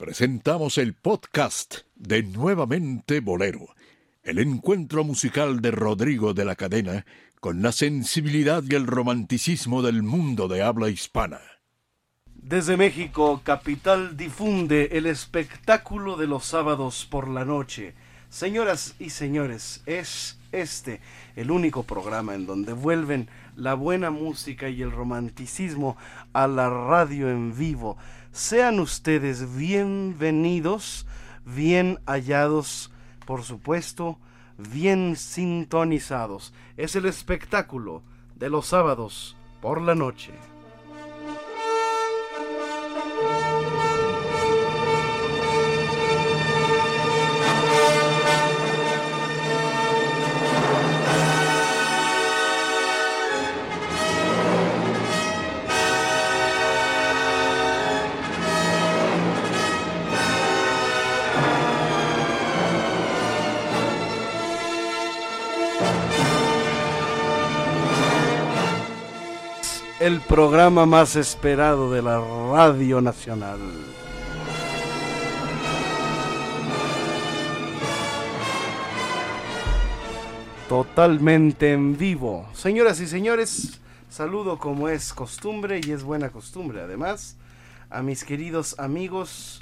[0.00, 3.68] presentamos el podcast de Nuevamente Bolero,
[4.22, 7.04] el encuentro musical de Rodrigo de la Cadena
[7.38, 11.42] con la sensibilidad y el romanticismo del mundo de habla hispana.
[12.24, 17.92] Desde México, capital difunde el espectáculo de los sábados por la noche.
[18.30, 21.02] Señoras y señores, es este
[21.36, 25.98] el único programa en donde vuelven la buena música y el romanticismo
[26.32, 27.98] a la radio en vivo.
[28.32, 31.04] Sean ustedes bienvenidos,
[31.44, 32.92] bien hallados,
[33.26, 34.18] por supuesto,
[34.56, 36.54] bien sintonizados.
[36.76, 38.02] Es el espectáculo
[38.36, 40.32] de los sábados por la noche.
[70.00, 73.60] El programa más esperado de la Radio Nacional.
[80.70, 82.48] Totalmente en vivo.
[82.54, 87.36] Señoras y señores, saludo como es costumbre y es buena costumbre además
[87.90, 89.60] a mis queridos amigos,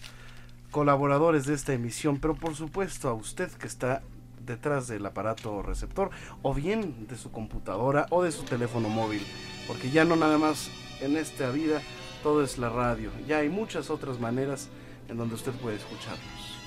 [0.71, 4.03] colaboradores de esta emisión, pero por supuesto a usted que está
[4.45, 6.11] detrás del aparato receptor
[6.43, 9.25] o bien de su computadora o de su teléfono móvil
[9.67, 11.81] porque ya no nada más en esta vida
[12.23, 14.69] todo es la radio, ya hay muchas otras maneras
[15.09, 16.58] en donde usted puede escucharnos.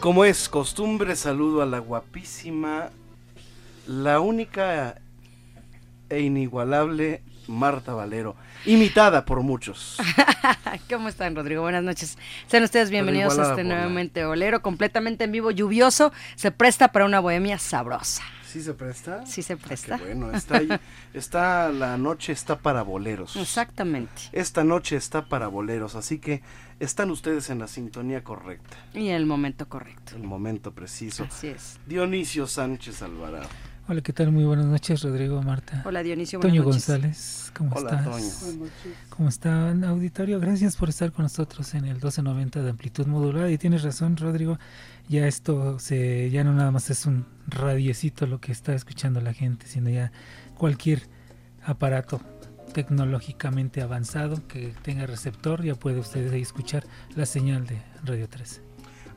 [0.00, 2.88] Como es costumbre, saludo a la guapísima,
[3.86, 4.96] la única
[6.08, 8.34] e inigualable Marta Valero,
[8.64, 9.98] imitada por muchos.
[10.90, 11.62] ¿Cómo están, Rodrigo?
[11.62, 12.16] Buenas noches.
[12.46, 16.12] Sean ustedes bienvenidos a este nuevamente Bolero, completamente en vivo, lluvioso.
[16.34, 18.22] Se presta para una bohemia sabrosa.
[18.50, 19.24] ¿Sí se presta?
[19.26, 19.96] Sí se ah, presta.
[19.98, 20.68] bueno, está ahí,
[21.14, 23.36] está, la noche está para boleros.
[23.36, 24.22] Exactamente.
[24.32, 26.42] Esta noche está para boleros, así que
[26.80, 28.76] están ustedes en la sintonía correcta.
[28.94, 30.16] Y en el momento correcto.
[30.16, 31.24] El momento preciso.
[31.24, 31.78] Así es.
[31.86, 33.48] Dionisio Sánchez Alvarado.
[33.86, 34.32] Hola, ¿qué tal?
[34.32, 35.82] Muy buenas noches, Rodrigo, Marta.
[35.84, 36.38] Hola, Dionisio.
[36.38, 38.40] Toño González, ¿cómo Hola, estás?
[38.40, 38.70] Toño.
[39.10, 40.40] ¿Cómo está, auditorio?
[40.40, 43.50] Gracias por estar con nosotros en el 1290 de amplitud modulada.
[43.50, 44.58] Y tienes razón, Rodrigo,
[45.08, 49.34] ya esto se ya no nada más es un radiecito lo que está escuchando la
[49.34, 50.12] gente, sino ya
[50.56, 51.02] cualquier
[51.64, 52.20] aparato
[52.72, 58.62] tecnológicamente avanzado que tenga receptor, ya puede ustedes ahí escuchar la señal de Radio 13.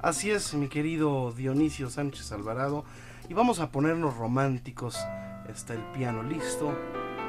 [0.02, 2.84] Así es, mi querido Dionisio Sánchez Alvarado,
[3.30, 4.97] y vamos a ponernos románticos.
[5.47, 6.78] Está el piano listo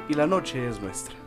[0.09, 1.24] y la noche es nuestra.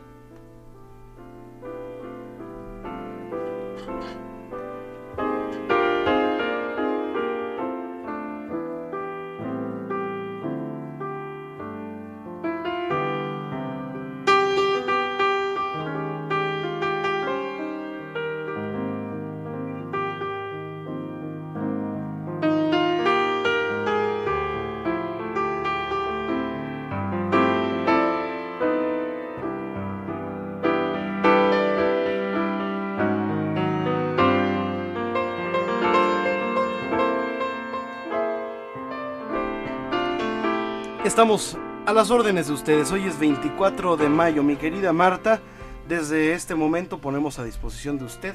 [41.19, 42.93] Estamos a las órdenes de ustedes.
[42.93, 44.41] Hoy es 24 de mayo.
[44.41, 45.41] Mi querida Marta,
[45.85, 48.33] desde este momento ponemos a disposición de usted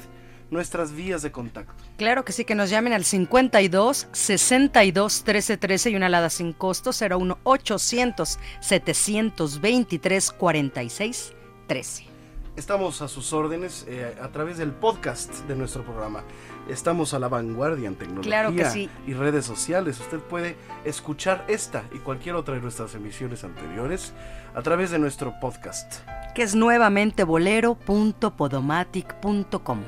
[0.51, 1.73] nuestras vías de contacto.
[1.97, 6.53] Claro que sí, que nos llamen al 52 62 13 13 y una alada sin
[6.53, 11.33] costo 01 800 723 46
[11.65, 12.03] 13.
[12.55, 16.23] Estamos a sus órdenes eh, a través del podcast de nuestro programa.
[16.69, 18.73] Estamos a la vanguardia en tecnología
[19.05, 19.99] y redes sociales.
[19.99, 24.13] Usted puede escuchar esta y cualquier otra de nuestras emisiones anteriores
[24.55, 25.99] a través de nuestro podcast.
[26.33, 29.79] Que es nuevamente bolero.podomatic.com.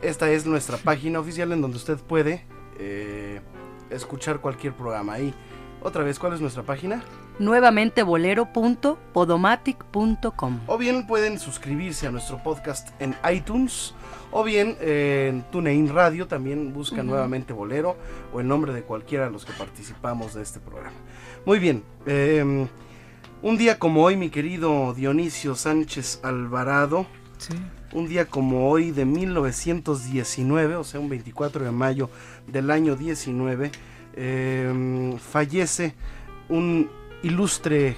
[0.00, 2.46] Esta es nuestra página oficial en donde usted puede
[2.78, 3.40] eh,
[3.90, 5.34] escuchar cualquier programa ahí.
[5.82, 7.02] Otra vez, ¿cuál es nuestra página?
[7.40, 10.60] Nuevamente bolero.podomatic.com.
[10.66, 13.94] O bien pueden suscribirse a nuestro podcast en iTunes.
[14.30, 17.96] O bien eh, en TuneIn Radio también buscan nuevamente Bolero
[18.32, 20.94] o el nombre de cualquiera de los que participamos de este programa.
[21.46, 21.82] Muy bien.
[22.06, 22.68] em,
[23.42, 27.06] un día como hoy, mi querido Dionisio Sánchez Alvarado,
[27.38, 27.54] Sí.
[27.94, 32.10] un día como hoy de 1919, o sea, un 24 de mayo
[32.46, 33.72] del año 19,
[34.12, 35.94] eh, fallece
[36.50, 36.90] un
[37.22, 37.96] ilustre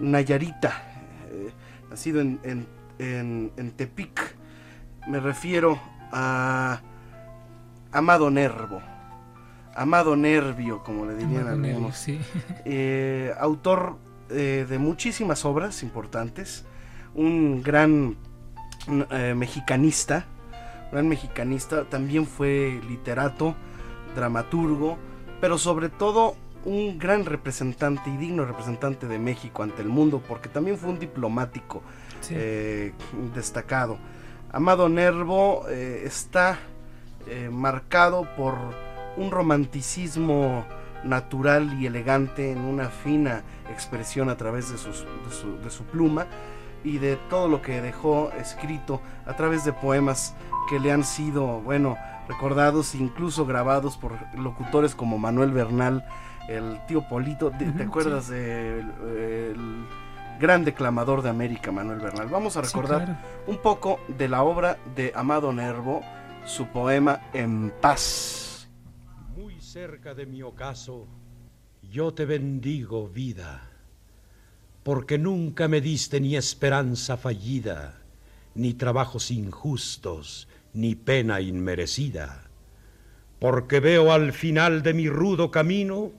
[0.00, 0.82] Nayarita,
[1.30, 1.50] eh,
[1.90, 2.66] nacido en, en-
[2.98, 4.36] en- en Tepic.
[5.08, 5.78] Me refiero
[6.12, 6.80] a
[7.92, 8.80] Amado Nervo.
[9.74, 12.18] Amado Nervio, como le dirían Amado Nervio, algunos sí.
[12.64, 13.98] eh, autor
[14.30, 16.64] eh, de muchísimas obras importantes,
[17.14, 18.16] un gran
[19.34, 20.26] mexicanista,
[20.92, 23.54] gran mexicanista, también fue literato,
[24.14, 24.96] dramaturgo,
[25.40, 26.36] pero sobre todo
[26.66, 30.98] un gran representante y digno representante de México ante el mundo, porque también fue un
[30.98, 31.80] diplomático
[32.20, 32.34] sí.
[32.36, 32.92] eh,
[33.34, 33.96] destacado.
[34.52, 36.58] Amado Nervo eh, está
[37.28, 38.54] eh, marcado por
[39.16, 40.66] un romanticismo
[41.04, 45.84] natural y elegante en una fina expresión a través de, sus- de su, de su
[45.84, 46.26] pluma
[46.84, 50.34] y de todo lo que dejó escrito a través de poemas
[50.68, 51.96] que le han sido, bueno,
[52.28, 56.04] recordados e incluso grabados por locutores como Manuel Bernal,
[56.48, 57.50] el tío Polito.
[57.50, 59.86] ¿Te, acuerdas del el
[60.38, 62.28] gran declamador de América, Manuel Bernal?
[62.28, 63.20] Vamos a Sí, recordar claro.
[63.46, 66.02] un poco de la obra de Amado Nervo,
[66.44, 68.68] su poema En paz.
[69.36, 71.06] Muy cerca de mi ocaso,
[71.82, 73.70] yo te bendigo, vida,
[74.82, 78.02] porque nunca me diste ni esperanza fallida,
[78.54, 82.44] ni trabajos injustos, ni pena inmerecida,
[83.38, 86.12] porque veo al final de mi rudo camino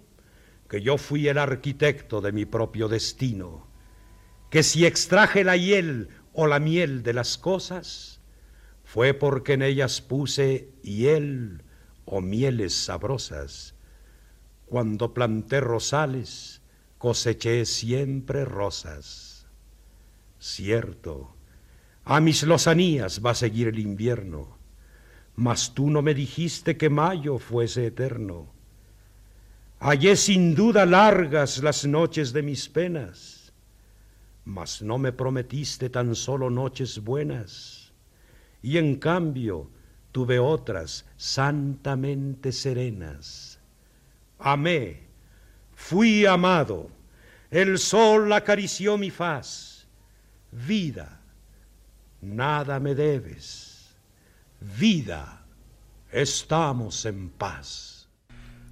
[0.70, 3.68] que yo fui el arquitecto de mi propio destino,
[4.50, 8.22] que si extraje la hiel o la miel de las cosas,
[8.84, 11.64] fue porque en ellas puse hiel
[12.06, 13.76] o mieles sabrosas.
[14.66, 16.62] Cuando planté rosales,
[16.98, 19.48] coseché siempre rosas.
[20.40, 21.36] Cierto,
[22.04, 24.58] a mis lozanías va a seguir el invierno,
[25.36, 28.57] mas tú no me dijiste que mayo fuese eterno.
[29.80, 33.54] Hallé sin duda largas las noches de mis penas,
[34.44, 37.92] mas no me prometiste tan solo noches buenas,
[38.64, 39.70] y en cambio
[40.12, 43.60] tuve otras santamente serenas.
[44.40, 45.04] Amé,
[45.76, 46.90] fui amado,
[47.52, 49.88] el sol acarició mi faz.
[50.52, 51.22] Vida,
[52.20, 53.96] nada me debes.
[54.60, 55.46] Vida,
[56.12, 57.97] estamos en paz.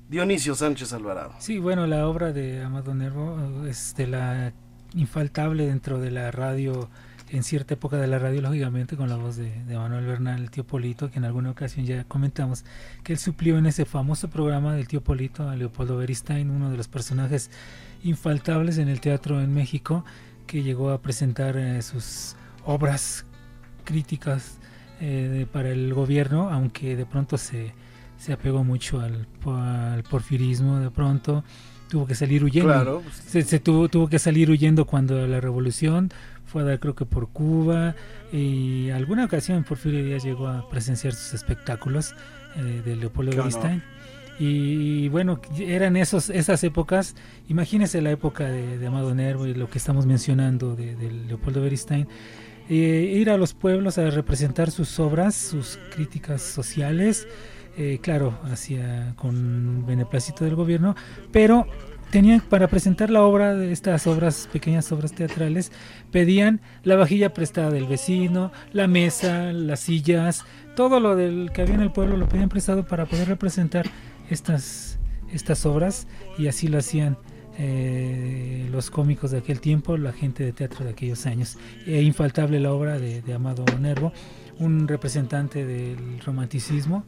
[0.07, 1.33] Dionisio Sánchez Alvarado.
[1.39, 4.53] Sí, bueno, la obra de Amado Nervo es de la
[4.93, 6.89] infaltable dentro de la radio,
[7.29, 10.63] en cierta época de la radio, lógicamente, con la voz de, Manuel Bernal, el tío
[10.63, 12.65] Polito, que en alguna ocasión ya comentamos
[13.03, 16.77] que él suplió en ese famoso programa del tío Polito a Leopoldo Beristain, uno de
[16.77, 17.49] los personajes
[18.03, 20.05] infaltables en el teatro en México,
[20.45, 23.25] que llegó a presentar eh, sus obras
[23.85, 24.59] críticas
[25.01, 27.73] eh, para el gobierno, aunque de pronto se,
[28.25, 31.43] se apegó mucho al, al porfirismo, de pronto
[31.87, 32.73] tuvo que salir huyendo.
[32.73, 36.09] Claro, pues, Se, se tuvo, tuvo que salir huyendo cuando la revolución
[36.43, 37.93] fue a dar creo que por Cuba
[38.33, 42.15] y alguna ocasión Porfirio Díaz llegó a presenciar sus espectáculos
[42.55, 43.43] eh, de Leopoldo honor.
[43.43, 43.83] Beristain.
[44.39, 47.15] Y bueno, eran esos, esas épocas,
[47.47, 51.61] imagínense la época de, de Amado Nervo y lo que estamos mencionando de, de Leopoldo
[51.61, 52.07] Beristain,
[52.69, 57.27] eh, ir a los pueblos a representar sus obras, sus críticas sociales,
[57.77, 60.95] eh, claro, hacia con beneplácito del gobierno,
[61.31, 61.67] pero
[62.09, 65.71] tenían para presentar la obra de estas obras, pequeñas obras teatrales,
[66.11, 71.75] pedían la vajilla prestada del vecino, la mesa, las sillas, todo lo del que había
[71.75, 73.85] en el pueblo lo pedían prestado para poder representar
[74.29, 74.97] estas,
[75.31, 77.17] estas obras y así lo hacían
[77.57, 81.57] eh, los cómicos de aquel tiempo, la gente de teatro de aquellos años.
[81.85, 84.11] E infaltable la obra de, de Amado Nervo,
[84.59, 87.05] un representante del romanticismo,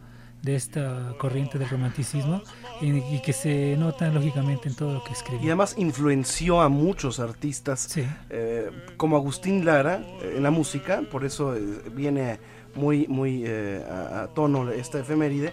[0.48, 2.42] de esta corriente del romanticismo,
[2.82, 5.46] y, y que se nota lógicamente en todo lo que y escribió.
[5.48, 11.26] además influenció a muchos artistas Sí, eh, como Agustín Lara eh, en la música, por
[11.26, 11.60] eso eh,
[11.94, 12.40] viene
[12.76, 15.52] muy, muy eh, a, a tono esta efeméride,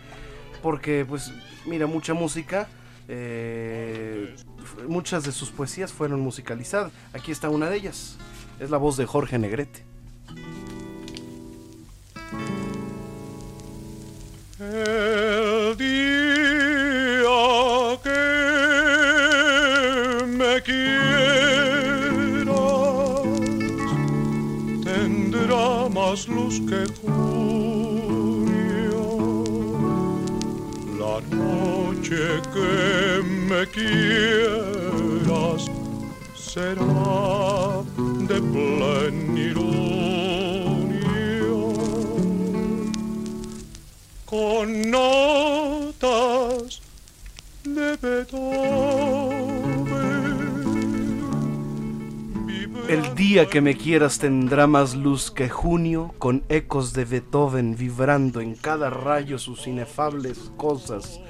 [0.62, 1.32] porque pues
[1.66, 2.68] mira, mucha música,
[3.08, 4.34] eh,
[4.86, 6.92] muchas de sus poesías fueron musicalizadas.
[7.12, 8.16] Aquí está una de ellas,
[8.60, 9.84] es la voz de Jorge Negrete.
[14.60, 16.46] El día
[18.04, 18.22] que
[20.26, 20.94] me quieras
[24.84, 27.34] tendrá más luz que junio.
[31.00, 35.62] La noche que me quieras
[36.36, 37.82] será
[38.28, 39.33] de pleno.
[44.66, 46.00] Notas
[47.64, 47.98] de
[52.88, 58.40] El día que me quieras tendrá más luz que junio, con ecos de Beethoven vibrando
[58.40, 61.20] en cada rayo sus inefables cosas,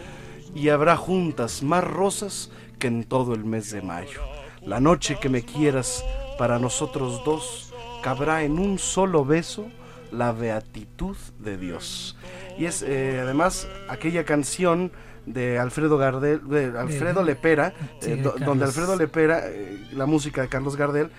[0.54, 4.20] y habrá juntas más rosas que en todo el mes de mayo.
[4.62, 6.04] La noche que me quieras
[6.38, 7.72] para nosotros dos
[8.02, 9.66] cabrá en un solo beso
[10.12, 12.16] la beatitud de Dios.
[12.58, 14.92] Y es eh, además aquella canción
[15.26, 20.76] de Alfredo Gardel, de Alfredo Lepera, eh, donde Alfredo Lepera, eh, la música de Carlos
[20.76, 21.10] Gardel,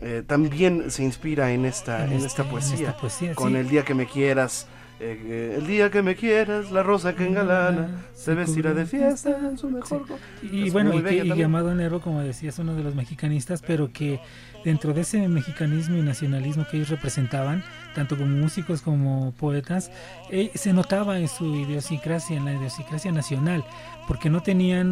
[0.00, 2.94] eh, también se inspira en esta, en, esta, poesía,
[3.34, 4.66] con El día que me quieras.
[4.98, 9.58] Eh, el día que me quieras, la rosa que engalana, se vestirá de fiesta en
[9.58, 10.04] su mejor.
[10.42, 14.20] Y bueno, y, que, llamado Nero, como decías, uno de los mexicanistas, pero que
[14.66, 17.62] dentro de ese mexicanismo y nacionalismo que ellos representaban,
[17.94, 19.92] tanto como músicos como poetas,
[20.28, 23.64] eh, se notaba en su idiosincrasia, en la idiosincrasia nacional,
[24.08, 24.90] porque no tenían,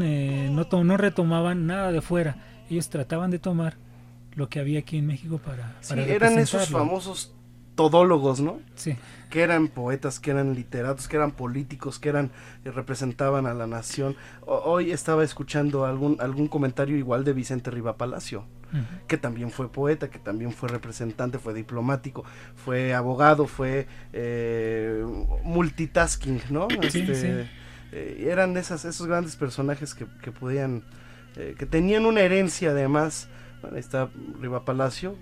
[0.54, 2.36] no, no retomaban nada de fuera,
[2.70, 3.76] ellos trataban de tomar
[4.34, 7.33] lo que había aquí en México para, sí, eran esos famosos
[7.74, 8.60] todólogos, ¿no?
[8.74, 8.96] Sí.
[9.30, 12.30] Que eran poetas, que eran literatos, que eran políticos, que eran
[12.62, 14.16] que representaban a la nación.
[14.46, 18.44] hoy estaba escuchando algún algún comentario igual de Vicente Riva Palacio,
[19.06, 22.24] que también fue poeta, que también fue representante, fue diplomático,
[22.56, 25.04] fue abogado, fue eh,
[25.44, 26.68] multitasking, ¿no?
[26.82, 27.48] Este,
[27.92, 30.82] eh, eran esas, esos grandes personajes que, que podían,
[31.36, 33.28] eh, que tenían una herencia además
[33.72, 34.08] ahí está
[34.40, 35.16] Riva Palacio,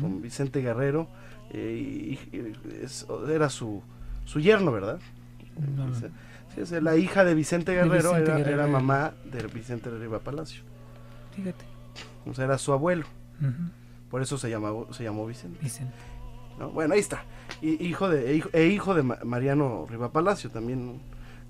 [0.00, 1.08] con Vicente Guerrero,
[1.50, 2.18] eh,
[3.28, 3.82] era su,
[4.24, 5.00] su yerno, ¿verdad?
[6.80, 10.62] la hija de Vicente Guerrero, era, mamá de Vicente Riva Palacio.
[11.34, 11.64] Fíjate.
[12.26, 13.04] O sea, era su abuelo.
[14.10, 15.58] Por eso se llamó, se llamó Vicente.
[16.72, 17.24] Bueno, ahí está.
[17.62, 21.00] hijo de, e hijo, de Mariano Riva Palacio, también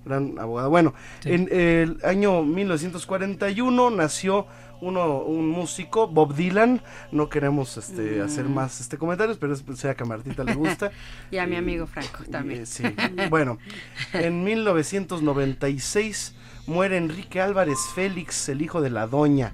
[0.05, 0.69] gran abogado.
[0.69, 0.93] Bueno,
[1.25, 4.47] en el año 1941 nació
[4.81, 6.81] uno, un músico, Bob Dylan.
[7.11, 8.21] No queremos este, mm.
[8.23, 10.91] hacer más este comentarios, pero sea que a Martita le gusta.
[11.31, 12.65] y a mi amigo Franco también.
[12.65, 12.83] sí.
[13.29, 13.57] bueno,
[14.13, 16.35] en 1996
[16.67, 19.53] muere Enrique Álvarez Félix, el hijo de la doña.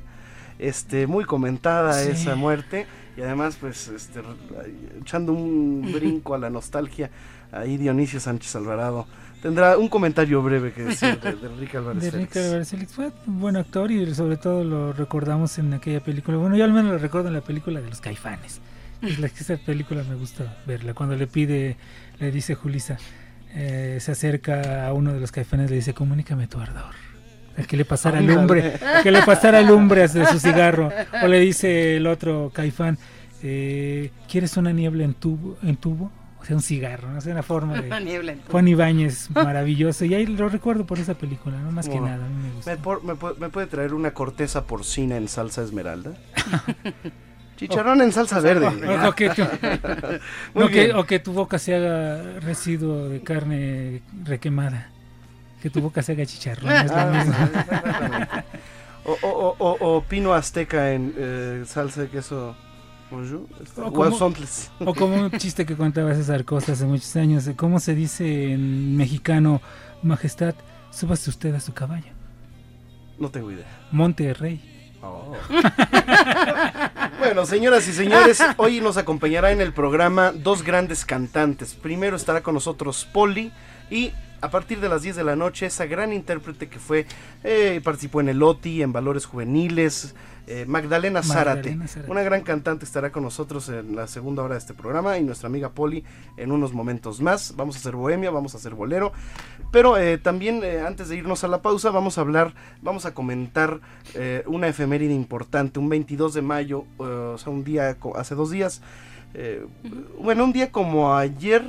[0.60, 4.22] Este, muy comentada esa muerte y además pues este,
[5.00, 7.12] echando un brinco a la nostalgia
[7.52, 9.06] ahí Dionisio Sánchez Alvarado
[9.42, 13.40] tendrá un comentario breve que decir de, Enrique Álvarez de Enrique Álvarez Félix fue un
[13.40, 16.38] buen actor y sobre todo lo recordamos en aquella película.
[16.38, 18.62] Bueno, yo al menos lo recuerdo en la película de los caifanes.
[19.02, 20.94] esa película me gusta verla.
[20.94, 21.78] Cuando le pide,
[22.20, 22.98] le dice Julisa,
[23.54, 26.94] eh, se acerca a uno de los caifanes, le dice, comunícame tu ardor.
[27.56, 30.92] El que le pasara lumbre, que le pasara lumbre de su cigarro.
[31.24, 33.00] O le dice el otro caifán,
[33.42, 35.58] eh, ¿quieres una niebla en tubo?
[35.64, 36.12] En tubo?
[36.54, 37.90] Un cigarro, no sé, una forma de
[38.52, 42.30] Juan Ibáñez, maravilloso, y ahí lo recuerdo por esa película, no más que nada, a
[42.30, 42.78] mí me gusta.
[43.40, 46.14] ¿Me, puede traer una corteza porcina en salsa esmeralda?
[47.58, 48.68] Chicharrón en salsa verde.
[50.54, 54.92] O, que tu, boca se haga residuo de carne requemada.
[55.62, 56.70] Que tu boca se haga chicharrón.
[56.70, 58.44] Ah,
[59.04, 62.56] o, pino azteca en eh, salsa de queso
[63.10, 64.18] o como,
[64.80, 68.98] o como un chiste que contaba César Costa hace muchos años, ¿cómo se dice en
[68.98, 69.62] mexicano,
[70.04, 70.56] majestad,
[70.92, 72.12] súbase usted a su caballo?
[73.18, 73.66] No tengo idea.
[73.92, 74.62] Monte Rey.
[75.02, 75.36] Oh.
[77.20, 81.76] bueno, señoras y señores, hoy nos acompañará en el programa dos grandes cantantes.
[81.76, 83.52] Primero estará con nosotros Poli
[83.90, 84.12] y
[84.42, 87.06] a partir de las 10 de la noche, esa gran intérprete que fue,
[87.44, 90.14] eh, participó en el OTI, en Valores Juveniles,
[90.48, 91.78] eh, Magdalena, Zárate.
[92.08, 95.48] Una gran cantante estará con nosotros en la segunda hora de este programa y nuestra
[95.48, 96.04] amiga Poli
[96.38, 97.56] en unos momentos más.
[97.56, 99.12] Vamos a hacer bohemia, vamos a hacer bolero.
[99.72, 103.82] Pero eh, también antes de irnos a la pausa vamos a hablar, vamos a comentar
[104.46, 108.82] una efeméride importante, un 22 de mayo, o sea, un día, hace dos días.
[110.20, 111.64] Bueno, un día como ayer,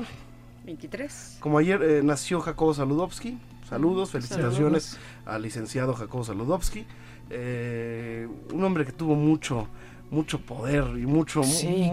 [0.68, 1.38] 23.
[1.40, 3.38] Como ayer eh, nació Jacobo Saludowski.
[3.66, 6.84] Saludos, felicitaciones al licenciado Jacobo Saludowski.
[7.30, 9.68] Eh, un hombre que tuvo mucho
[10.10, 11.42] mucho poder y mucho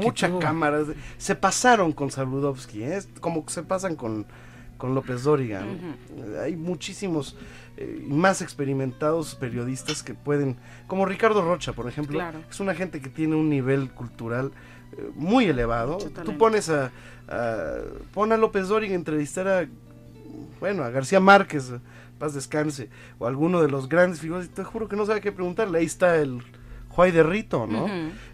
[0.01, 0.83] mucha cámara.
[1.17, 3.01] Se pasaron con Saludowski, ¿eh?
[3.19, 4.25] como se pasan con
[4.77, 5.63] con López Dóriga.
[6.41, 7.35] Hay muchísimos
[7.77, 13.09] eh, más experimentados periodistas que pueden, como Ricardo Rocha, por ejemplo, es una gente que
[13.09, 14.51] tiene un nivel cultural
[14.97, 15.97] eh, muy elevado.
[16.23, 16.91] Tú pones a,
[17.27, 17.75] a,
[18.13, 19.67] pon a López Dóriga a entrevistar a,
[20.59, 21.73] bueno, a García Márquez,
[22.17, 25.31] paz descanse, o alguno de los grandes figuras, y te juro que no sabe qué
[25.31, 26.41] preguntarle, ahí está el
[26.89, 27.87] Juay de Rito, ¿no?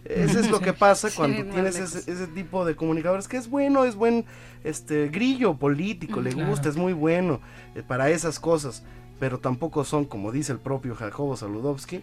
[0.04, 3.96] Eso es lo que pasa cuando tienes ese, tipo de comunicadores, que es bueno, es
[3.96, 4.24] buen
[4.62, 7.40] este grillo político, le gusta, es muy bueno
[7.74, 8.84] eh, para esas cosas,
[9.18, 12.02] pero tampoco son, como dice el propio Jacobo Saludowski,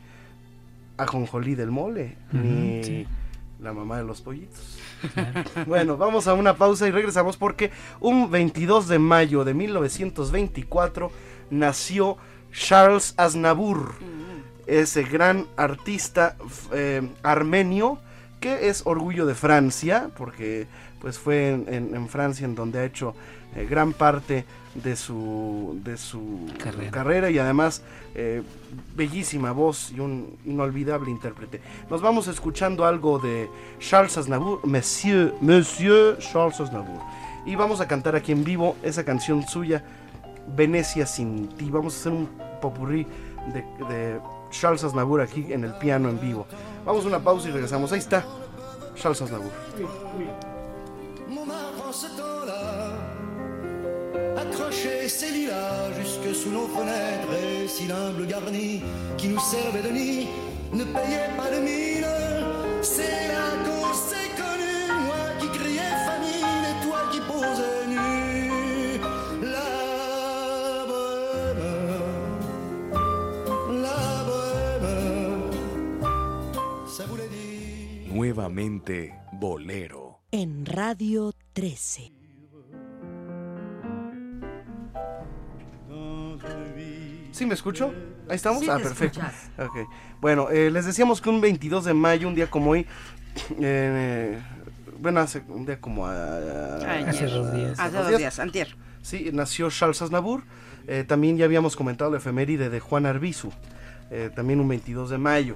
[0.97, 3.07] ajonjolí del mole, ni
[3.61, 4.77] la mamá de los pollitos.
[5.65, 11.11] bueno, vamos a una pausa y regresamos porque un 22 de mayo de 1924
[11.49, 12.17] nació
[12.51, 13.93] Charles Aznavour
[14.69, 16.35] ese gran artista
[16.71, 17.97] eh, armenio
[18.39, 20.67] que es orgullo de Francia, porque
[21.01, 23.13] pues fue en, Francia en donde ha hecho
[23.55, 27.29] eh, gran parte de su, de su carrera.
[27.29, 27.81] y además
[28.15, 28.43] eh,
[28.95, 31.59] bellísima voz y un inolvidable intérprete.
[31.89, 37.01] Nos vamos escuchando algo de Charles Aznavour, Monsieur, Monsieur Charles Aznavour.
[37.45, 39.83] Y vamos a cantar aquí en vivo esa canción suya,
[40.55, 41.69] Venecia sin ti.
[41.69, 42.29] Vamos a hacer un
[42.61, 43.05] popurrí
[43.53, 44.19] de
[44.51, 46.45] Charles Aznavour aquí en el piano en vivo.
[46.85, 47.91] Vamos a una pausa y regresamos.
[47.91, 48.25] Ahí está
[48.95, 49.51] Charles Aznavour.
[54.39, 58.81] accrocher ces lilas jusque sous nos fenêtres et si l'humble garni
[59.17, 60.27] qui nous servait de nid
[60.73, 62.05] ne payait pas de mine.
[62.81, 63.68] C'est la cause,
[78.39, 80.21] nuevamente Bolero.
[80.31, 82.13] En Radio 13.
[87.31, 87.93] ¿Sí me escucho?
[88.29, 88.63] Ahí estamos.
[88.69, 89.19] ah, perfecto.
[89.57, 89.83] Okay.
[90.21, 92.85] Bueno, eh, les decíamos que un 22 de mayo, un día como hoy,
[93.59, 94.39] eh,
[94.99, 97.77] bueno, hace un día como hace dos días.
[97.77, 98.73] Hace dos días, antier.
[99.01, 100.43] Sí, nació Charles Aznavour.
[100.87, 103.51] Eh, también ya habíamos comentado la efeméride de Juan Arbizu,
[104.33, 105.55] también un 22 de mayo.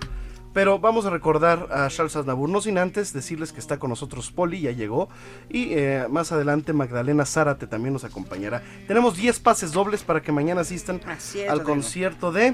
[0.54, 4.32] Pero vamos a recordar a Charles Aznavour, no sin antes decirles que está con nosotros
[4.32, 5.10] Poli, ya llegó.
[5.50, 8.62] Y eh, más adelante Magdalena Zárate también nos acompañará.
[8.88, 11.02] Tenemos 10 pases dobles para que mañana asistan
[11.50, 12.54] al concierto de...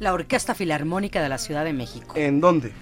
[0.00, 2.14] La Orquesta Filarmónica de la Ciudad de México.
[2.16, 2.72] ¿En dónde?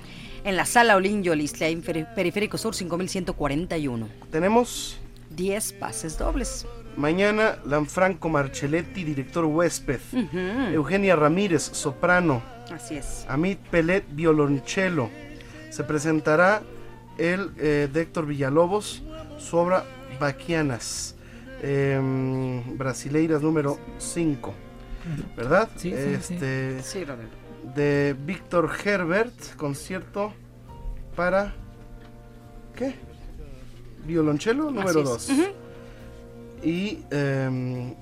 [0.44, 4.08] En la Sala Olin Yolisla, en Periférico Sur 5141.
[4.30, 4.98] Tenemos...
[5.30, 6.66] 10 pases dobles.
[6.96, 10.00] Mañana, Lanfranco Marcelletti, director huésped.
[10.74, 12.42] Eugenia Ramírez, soprano.
[12.74, 13.26] Así es.
[13.28, 15.10] Amit Pelet, violonchelo.
[15.70, 16.62] Se presentará
[17.18, 19.02] el eh, de Héctor Villalobos,
[19.38, 19.84] su obra
[20.20, 21.16] Baquianas,
[21.62, 24.54] em, Brasileiras número 5.
[25.36, 25.68] ¿Verdad?
[25.76, 26.80] Sí, este,
[27.74, 30.32] De Víctor Herbert, concierto
[31.16, 31.54] para.
[32.76, 32.94] ¿Qué?
[34.06, 35.30] Violonchelo número 2.
[36.62, 37.94] Y em,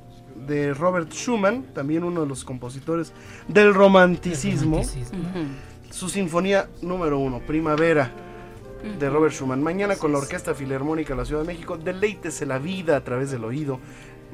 [0.46, 3.12] de Robert Schumann, también uno de los compositores
[3.48, 4.82] del romanticismo.
[5.90, 8.12] Su sinfonía número uno, Primavera,
[8.98, 9.62] de Robert Schumann.
[9.62, 13.30] Mañana con la Orquesta Filarmónica de la Ciudad de México, deleítese la vida a través
[13.30, 13.80] del oído.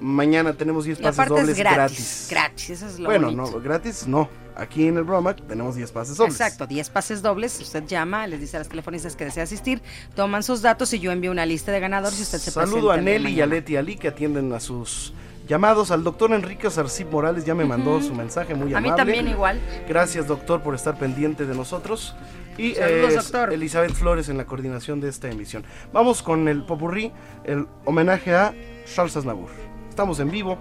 [0.01, 2.29] Mañana tenemos 10 pases dobles gratis.
[2.31, 4.29] Gratis, eso es lo Bueno, no, gratis no.
[4.55, 6.35] Aquí en el programa tenemos 10 pases dobles.
[6.35, 7.61] Exacto, 10 pases dobles.
[7.61, 9.83] Usted llama, les dice a las telefonistas que desea asistir,
[10.15, 12.99] toman sus datos y yo envío una lista de ganadores y usted se Saludo a
[12.99, 15.15] Nelly y a Leti Ali que atienden a sus
[15.47, 15.91] llamados.
[15.91, 18.89] Al doctor Enrique Sarcip Morales ya me mandó su mensaje muy amable.
[18.89, 19.61] A mí también igual.
[19.89, 22.15] Gracias, doctor, por estar pendiente de nosotros.
[22.59, 23.53] Y Saludos, doctor.
[23.53, 25.65] Elizabeth Flores en la coordinación de esta emisión.
[25.93, 27.13] Vamos con el popurrí,
[27.45, 28.55] el homenaje a
[28.87, 29.51] Charles Aznavour.
[29.89, 30.59] Estamos en vivo.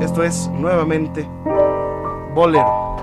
[0.00, 1.28] Esto es nuevamente
[2.34, 2.96] Bolero.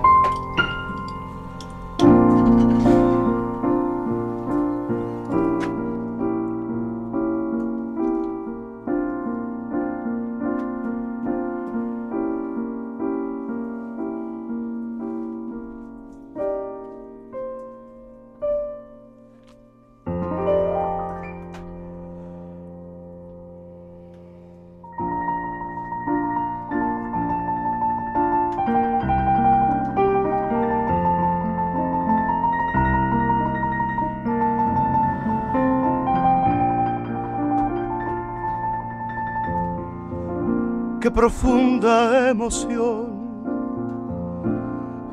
[41.16, 43.16] Profunda emoción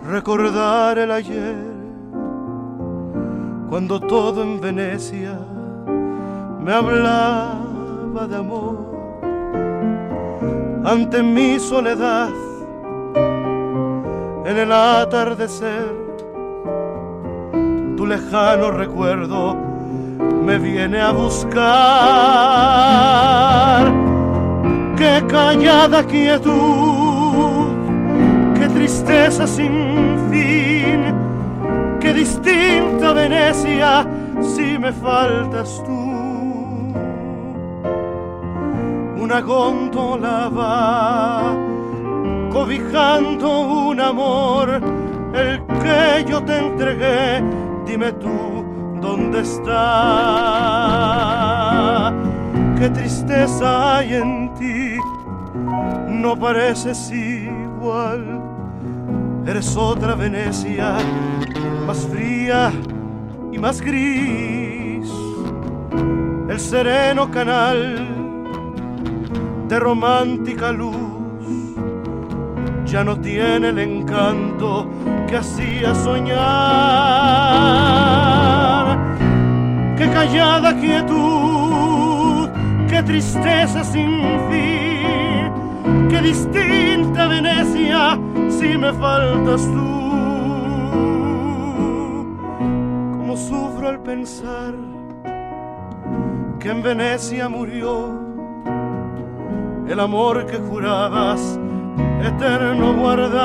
[0.04, 1.56] recordar el ayer,
[3.70, 5.38] cuando todo en Venecia
[6.60, 8.90] me hablaba de amor.
[10.84, 12.30] ante mi soledad
[14.44, 16.02] en el atardecer.
[17.96, 19.56] Tu lejano recuerdo
[20.44, 21.62] me viene a buscar.
[25.02, 27.74] Qué callada quietud,
[28.54, 31.12] qué tristeza sin fin,
[31.98, 34.06] qué distinta Venecia
[34.40, 36.94] si me faltas tú.
[39.20, 41.52] Una góndola va
[42.52, 44.80] cobijando un amor,
[45.34, 47.42] el que yo te entregué,
[47.84, 48.64] dime tú
[49.00, 49.72] dónde está.
[52.78, 54.41] Qué tristeza hay en
[56.22, 58.40] no pareces igual.
[59.44, 60.94] Eres otra Venecia,
[61.84, 62.72] más fría
[63.50, 65.10] y más gris.
[66.48, 68.06] El sereno canal
[69.68, 70.94] de romántica luz
[72.86, 74.88] ya no tiene el encanto
[75.26, 76.38] que hacía soñar.
[79.98, 82.48] Qué callada quietud,
[82.88, 84.91] qué tristeza sin fin,
[86.12, 88.18] qué distinta Venecia
[88.50, 89.88] si me faltas tú.
[93.16, 94.74] Como sufro al pensar
[96.60, 98.20] que en Venecia murió
[99.88, 101.58] el amor que jurabas
[102.22, 103.42] eterno guardar.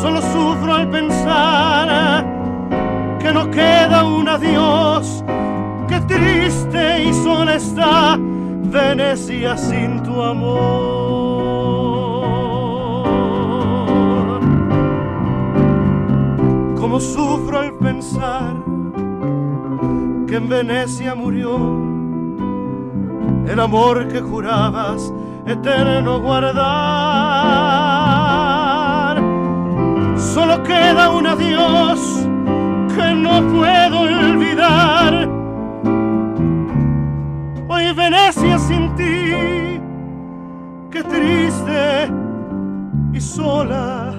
[0.00, 2.24] Solo sufro al pensar
[3.18, 5.24] que no queda un adiós,
[5.88, 8.16] que triste y sola está
[8.74, 10.64] Venecia sin tu amor.
[16.76, 18.56] Como sufro al pensar
[20.26, 21.56] que en Venecia murió
[23.46, 25.12] el amor que jurabas
[25.46, 26.64] eterno guardar.
[30.16, 32.26] Solo queda un adiós
[32.96, 35.43] que no puedo olvidar.
[37.94, 39.80] Venecia sin ti,
[40.90, 42.10] qué triste
[43.12, 44.12] y sola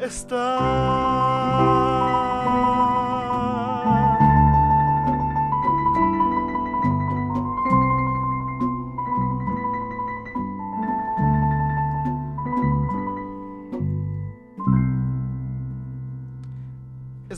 [0.00, 1.72] está.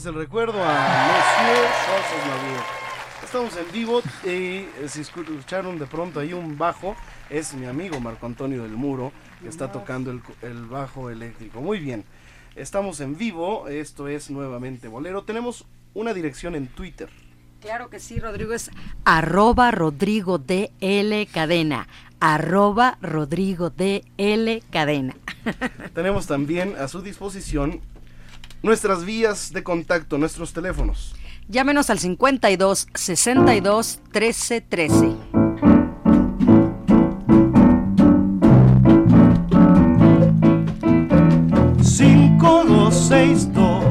[0.05, 2.84] el recuerdo a Monsieur Charles
[3.25, 6.95] Estamos en vivo y eh, si escucharon de pronto ahí un bajo,
[7.29, 9.11] es mi amigo Marco Antonio del Muro
[9.41, 11.59] que está tocando el, el bajo eléctrico.
[11.59, 12.05] Muy bien,
[12.55, 15.23] estamos en vivo, esto es nuevamente Bolero.
[15.23, 17.09] Tenemos una dirección en Twitter.
[17.61, 18.69] Claro que sí, Rodrigo, es
[19.03, 21.87] arroba Rodrigo DL Cadena.
[22.19, 25.15] Arroba Rodrigo DL Cadena.
[25.95, 27.81] Tenemos también a su disposición
[28.61, 31.15] nuestras vías de contacto, nuestros teléfonos.
[31.47, 35.15] Llámenos al 52 62 13 13.
[41.83, 43.83] Cinco, dos, seis, dos,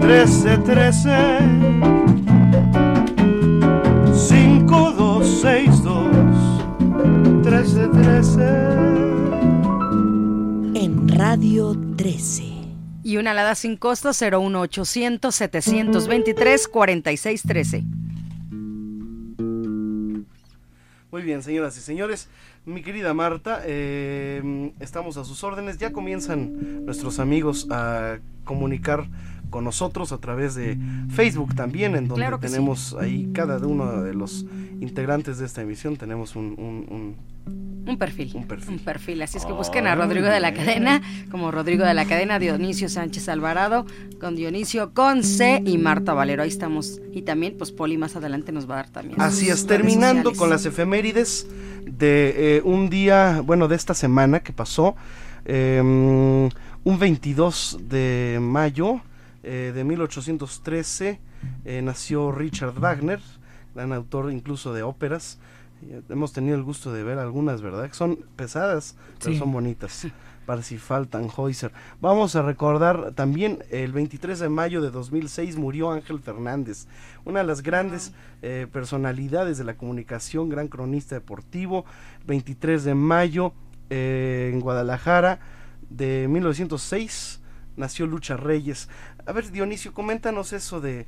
[0.00, 1.38] trece, trece.
[4.14, 6.08] Cinco, dos, seis, dos,
[7.42, 8.66] trece, trece.
[10.74, 12.55] En Radio 13
[13.06, 17.84] y una alada sin costo 01800 723 4613.
[21.12, 22.28] Muy bien, señoras y señores,
[22.64, 25.78] mi querida Marta, eh, estamos a sus órdenes.
[25.78, 29.06] Ya comienzan nuestros amigos a comunicar
[29.56, 30.76] con nosotros a través de
[31.08, 34.44] Facebook también, en donde tenemos ahí cada uno de los
[34.82, 37.16] integrantes de esta emisión, tenemos un
[37.86, 38.32] un perfil.
[38.34, 39.22] Un perfil.
[39.22, 42.90] Así es que busquen a Rodrigo de la Cadena, como Rodrigo de la Cadena, Dionisio
[42.90, 43.86] Sánchez Alvarado,
[44.20, 46.42] con Dionisio con C y Marta Valero.
[46.42, 47.00] Ahí estamos.
[47.12, 49.20] Y también, pues Poli más adelante nos va a dar también.
[49.20, 51.46] Así es, terminando con las efemérides
[51.84, 54.96] de eh, un día, bueno, de esta semana que pasó,
[55.46, 56.50] em,
[56.84, 59.00] un 22 de mayo
[59.46, 61.20] eh, de 1813,
[61.64, 63.20] eh, nació Richard Wagner,
[63.74, 65.38] gran autor incluso de óperas.
[66.08, 67.88] Hemos tenido el gusto de ver algunas, ¿verdad?
[67.92, 70.06] Son pesadas, pero son bonitas.
[70.46, 71.72] Parsifal Tannhäuser.
[72.00, 76.86] Vamos a recordar también el 23 de mayo de 2006 murió Ángel Fernández,
[77.24, 81.84] una de las grandes eh, personalidades de la comunicación, gran cronista deportivo.
[82.26, 83.52] 23 de mayo
[83.90, 85.40] eh, en Guadalajara
[85.88, 87.42] de 1906
[87.76, 88.88] nació Lucha Reyes.
[89.26, 91.06] A ver, Dionisio, coméntanos eso de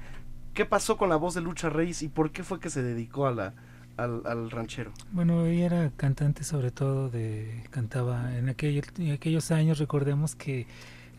[0.55, 3.27] qué pasó con la voz de Lucha Reyes y por qué fue que se dedicó
[3.27, 3.55] a la
[3.99, 4.93] al, ranchero?
[5.13, 10.67] Bueno, ella era cantante sobre todo de cantaba en, en aquellos años recordemos que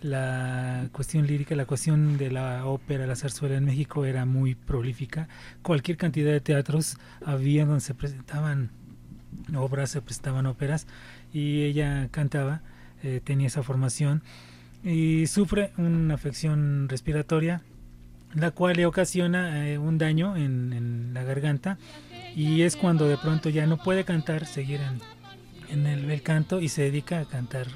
[0.02, 5.28] la cuestión lírica, la cuestión de la ópera, la zarzuela en México era muy prolífica.
[5.62, 8.72] Cualquier cantidad de teatros había donde se presentaban
[9.56, 10.88] obras, se presentaban óperas
[11.34, 12.62] y ella cantaba,
[13.04, 14.24] eh, tenía esa formación
[14.84, 17.62] y sufre una afección respiratoria
[18.34, 21.78] la cual le ocasiona eh, un daño en, la garganta
[22.36, 24.80] y es cuando de pronto ya no puede cantar, seguir
[25.70, 27.68] en, el, canto y se dedica a cantar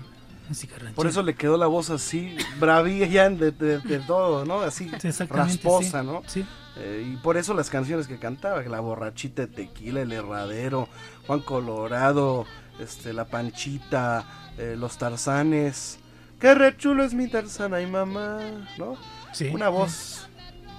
[0.47, 0.95] música ranchera.
[0.95, 4.61] Por eso le quedó la voz así, bravilla de, de, todo, ¿no?
[4.61, 4.91] Así
[5.29, 6.21] rasposa, ¿no?
[6.27, 6.45] Sí.
[6.77, 10.87] Eh, y por eso las canciones que cantaba, La borrachita de tequila, El herradero,
[11.27, 12.45] Juan Colorado,
[12.79, 14.25] este, La Panchita,
[14.57, 15.99] eh, Los Tarzanes.
[16.39, 18.39] Qué rechulo es mi Tarzana y mamá,
[18.77, 18.95] ¿no?
[19.31, 19.49] Sí.
[19.53, 20.27] Una voz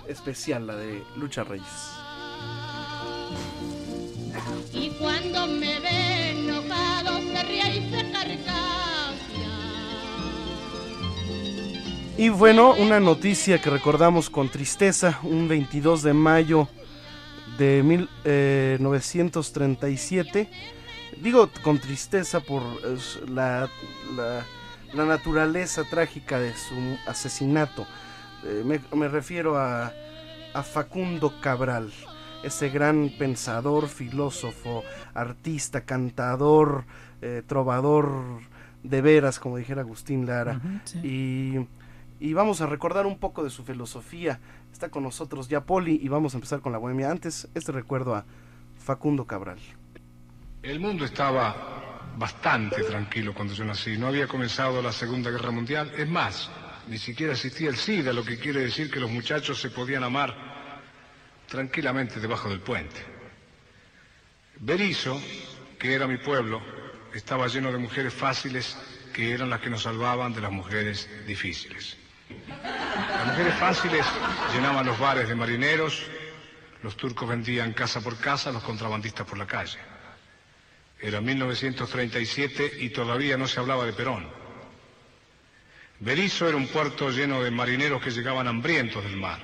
[0.08, 1.66] especial, la de Lucha Reyes.
[4.72, 8.04] Y cuando me ve enojado se ríe y se
[12.16, 16.68] Y bueno, una noticia que recordamos con tristeza, un 22 de mayo
[17.58, 20.40] de 1937.
[20.40, 20.48] Eh,
[21.20, 22.62] Digo con tristeza por
[23.28, 23.68] la,
[24.16, 24.44] la,
[24.94, 26.74] naturaleza trágica de su
[27.06, 27.86] asesinato.
[28.44, 29.92] Eh, me, refiero a,
[30.54, 31.92] a Facundo Cabral,
[32.42, 36.84] ese gran pensador, filósofo, artista, cantador,
[37.22, 38.40] eh, trovador
[38.82, 40.60] de veras, como dijera Agustín Lara.
[41.02, 41.58] Y
[42.20, 44.40] y vamos a recordar un poco de su filosofía.
[44.72, 47.10] Está con nosotros ya Poli y vamos a empezar con la bohemia.
[47.10, 48.24] Antes, este recuerdo a
[48.78, 49.58] Facundo Cabral.
[50.62, 51.83] El mundo estaba
[52.16, 53.96] bastante tranquilo cuando yo nací.
[53.96, 55.92] No había comenzado la Segunda Guerra Mundial.
[55.96, 56.50] Es más,
[56.88, 60.34] ni siquiera existía el SIDA, lo que quiere decir que los muchachos se podían amar
[61.48, 63.04] tranquilamente debajo del puente.
[64.56, 65.20] Berizo,
[65.78, 66.62] que era mi pueblo,
[67.12, 68.76] estaba lleno de mujeres fáciles
[69.12, 71.96] que eran las que nos salvaban de las mujeres difíciles.
[72.62, 74.06] Las mujeres fáciles
[74.52, 76.04] llenaban los bares de marineros,
[76.82, 79.78] los turcos vendían casa por casa, los contrabandistas por la calle.
[81.04, 84.26] Era 1937 y todavía no se hablaba de Perón.
[86.00, 89.38] Berizo era un puerto lleno de marineros que llegaban hambrientos del mar.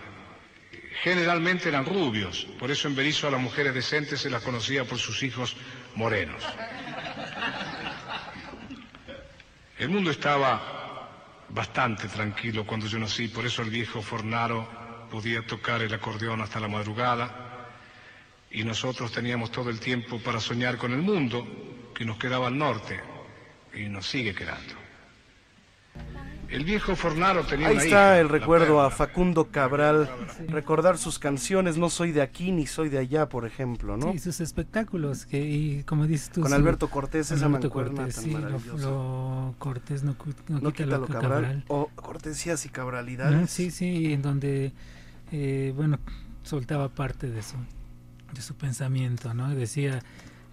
[1.02, 4.96] Generalmente eran rubios, por eso en Berizo a las mujeres decentes se las conocía por
[4.96, 5.54] sus hijos
[5.96, 6.42] morenos.
[9.78, 11.10] El mundo estaba
[11.50, 16.58] bastante tranquilo cuando yo nací, por eso el viejo Fornaro podía tocar el acordeón hasta
[16.58, 17.49] la madrugada
[18.50, 21.46] y nosotros teníamos todo el tiempo para soñar con el mundo
[21.94, 23.00] que nos quedaba al norte
[23.74, 24.74] y nos sigue quedando.
[26.48, 30.10] El viejo Fornaro tenía Ahí está el recuerdo a Facundo Cabral,
[30.48, 34.10] recordar sus canciones, no soy de aquí ni soy de allá, por ejemplo, ¿no?
[34.12, 36.40] Sí, sus espectáculos, que y como dices tú...
[36.40, 40.16] Con Alberto Cortés, esa mancuerna Cortés, sí, lo, Cortés no,
[40.48, 43.48] no, quita, lo, Cabral, O cortesías y cabralidades.
[43.48, 44.72] sí, sí, en donde,
[45.30, 46.00] eh, bueno,
[46.42, 47.54] soltaba parte de su,
[48.34, 49.54] de su pensamiento, ¿no?
[49.54, 50.00] Decía,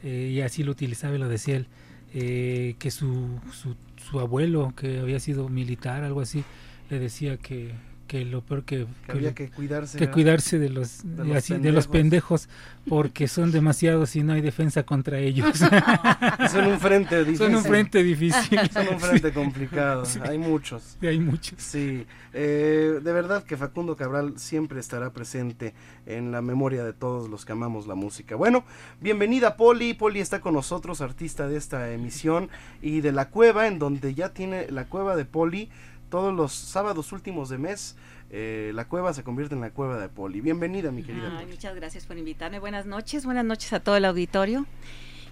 [0.04, 1.68] eh, y así lo utilizaba y lo decía él,
[2.13, 3.76] eh, que su, su
[4.10, 6.44] su abuelo, que había sido militar, algo así,
[6.90, 7.74] le decía que,
[8.08, 11.72] que lo peor que, había que cuidarse que cuidarse de los de los, así, de
[11.72, 12.50] los, pendejos.
[12.88, 15.58] porque son demasiados y no hay defensa contra ellos.
[16.52, 18.60] Son un frente difícil son un frente difícil.
[18.72, 20.04] Son un frente complicado.
[20.24, 20.98] Hay muchos.
[21.02, 21.62] Hay muchos.
[21.62, 22.06] Sí.
[22.34, 25.74] Eh, de verdad que Facundo Cabral siempre estará presente
[26.06, 28.36] en la memoria de todos los que amamos la música.
[28.36, 28.63] Bueno
[29.02, 29.93] bienvenida Poli.
[29.93, 32.50] Poli está con nosotros artista de esta emisión
[32.82, 35.70] y de la cueva en donde ya tiene la cueva de Poli
[36.10, 37.96] todos los sábados últimos de mes.
[38.30, 40.41] Eh, la cueva se convierte en la cueva de Poli.
[40.41, 41.43] Bienvenida, mi querida.
[41.50, 42.60] muchas gracias por invitarme.
[42.60, 44.65] Buenas noches, buenas noches a todo el auditorio.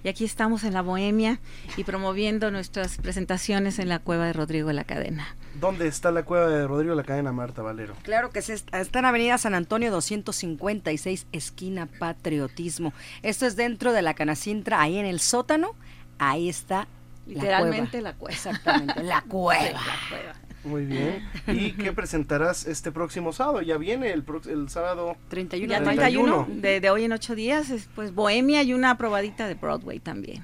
[0.04, 1.40] Y aquí estamos en la Bohemia
[1.78, 5.36] y promoviendo nuestras presentaciones en la cueva de Rodrigo de la Cadena.
[5.60, 7.96] ¿Dónde está la cueva de Rodrigo de la Cadena, Marta Valero?
[8.04, 12.94] Claro que está en Avenida San Antonio 256, esquina Patriotismo.
[13.24, 15.72] Esto es dentro de la Canacintra, ahí en el sótano.
[16.20, 16.88] Ahí está
[17.26, 18.36] Literalmente la cueva.
[18.36, 19.72] Exactamente, la cueva.
[19.72, 20.45] la cueva.
[20.66, 21.24] Muy bien.
[21.48, 23.62] ¿Y qué presentarás este próximo sábado?
[23.62, 25.72] Ya viene el, el sábado 31.
[25.72, 27.70] Ya 31, de, de, hoy en ocho días.
[27.70, 30.44] Es, pues Bohemia y una probadita de Broadway también.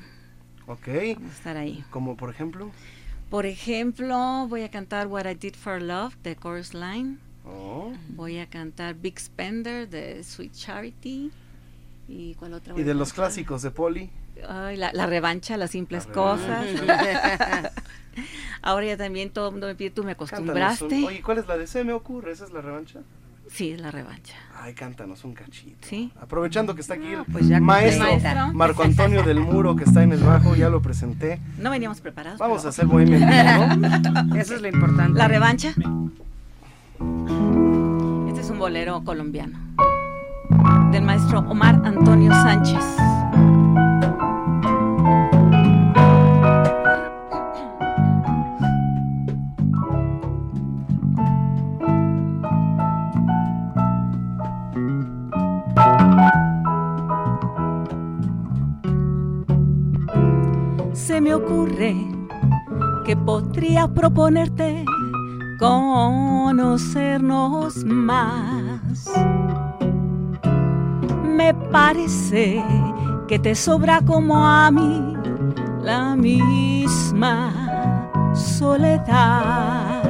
[0.68, 0.88] Ok.
[1.16, 1.84] Vamos a estar ahí.
[1.90, 2.72] ¿Como por ejemplo?
[3.30, 7.18] Por ejemplo, voy a cantar What I Did for Love de Chorus Line.
[7.46, 7.92] Oh.
[8.10, 11.32] Voy a cantar Big Spender de Sweet Charity.
[12.08, 12.78] ¿Y cuál otra?
[12.78, 14.10] ¿Y de los clásicos de Polly?
[14.48, 16.66] Ay, la, la, revancha, las simples cosas.
[18.62, 21.06] Ahora ya también todo el mundo me pide, tú me acostumbraste.
[21.06, 22.32] Oye, ¿cuál es la de Se me ocurre?
[22.32, 23.00] ¿Esa es la revancha?
[23.50, 24.36] Sí, la revancha.
[24.62, 25.86] Ay, cántanos un cachito.
[25.88, 26.12] Sí.
[26.22, 28.54] Aprovechando que está aquí el pues ya maestro, maestro.
[28.54, 31.40] Marco Antonio del Muro, que está en el bajo, ya lo presenté.
[31.58, 32.40] No veníamos preparados.
[32.40, 35.18] Vamos pero- a hacer bohemia vivo, Eso es lo importante.
[35.18, 35.70] La revancha.
[38.28, 39.60] Este es un bolero colombiano
[40.92, 42.84] del maestro Omar Antonio Sánchez.
[61.12, 61.94] Se me ocurre
[63.04, 64.86] que podría proponerte
[65.60, 67.04] conocernos
[67.84, 69.12] más.
[71.26, 72.64] Me parece
[73.28, 75.18] que te sobra como a mí
[75.82, 77.52] la misma
[78.34, 80.04] soledad.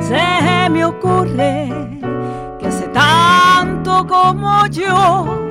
[0.00, 1.68] Se me ocurre
[2.58, 5.46] que hace tanto como yo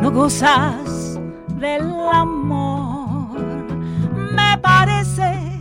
[0.00, 1.16] no gozas
[1.60, 2.81] del amor.
[4.62, 5.60] Parece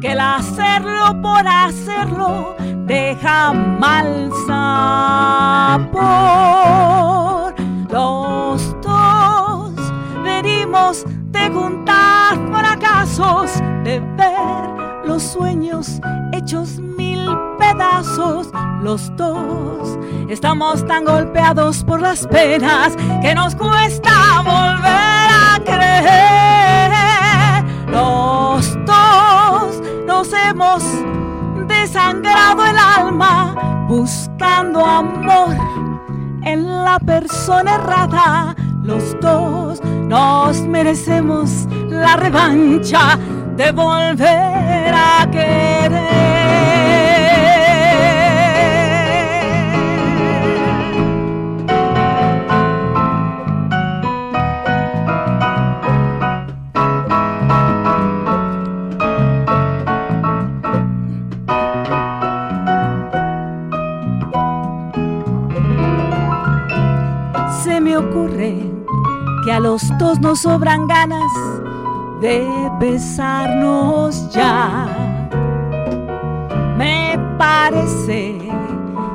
[0.00, 2.56] que el hacerlo por hacerlo
[2.86, 5.94] deja mal sabor.
[7.90, 9.72] Los dos
[10.22, 16.00] venimos de juntar fracasos, de ver los sueños
[16.32, 18.48] hechos mil pedazos.
[18.82, 27.07] Los dos estamos tan golpeados por las penas que nos cuesta volver a creer.
[27.90, 30.84] Los dos nos hemos
[31.66, 35.56] desangrado el alma buscando amor
[36.44, 38.56] en la persona errada.
[38.82, 43.18] Los dos nos merecemos la revancha
[43.56, 46.37] de volver a querer.
[68.38, 71.32] Que a los dos nos sobran ganas
[72.20, 72.46] de
[72.78, 74.86] besarnos ya.
[76.76, 78.38] Me parece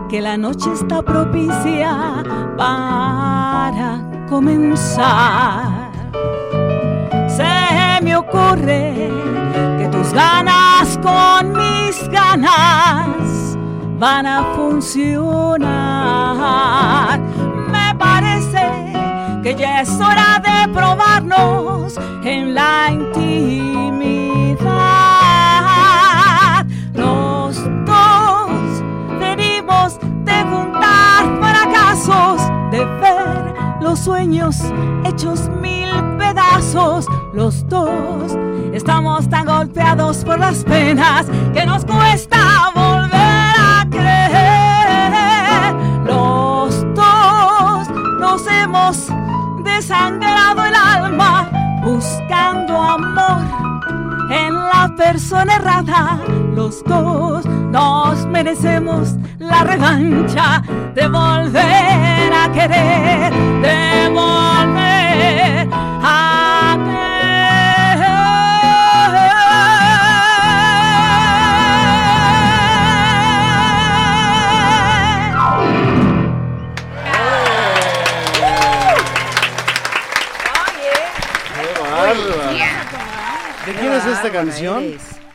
[0.10, 2.22] que la noche está propicia
[2.58, 5.90] para comenzar.
[7.30, 9.10] Se me ocurre
[9.78, 13.58] que tus ganas con mis ganas
[13.98, 15.62] van a funcionar.
[17.72, 18.83] Me parece
[19.44, 24.64] que ya es hora de probarnos en la intimidad.
[26.94, 28.50] Los dos
[29.20, 34.62] venimos de juntar fracasos, de ver los sueños
[35.04, 37.06] hechos mil pedazos.
[37.34, 38.38] Los dos
[38.72, 43.12] estamos tan golpeados por las penas que nos cuesta volver
[43.60, 45.76] a creer.
[46.06, 47.90] Los dos
[48.22, 49.12] nos hemos
[49.76, 51.50] desangrado el alma
[51.84, 53.42] buscando amor
[54.30, 56.20] en la persona errada.
[56.56, 60.62] Los dos nos merecemos la revancha
[60.94, 65.03] de volver a querer, de volver
[84.26, 84.84] esta canción?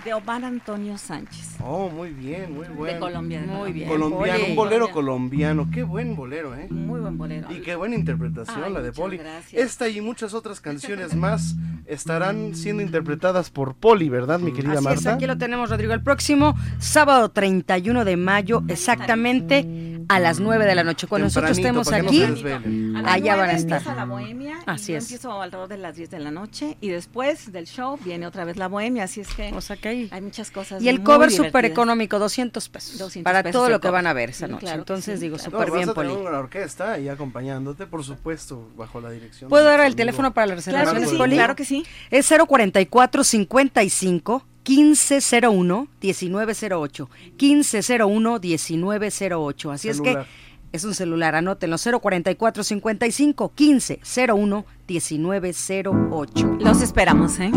[0.04, 2.94] De Omar Antonio Sánchez, Oh, muy bien, muy bueno.
[2.94, 3.40] de Colombia.
[3.46, 3.88] Muy bien.
[3.88, 4.50] Colombiano, Poli.
[4.50, 5.68] un bolero colombiano.
[5.72, 6.68] Qué buen bolero, ¿eh?
[6.70, 7.48] Muy buen bolero.
[7.52, 9.16] Y qué buena interpretación Ay, la de muchas Poli.
[9.18, 9.62] gracias.
[9.62, 14.78] Esta y muchas otras canciones más estarán siendo interpretadas por Poli, ¿verdad, mi querida Así
[14.78, 15.14] es, Marta?
[15.14, 15.92] aquí lo tenemos, Rodrigo.
[15.92, 21.06] El próximo sábado 31 de mayo, exactamente a las 9 de la noche.
[21.06, 23.78] Cuando nosotros Tempranito, estemos para que no aquí, las allá van a estar.
[23.78, 24.58] empieza la bohemia.
[24.66, 25.04] Así y yo es.
[25.04, 26.76] empiezo alrededor de las 10 de la noche.
[26.80, 29.04] Y después del show viene otra vez la bohemia.
[29.04, 30.08] Así es que o sea que ahí.
[30.10, 30.82] hay muchas cosas.
[30.82, 32.98] Y el muy cover súper económico, 200 pesos.
[32.98, 34.64] 200 para pesos todo lo que van a ver esa Sí, noche.
[34.66, 35.50] claro Entonces sí, digo, claro.
[35.50, 36.12] No, súper vas bien, Poli.
[36.26, 39.50] una orquesta ahí acompañándote, por supuesto, bajo la dirección.
[39.50, 41.36] ¿Puedo dar el nuestro teléfono amigo para las Claro que reservaciones, sí, Poli?
[41.36, 41.84] claro que sí.
[42.10, 47.08] Es 044 55 1501 1908.
[47.40, 49.70] 1501 1908.
[49.70, 50.20] Así Celular.
[50.20, 50.30] es que
[50.72, 51.76] es un celular, anótenlo.
[51.78, 56.56] 044 55 1501 1908.
[56.60, 57.50] Los esperamos, ¿eh?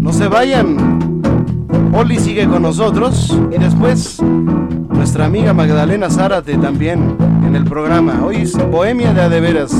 [0.00, 1.09] No se vayan.
[1.92, 8.24] Oli sigue con nosotros y después nuestra amiga Magdalena Zárate también en el programa.
[8.24, 9.72] Hoy es Bohemia de Adeveras.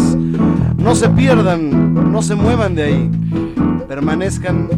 [0.76, 3.10] No se pierdan, no se muevan de ahí.
[3.86, 4.68] Permanezcan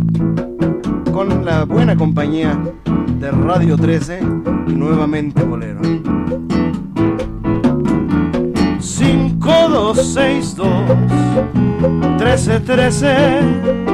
[1.13, 2.59] con la buena compañía
[3.19, 4.21] de Radio 13
[4.67, 5.81] y nuevamente Bolero.
[8.81, 10.67] 5262
[12.19, 13.92] 1313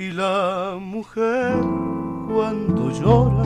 [0.00, 1.58] Y la mujer
[2.32, 3.44] cuando llora.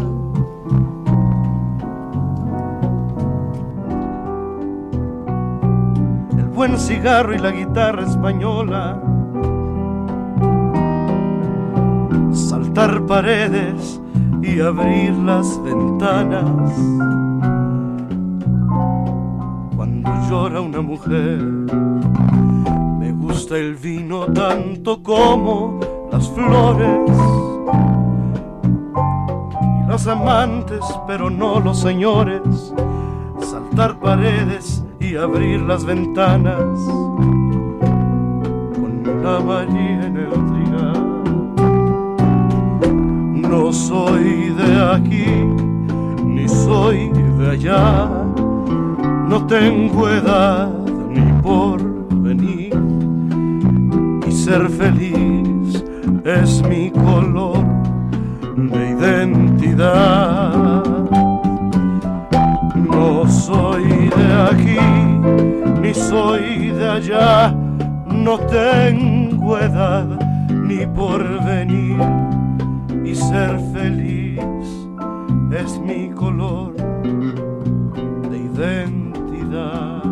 [6.39, 9.03] El buen cigarro y la guitarra española.
[12.31, 14.01] Saltar paredes
[14.41, 16.71] y abrir las ventanas.
[19.75, 21.43] Cuando llora una mujer
[23.01, 27.11] Me gusta el vino tanto como las flores.
[29.61, 32.73] Y los amantes, pero no los señores,
[33.41, 36.79] saltar paredes y abrir las ventanas.
[38.77, 41.03] Con la María en el trigal.
[43.35, 45.27] No soy de aquí,
[46.25, 47.09] ni soy
[47.39, 48.09] de allá,
[49.29, 50.71] no tengo edad
[51.09, 51.83] ni por
[52.23, 52.73] venir.
[54.29, 55.34] Y ser feliz
[56.25, 57.65] es mi color
[58.57, 60.83] de identidad.
[62.75, 64.79] No soy de aquí,
[65.81, 67.55] ni soy de allá,
[68.07, 70.07] no tengo edad
[70.49, 72.01] ni por venir
[73.05, 74.41] y ser feliz
[75.53, 76.75] es mi color
[78.31, 80.03] de identidad.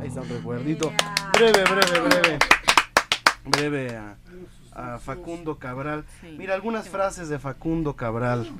[0.00, 0.90] Ahí está un recuerdito.
[1.32, 2.49] Breve, breve, breve
[3.50, 6.04] breve a, Facundo Cabral.
[6.38, 8.50] Mira algunas frases de Facundo Cabral.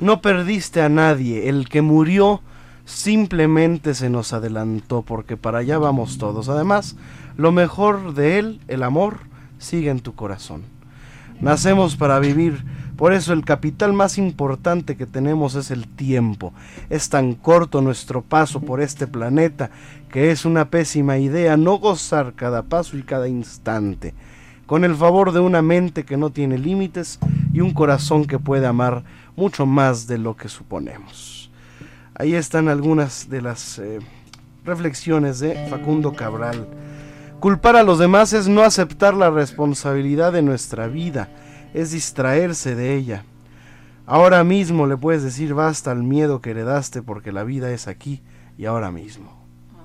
[0.00, 2.42] No perdiste a nadie, el que murió
[2.84, 6.48] simplemente se nos adelantó porque para allá vamos todos.
[6.48, 6.96] Además,
[7.36, 9.20] lo mejor de él, el amor,
[9.58, 10.64] sigue en tu corazón.
[11.40, 12.64] Nacemos para vivir,
[12.98, 16.52] por eso el capital más importante que tenemos es el tiempo.
[16.90, 19.70] Es tan corto nuestro paso por este planeta
[20.10, 24.14] que es una pésima idea no gozar cada paso y cada instante,
[24.66, 27.20] con el favor de una mente que no tiene límites
[27.52, 29.04] y un corazón que puede amar
[29.36, 31.52] mucho más de lo que suponemos.
[32.16, 34.00] Ahí están algunas de las eh,
[34.64, 36.66] reflexiones de Facundo Cabral.
[37.38, 41.28] Culpar a los demás es no aceptar la responsabilidad de nuestra vida,
[41.80, 43.24] es distraerse de ella.
[44.04, 48.22] Ahora mismo le puedes decir basta al miedo que heredaste porque la vida es aquí
[48.56, 49.38] y ahora mismo.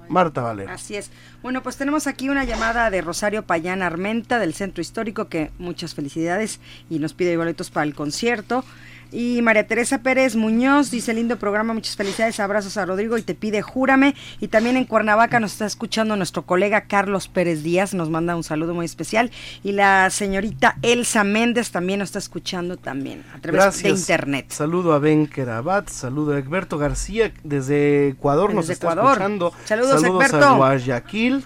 [0.09, 0.71] Marta Valero.
[0.71, 1.11] Así es.
[1.41, 5.93] Bueno, pues tenemos aquí una llamada de Rosario Payán Armenta del Centro Histórico, que muchas
[5.93, 8.65] felicidades y nos pide boletos para el concierto.
[9.14, 13.36] Y María Teresa Pérez Muñoz dice, lindo programa, muchas felicidades, abrazos a Rodrigo y te
[13.36, 14.16] pide júrame.
[14.39, 18.43] Y también en Cuernavaca nos está escuchando nuestro colega Carlos Pérez Díaz, nos manda un
[18.43, 19.30] saludo muy especial.
[19.64, 24.47] Y la señorita Elsa Méndez también nos está escuchando también a través de internet.
[24.49, 29.53] Saludo a Ben Kerabat, saludo a Egberto García desde Ecuador, nos está escuchando.
[29.66, 31.45] Saludos, Saludos a Guayaquil.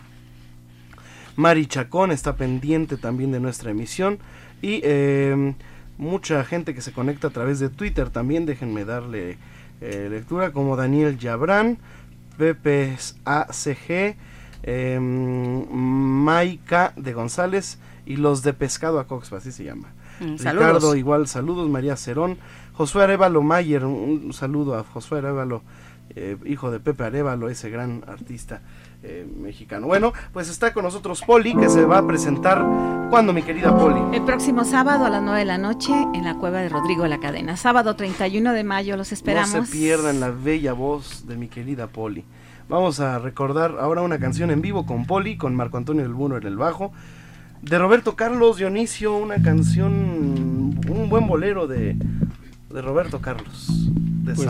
[1.36, 4.20] Mari Chacón está pendiente también de nuestra emisión.
[4.61, 5.53] Y eh,
[5.97, 9.37] mucha gente que se conecta a través de Twitter también, déjenme darle
[9.81, 11.77] eh, lectura, como Daniel Yabrán,
[12.37, 12.95] Pepe
[13.25, 14.15] ACG,
[14.63, 19.89] eh, Maika de González y los de Pescado a Cox, así se llama.
[20.19, 22.37] Mm, Ricardo, igual, saludos, María Cerón,
[22.73, 25.63] Josué Arevalo Mayer, un, saludo a Josué Arevalo,
[26.15, 28.61] eh, hijo de Pepe Arevalo, ese gran artista.
[29.10, 29.88] Eh, mexicano.
[29.88, 32.62] Bueno, pues está con nosotros Poli, que se va a presentar.
[33.10, 34.01] ¿Cuándo, mi querida Poli?
[34.14, 37.18] El próximo sábado a las 9 de la noche en la cueva de Rodrigo La
[37.18, 37.55] Cadena.
[37.55, 39.53] Sábado 31 de mayo, los esperamos.
[39.53, 42.26] No se pierdan la bella voz de mi querida Poli.
[42.68, 46.36] Vamos a recordar ahora una canción en vivo con Poli, con Marco Antonio del Buno
[46.36, 46.91] en el bajo.
[47.62, 51.95] De Roberto Carlos Dionisio, una canción, un buen bolero de,
[52.70, 53.89] de Roberto Carlos,
[54.28, 54.49] de pues,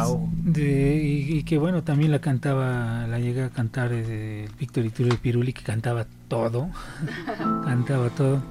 [0.56, 5.64] y, que bueno, también la cantaba, la llegué a cantar eh, Víctor Iturbe Piruli, que
[5.64, 6.70] cantaba todo,
[7.64, 8.42] cantaba todo,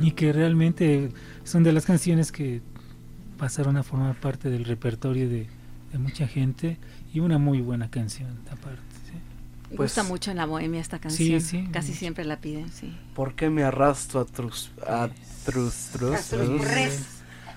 [0.00, 1.10] y que realmente
[1.44, 2.60] son de las canciones que
[3.38, 5.46] pasaron a formar parte del repertorio de,
[5.98, 6.76] mucha gente
[7.14, 8.82] y una muy buena canción aparte.
[9.68, 11.40] Pues, Gusta mucho en la bohemia esta canción.
[11.42, 12.96] Sí, Casi siempre la piden, sí.
[13.14, 15.10] ¿Por qué me arrastro a tus a
[15.44, 16.32] trus, trus,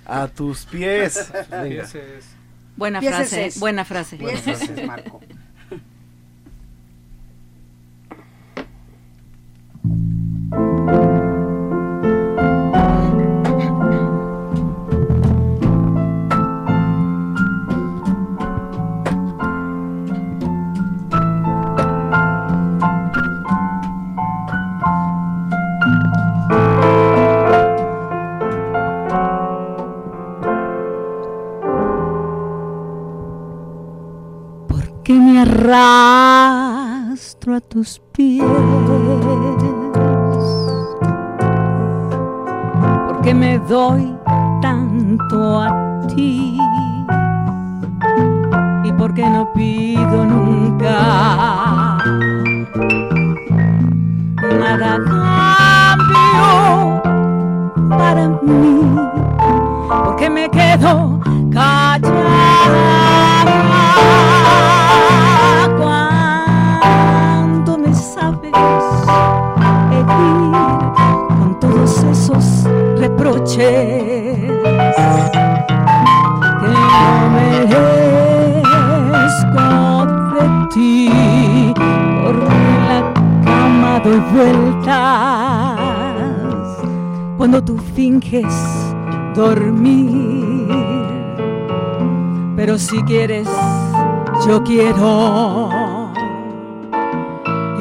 [0.05, 1.31] a tus pies?
[2.75, 4.17] Buena frase, buena frase.
[4.17, 5.21] Buena frase, Marco.
[35.61, 38.43] Arrastro a tus pies.
[43.07, 44.17] Porque me doy
[44.61, 46.57] tanto a ti.
[48.83, 51.97] Y porque no pido nunca
[54.59, 54.99] nada
[55.93, 57.01] cambio
[57.89, 58.95] para mí.
[60.05, 61.19] Porque me quedo
[61.51, 63.11] callada.
[73.57, 74.47] Que
[76.61, 77.75] no merezco
[80.33, 80.93] de ti
[82.23, 82.35] por
[82.89, 82.99] la
[83.45, 85.79] cama doy vueltas.
[87.37, 88.55] Cuando tú finges
[89.35, 90.51] dormir
[92.55, 93.47] pero si quieres
[94.45, 95.69] yo quiero.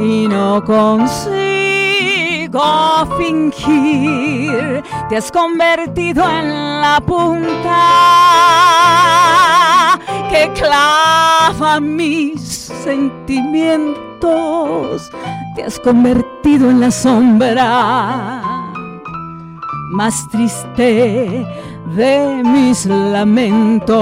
[0.03, 1.39] Y no consigo
[3.18, 7.77] fingir te has convertido en la punta
[10.31, 12.41] que clava mis
[12.85, 15.11] sentimientos,
[15.57, 18.41] te has convertido en la sombra
[19.91, 21.45] más triste
[21.97, 23.97] de mis lamentos,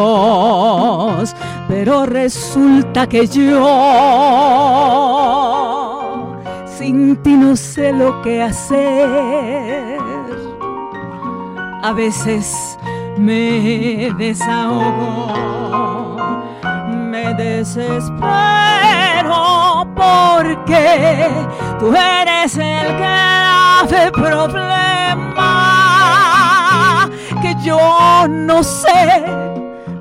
[1.69, 3.65] pero resulta que yo
[6.79, 9.98] sin ti no sé lo que hacer
[11.89, 12.79] a veces
[13.17, 15.33] me desahogo,
[16.85, 18.19] me desespero
[19.97, 21.31] porque
[21.81, 24.69] tú eres el grave problema
[27.41, 29.25] que yo no sé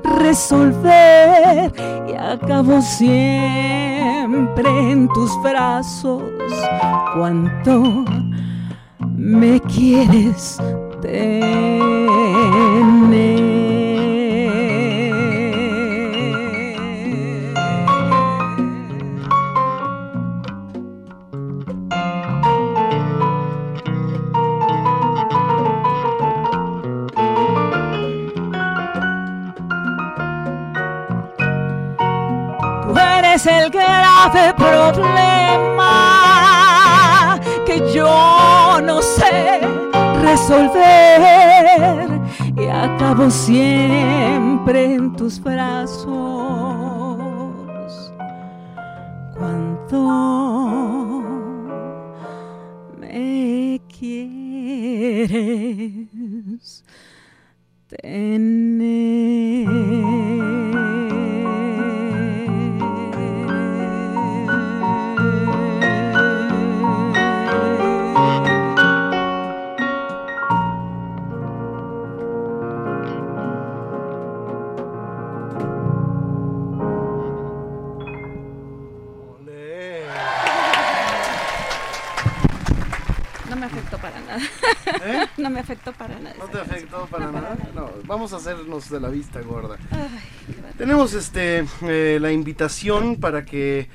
[0.02, 1.72] resolver
[2.06, 6.22] y acabo siempre en tus brazos.
[7.14, 8.04] Cuánto
[8.98, 10.60] me quieres
[33.46, 35.88] el grave problema
[37.64, 39.67] que yo no sé
[40.38, 42.20] resolver
[42.56, 46.06] y acabo siempre en tus brazos.
[49.36, 49.98] Cuando
[52.98, 54.44] me quieres
[57.88, 59.67] tener.
[85.04, 85.26] ¿Eh?
[85.38, 86.36] No me afectó para nada.
[86.38, 87.56] No te afectó para, nada.
[87.74, 89.76] No, vamos a hacernos de la vista gorda.
[90.76, 93.88] Tenemos este eh, la invitación para que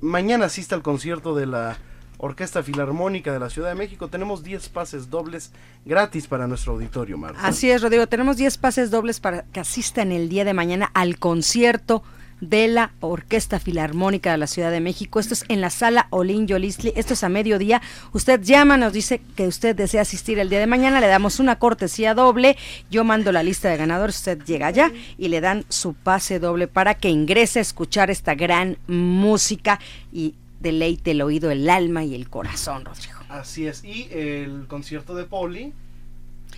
[0.00, 1.76] mañana asista al concierto de la
[2.18, 4.08] Orquesta Filarmónica de la Ciudad de México.
[4.08, 5.52] Tenemos 10 pases dobles
[5.84, 7.40] gratis para nuestro auditorio, Marta.
[7.46, 8.06] Así es, Rodrigo.
[8.06, 12.02] Tenemos 10 pases dobles para que asistan el día de mañana al concierto
[12.48, 15.20] de la Orquesta Filarmónica de la Ciudad de México.
[15.20, 16.92] Esto es en la sala Olin Yolisli.
[16.96, 17.80] Esto es a mediodía.
[18.12, 21.00] Usted llama, nos dice que usted desea asistir el día de mañana.
[21.00, 22.56] Le damos una cortesía doble.
[22.90, 24.16] Yo mando la lista de ganadores.
[24.16, 28.34] Usted llega allá y le dan su pase doble para que ingrese a escuchar esta
[28.34, 29.80] gran música
[30.12, 33.18] y deleite el oído, el alma y el corazón, Rodrigo.
[33.28, 33.84] Así es.
[33.84, 35.72] Y el concierto de Poli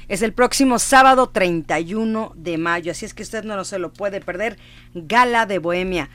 [0.08, 4.20] es el próximo sábado 31 de mayo, así es que usted no se lo puede
[4.20, 4.58] perder.
[4.94, 6.08] Gala de Bohemia.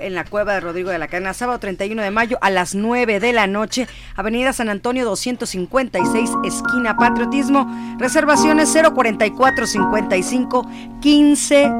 [0.00, 3.18] en la cueva de Rodrigo de la Cadena, sábado 31 de mayo a las 9
[3.18, 7.66] de la noche, Avenida San Antonio 256, esquina Patriotismo.
[7.98, 10.70] Reservaciones 044 55
[11.00, 11.70] 15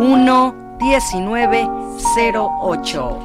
[0.00, 3.18] 01 1908.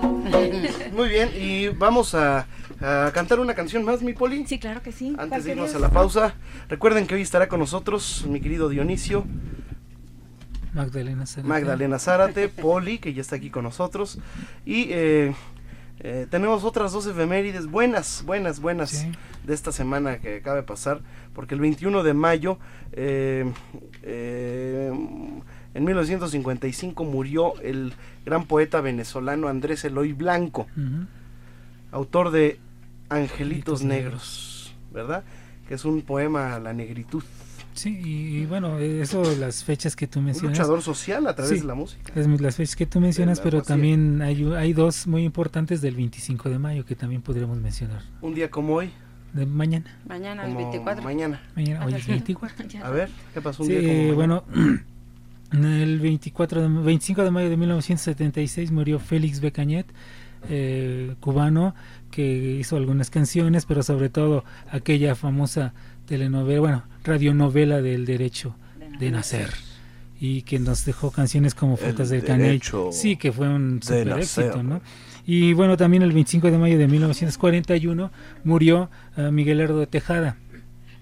[0.96, 2.48] Muy bien, y vamos a,
[2.82, 4.46] a cantar una canción más, mi Poli.
[4.46, 5.16] Sí, claro que sí.
[5.18, 6.34] Antes de irnos a la pausa,
[6.70, 9.26] recuerden que hoy estará con nosotros mi querido Dionisio.
[10.74, 11.48] Magdalena Zárate.
[11.50, 14.20] Magdalena Zárate, Poli, que ya está aquí con nosotros.
[14.66, 15.34] Y eh,
[16.00, 19.12] eh, tenemos otras dos efemérides buenas, buenas, buenas Sí.
[19.46, 21.02] de esta semana que acaba de pasar,
[21.34, 22.60] porque el 21 de mayo,
[22.94, 23.52] eh,
[24.04, 24.92] eh,
[25.74, 27.94] en 1955, murió el
[28.26, 30.68] gran poeta venezolano Andrés Eloy Blanco,
[31.92, 32.60] autor de
[33.10, 35.24] Angelitos Negros, ¿verdad?
[35.68, 37.24] Que es un poema a la negritud.
[37.74, 40.58] Sí, y, y bueno, eso, las fechas que tú Un mencionas.
[40.58, 41.60] luchador social a través Sí.
[41.62, 42.12] de la música.
[42.14, 46.50] Las, las fechas que tú mencionas, pero también hay, hay dos muy importantes del 25
[46.50, 48.02] de mayo que también podríamos mencionar.
[48.22, 48.92] Un día como hoy,
[49.34, 49.98] De mañana.
[50.08, 51.04] Mañana, el como 24.
[51.04, 51.42] mañana.
[51.56, 52.66] Mañana, hoy es 24.
[52.84, 54.44] A ver, ¿qué pasó un Sí, día como bueno,
[55.54, 59.86] el 24 de, 25 de mayo de 1976 murió Félix Becañet,
[60.50, 61.76] eh, cubano,
[62.20, 65.74] que hizo algunas canciones, pero sobre todo aquella famosa
[66.06, 68.56] telenovela, bueno, radionovela del derecho
[69.00, 69.50] de nacer.
[70.20, 72.60] Y que nos dejó canciones como Frutas del Caney.
[72.92, 74.46] Sí, que fue un super nacer.
[74.48, 74.82] éxito, ¿no?
[75.26, 78.12] Y bueno, también el 25 de mayo de 1941
[78.44, 80.36] murió eh, Miguel Lerdo de Tejada.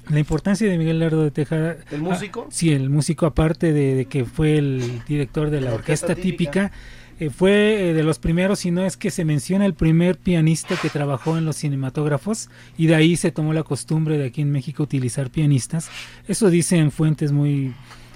[0.09, 1.78] La importancia de Miguel Lerdo de Tejada.
[1.89, 2.45] ¿El músico?
[2.47, 6.07] Ah, sí, el músico, aparte de, de que fue el director de la, La orquesta,
[6.09, 6.72] orquesta típica,
[7.20, 10.76] eh, fue eh, de los primeros, si no es que se menciona el primer pianista
[10.82, 14.51] que trabajó en los cinematógrafos, y de ahí se tomó la costumbre de aquí en
[14.51, 15.89] México utilizar pianistas.
[16.28, 17.74] Eso dicen fuentes muy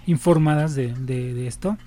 [0.08, 1.78] informadas de, de- de esto.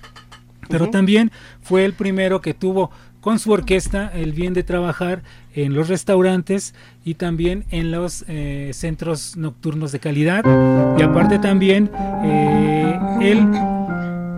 [0.67, 2.89] Pero también fue el primero que tuvo
[3.21, 5.21] con su orquesta el bien de trabajar
[5.53, 10.43] en los restaurantes y también en los eh, centros nocturnos de calidad.
[10.97, 11.91] Y aparte también
[13.21, 13.47] él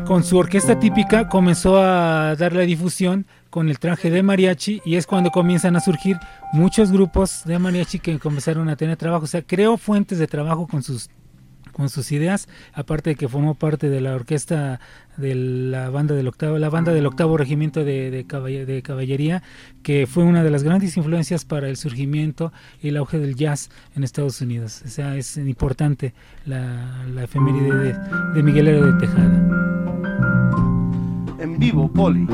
[0.08, 4.96] con su orquesta típica comenzó a dar la difusión con el traje de mariachi y
[4.96, 6.18] es cuando comienzan a surgir
[6.54, 9.26] muchos grupos de mariachi que comenzaron a tener trabajo.
[9.26, 11.10] O sea, creó fuentes de trabajo con sus
[11.78, 14.80] con sus ideas, aparte de que formó parte de la orquesta
[15.16, 19.44] de la banda del octavo, la banda del octavo regimiento de, de, de caballería,
[19.84, 22.52] que fue una de las grandes influencias para el surgimiento
[22.82, 24.82] y el auge del jazz en Estados Unidos.
[24.86, 26.14] O sea, es importante
[26.46, 27.96] la, la efeméride de,
[28.34, 29.38] de Miguel Herrero de Tejada.
[31.40, 32.28] En vivo, Poli.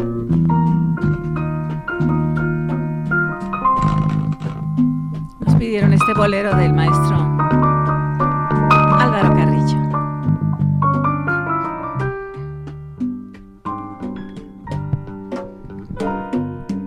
[5.45, 7.62] Nos pidieron este bolero del maestro
[9.21, 9.77] Carrillo.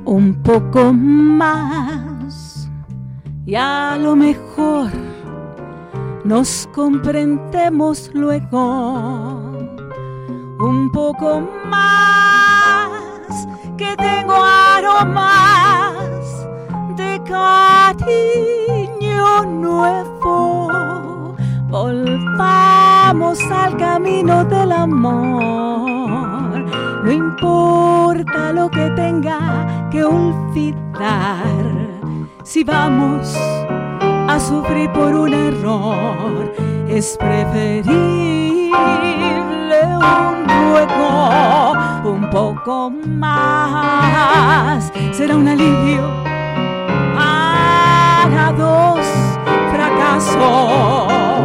[0.05, 2.68] un poco más
[3.45, 4.91] y a lo mejor
[6.24, 9.53] nos comprendemos luego
[10.59, 13.47] un poco más
[13.77, 15.29] que tengo aromas
[16.97, 18.14] de cariño
[19.45, 21.16] nuevo
[21.77, 26.64] volvamos al camino del amor.
[27.05, 31.45] No importa lo que tenga que olvidar
[32.43, 33.37] si vamos
[34.29, 36.51] a sufrir por un error
[36.89, 38.72] es preferible
[40.33, 41.74] un ruego
[42.05, 44.91] un poco más.
[45.12, 46.09] Será un alivio
[47.14, 49.07] para dos
[49.72, 51.36] fracasos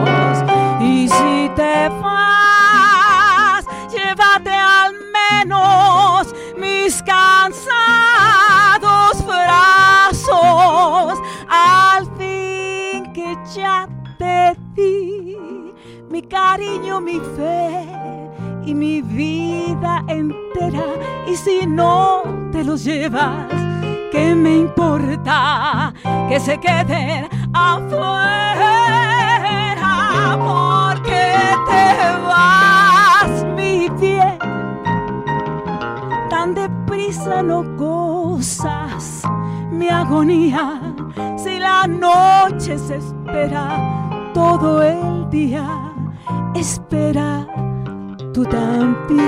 [3.89, 7.65] llévate al menos mis cansados
[9.25, 11.19] brazos
[11.49, 13.87] al fin que ya
[14.19, 15.37] te di
[16.09, 17.87] mi cariño, mi fe
[18.65, 20.85] y mi vida entera.
[21.27, 23.47] Y si no te los llevas,
[24.11, 25.93] ¿qué me importa
[26.29, 28.41] que se queden afuera?
[31.71, 31.87] Te
[32.27, 34.37] vas, mi bien,
[36.29, 39.21] tan deprisa no gozas
[39.71, 40.79] mi agonía.
[41.37, 45.65] Si la noche se espera todo el día,
[46.53, 47.47] espera
[48.33, 49.21] tú también.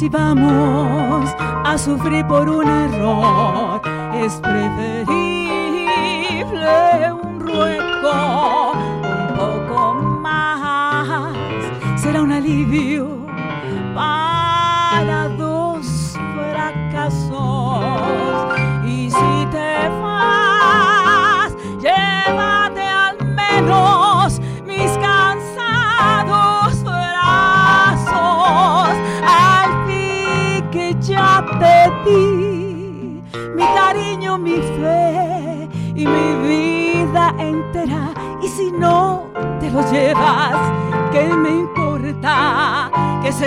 [0.00, 3.82] Si vamos a sufrir por un error,
[4.14, 5.19] es preferible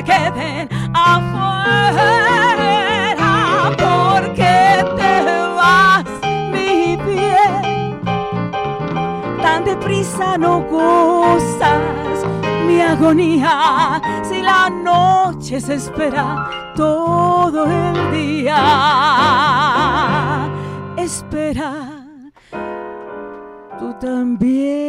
[0.04, 1.64] queden afuera?
[3.78, 5.14] Porque te
[5.58, 6.06] vas,
[6.52, 8.00] mi bien.
[9.42, 12.26] Tan deprisa no gozas
[12.68, 18.60] mi agonía si la noche se espera todo el día.
[20.98, 21.72] Espera
[23.80, 24.83] tú también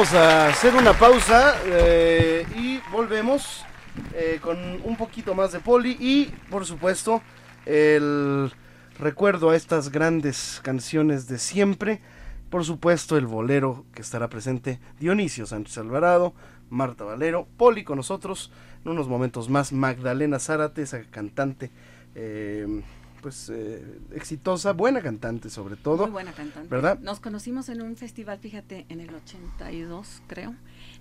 [0.00, 3.66] Vamos a hacer una pausa eh, y volvemos
[4.14, 7.20] eh, con un poquito más de poli y por supuesto
[7.66, 8.50] el
[8.98, 12.00] recuerdo a estas grandes canciones de siempre.
[12.48, 16.32] Por supuesto el bolero que estará presente Dionisio Sánchez Alvarado,
[16.70, 18.50] Marta Valero, Poli con nosotros
[18.82, 21.70] en unos momentos más, Magdalena Zárate, esa cantante
[22.14, 22.80] eh,
[23.20, 23.82] pues eh,
[24.14, 26.04] exitosa, buena cantante sobre todo.
[26.04, 26.68] Muy buena cantante.
[26.68, 26.98] ¿Verdad?
[27.00, 30.54] Nos conocimos en un festival, fíjate, en el 82, creo,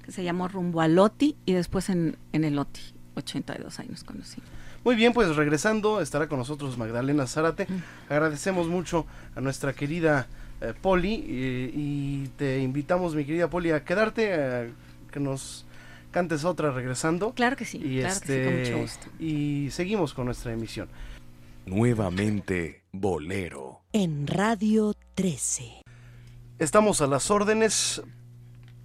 [0.03, 2.81] que se llamó Rumbo a Loti y después en, en el Loti,
[3.15, 4.49] 82, ahí nos conocimos.
[4.83, 7.67] Muy bien, pues regresando estará con nosotros Magdalena Zárate.
[8.09, 9.05] Agradecemos mucho
[9.35, 10.27] a nuestra querida
[10.61, 14.67] eh, Poli eh, y te invitamos, mi querida Poli, a quedarte, a
[15.11, 15.65] que nos
[16.11, 17.33] cantes otra regresando.
[17.33, 19.07] Claro que sí, Y, claro que sí, con mucho gusto.
[19.19, 20.87] y seguimos con nuestra emisión.
[21.69, 23.81] Nuevamente Bolero.
[23.93, 25.83] En Radio 13.
[26.57, 28.01] Estamos a las órdenes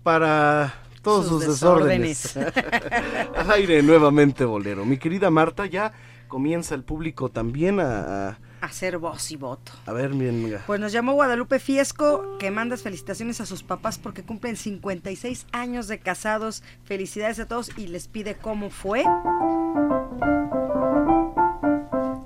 [0.03, 2.37] para todos sus, Sus desórdenes.
[3.37, 4.85] Al aire nuevamente, bolero.
[4.85, 5.93] Mi querida Marta, ya
[6.29, 9.73] comienza el público también a, a, Hacer voz y voto.
[9.87, 10.59] a ver, bien.
[10.67, 15.89] Pues nos llamó Guadalupe Fiesco, que mandas felicitaciones a sus papás porque cumplen 56 años
[15.89, 16.63] de casados.
[16.85, 19.05] Felicidades a todos y les pide cómo fue.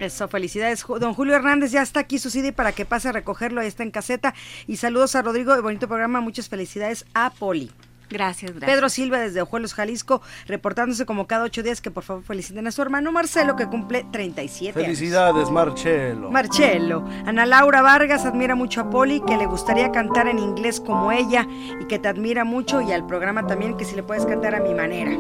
[0.09, 0.87] Eso, felicidades.
[0.87, 3.83] Don Julio Hernández ya está aquí su CD para que pase a recogerlo, ahí está
[3.83, 4.35] en caseta.
[4.67, 7.71] Y saludos a Rodrigo, de bonito programa, muchas felicidades a Poli.
[8.09, 8.71] Gracias, gracias.
[8.71, 12.71] Pedro Silva desde Ojuelos, Jalisco, reportándose como cada ocho días que por favor feliciten a
[12.71, 14.87] su hermano Marcelo, que cumple 37 años.
[14.87, 16.31] Felicidades, Marcelo.
[16.31, 17.05] Marcelo.
[17.27, 21.47] Ana Laura Vargas admira mucho a Poli, que le gustaría cantar en inglés como ella
[21.83, 24.61] y que te admira mucho y al programa también, que si le puedes cantar a
[24.61, 25.19] mi manera.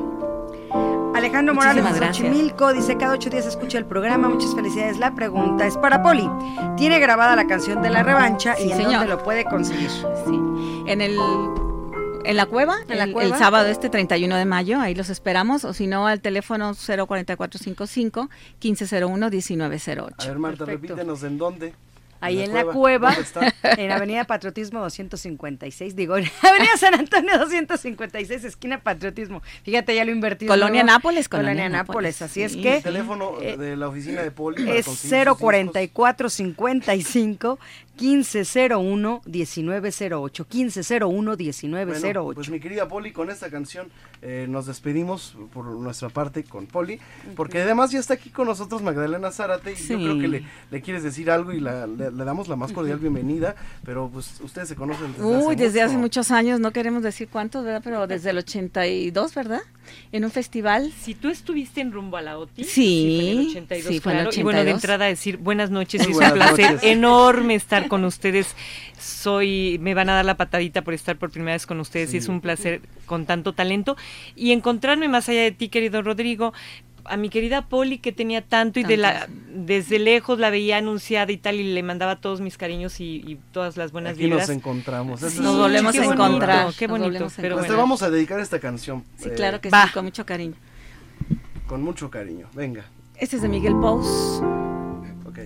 [1.18, 2.06] Alejandro Morales de.
[2.06, 4.98] Xochimilco dice cada ocho días escucha el programa, muchas felicidades.
[4.98, 6.28] La pregunta es para Poli.
[6.76, 8.92] ¿Tiene grabada la canción de la revancha Sí, y en señor.
[8.92, 9.90] dónde lo puede conseguir?
[9.90, 10.40] Sí.
[10.86, 11.16] En el
[12.24, 13.34] en la cueva, ¿En la el, cueva?
[13.34, 18.28] el sábado este 31 de mayo, ahí los esperamos, o si no al teléfono 04455
[18.62, 20.14] 1501 1908.
[20.18, 20.88] A ver, Marta, Perfecto.
[20.94, 21.74] repítenos en dónde.
[22.20, 23.54] Ahí en la cueva, ¿Dónde está?
[23.62, 29.42] en Avenida Patriotismo 256, digo, en Avenida San Antonio 256, esquina Patriotismo.
[29.62, 30.46] Fíjate, ya lo invertí.
[30.46, 30.98] Colonia nuevo.
[30.98, 32.62] Nápoles, Colonia, Colonia Nápoles, Nápoles, así es sí.
[32.62, 34.68] que El teléfono eh, de la oficina de Poli.
[34.70, 37.58] es conseguir sus 044 55
[38.00, 42.22] 1501 1908 1501 1908.
[42.22, 43.88] Bueno, pues mi querida Poli, con esta canción
[44.22, 46.98] eh, nos despedimos por nuestra parte con Poli,
[47.36, 50.80] porque además ya está aquí con nosotros Magdalena Zárate y yo creo que le, le
[50.82, 54.68] quieres decir algo y la- le, le damos la más cordial bienvenida, pero pues ustedes
[54.68, 56.02] se conocen desde Uy, hace desde hace mucho.
[56.02, 57.80] muchos años, no queremos decir cuántos, ¿verdad?
[57.84, 59.60] Pero desde el 82, ¿verdad?
[60.12, 60.92] En un festival.
[61.00, 64.12] Si tú estuviste en Rumbo a la OTI, Sí, fue en el 82, sí, fue
[64.12, 64.40] en el claro.
[64.40, 64.82] Y bueno, de 82.
[64.84, 66.90] entrada decir buenas noches, Muy y es un placer noches.
[66.90, 68.54] enorme estar con ustedes.
[68.98, 72.18] Soy, me van a dar la patadita por estar por primera vez con ustedes y
[72.18, 73.96] es un placer con tanto talento.
[74.36, 76.52] Y encontrarme más allá de ti, querido Rodrigo,
[77.08, 81.32] a mi querida Poli que tenía tanto y de la desde lejos la veía anunciada
[81.32, 85.20] y tal y le mandaba todos mis cariños y, todas las buenas Aquí nos encontramos.
[85.22, 86.74] nos volvemos a encontrar.
[86.78, 87.28] Qué bonito.
[87.36, 89.04] Pero pues te vamos a dedicar esta canción.
[89.16, 90.54] Sí, claro que sí, con mucho cariño.
[91.66, 92.48] Con mucho cariño.
[92.54, 92.84] Venga.
[93.16, 94.42] Este es de Miguel Pous.
[95.26, 95.38] Ok.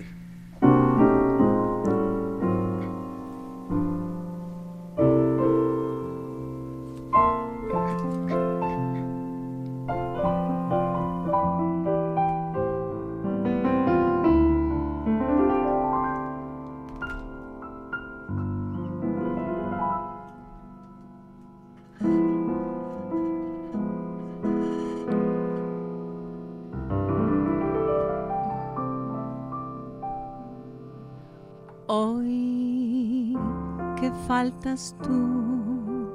[34.43, 36.11] Faltas tú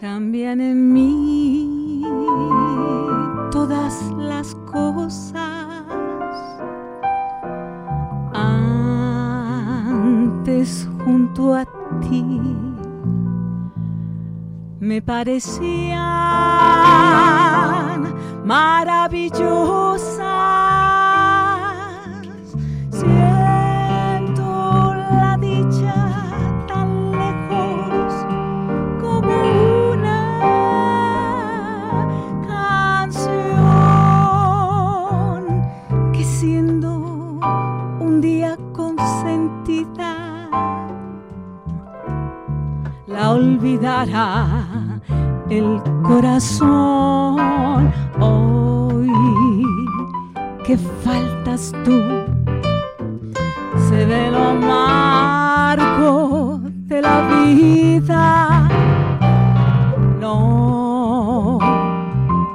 [0.00, 2.04] cambian en mí
[3.50, 5.82] todas las cosas.
[9.52, 11.64] Antes junto a
[12.08, 12.24] ti
[14.78, 15.98] me parecían
[18.44, 21.07] maravillosas.
[43.38, 44.46] Olvidará
[45.48, 47.38] el corazón.
[48.20, 49.12] Hoy
[50.64, 52.02] que faltas tú
[53.88, 56.60] se ve lo amargo
[56.90, 58.68] de la vida.
[60.20, 61.58] No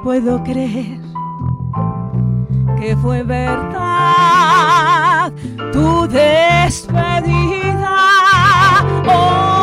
[0.04, 1.00] puedo creer
[2.78, 3.72] que fue verdad
[5.72, 7.44] tu despedida.
[9.04, 9.53] Convencer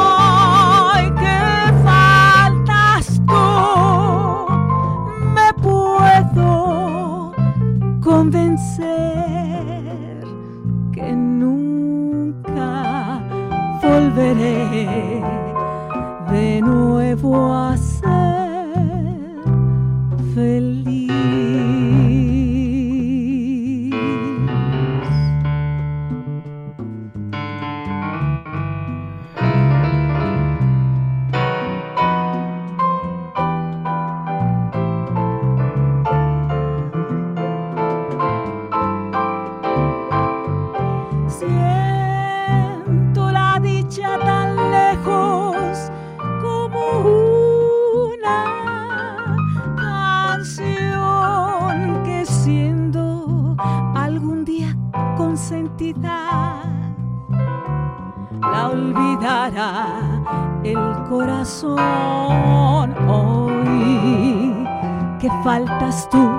[65.43, 66.30] faltas tú.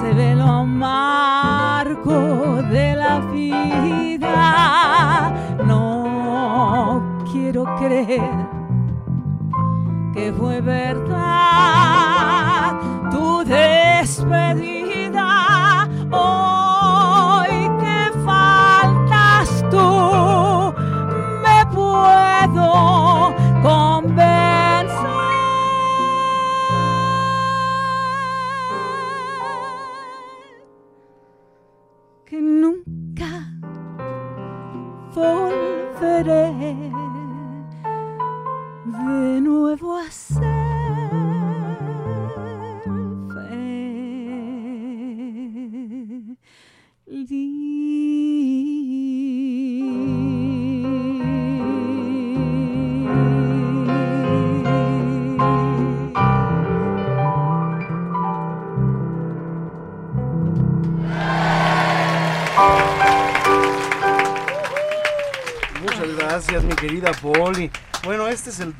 [0.00, 2.18] Se ve lo amargo
[2.70, 4.36] de la vida.
[5.64, 8.46] No quiero creer
[10.14, 11.85] que fue verdad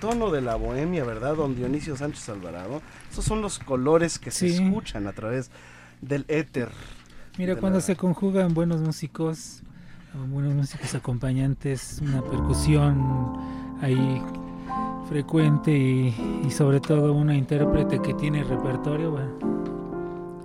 [0.07, 2.81] tono de la bohemia, ¿verdad, don Dionisio Sánchez Alvarado?
[3.11, 5.51] Esos son los colores que se escuchan a través
[6.01, 6.69] del éter.
[7.39, 9.65] Mira, cuando se conjugan buenos músicos,
[10.29, 13.35] buenos músicos acompañantes, una percusión
[13.83, 14.23] ahí
[15.09, 19.33] frecuente y, sobre todo una intérprete que tiene repertorio, bueno,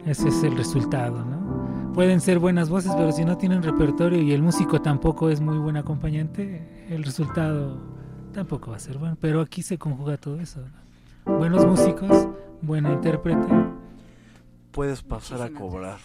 [0.08, 1.94] ese es el resultado, ¿no?
[1.94, 5.60] Pueden ser buenas voces, pero si no tienen repertorio y el músico tampoco es muy
[5.60, 8.01] buen acompañante, el resultado
[8.32, 9.18] tampoco va a ser bueno.
[9.20, 10.62] Pero aquí se conjuga todo eso.
[11.26, 12.28] Buenos músicos,
[12.62, 13.48] buena intérprete.
[14.72, 15.98] puedes pasar a cobrar.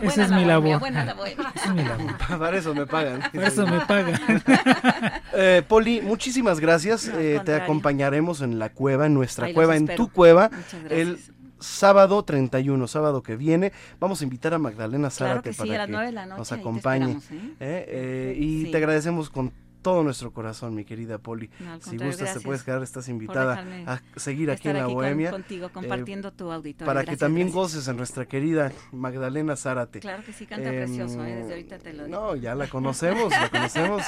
[0.00, 0.80] Esa es mi labor.
[0.82, 2.16] Esa es mi labor.
[2.38, 3.22] Para eso me pagan.
[3.32, 4.20] Para eso me pagan.
[5.34, 7.08] eh, Poli, muchísimas gracias.
[7.08, 10.50] No, eh, te acompañaremos en la cueva, en nuestra Ahí cueva, en tu cueva.
[10.52, 11.30] Muchas El gracias.
[11.58, 13.72] sábado 31, sábado que viene.
[14.00, 16.12] Vamos a invitar a Magdalena Claro Zárate que sí, para a las que nueve de
[16.12, 17.12] la noche, nos te acompañe.
[17.12, 17.16] ¿eh?
[17.60, 17.86] ¿eh?
[17.88, 18.70] Eh, y Sí.
[18.70, 19.52] te agradecemos con
[19.82, 21.50] todo nuestro corazón, mi querida Poli.
[21.60, 24.94] No, si gustas, te puedes quedar, estás invitada a seguir aquí en la aquí con-
[25.02, 25.30] Bohemia.
[25.30, 26.86] contigo, eh, compartiendo tu auditorio.
[26.86, 27.62] Para que también gracias.
[27.74, 30.00] goces en nuestra querida Magdalena Zárate.
[30.00, 31.34] Claro que sí, canta Em, precioso, ¿eh?
[31.36, 32.16] desde ahorita te lo digo.
[32.20, 34.02] No, ya la conocemos, la conocemos.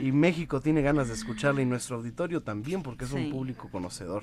[0.00, 4.22] Y México tiene ganas de escucharla y nuestro auditorio también, porque es un público conocedor.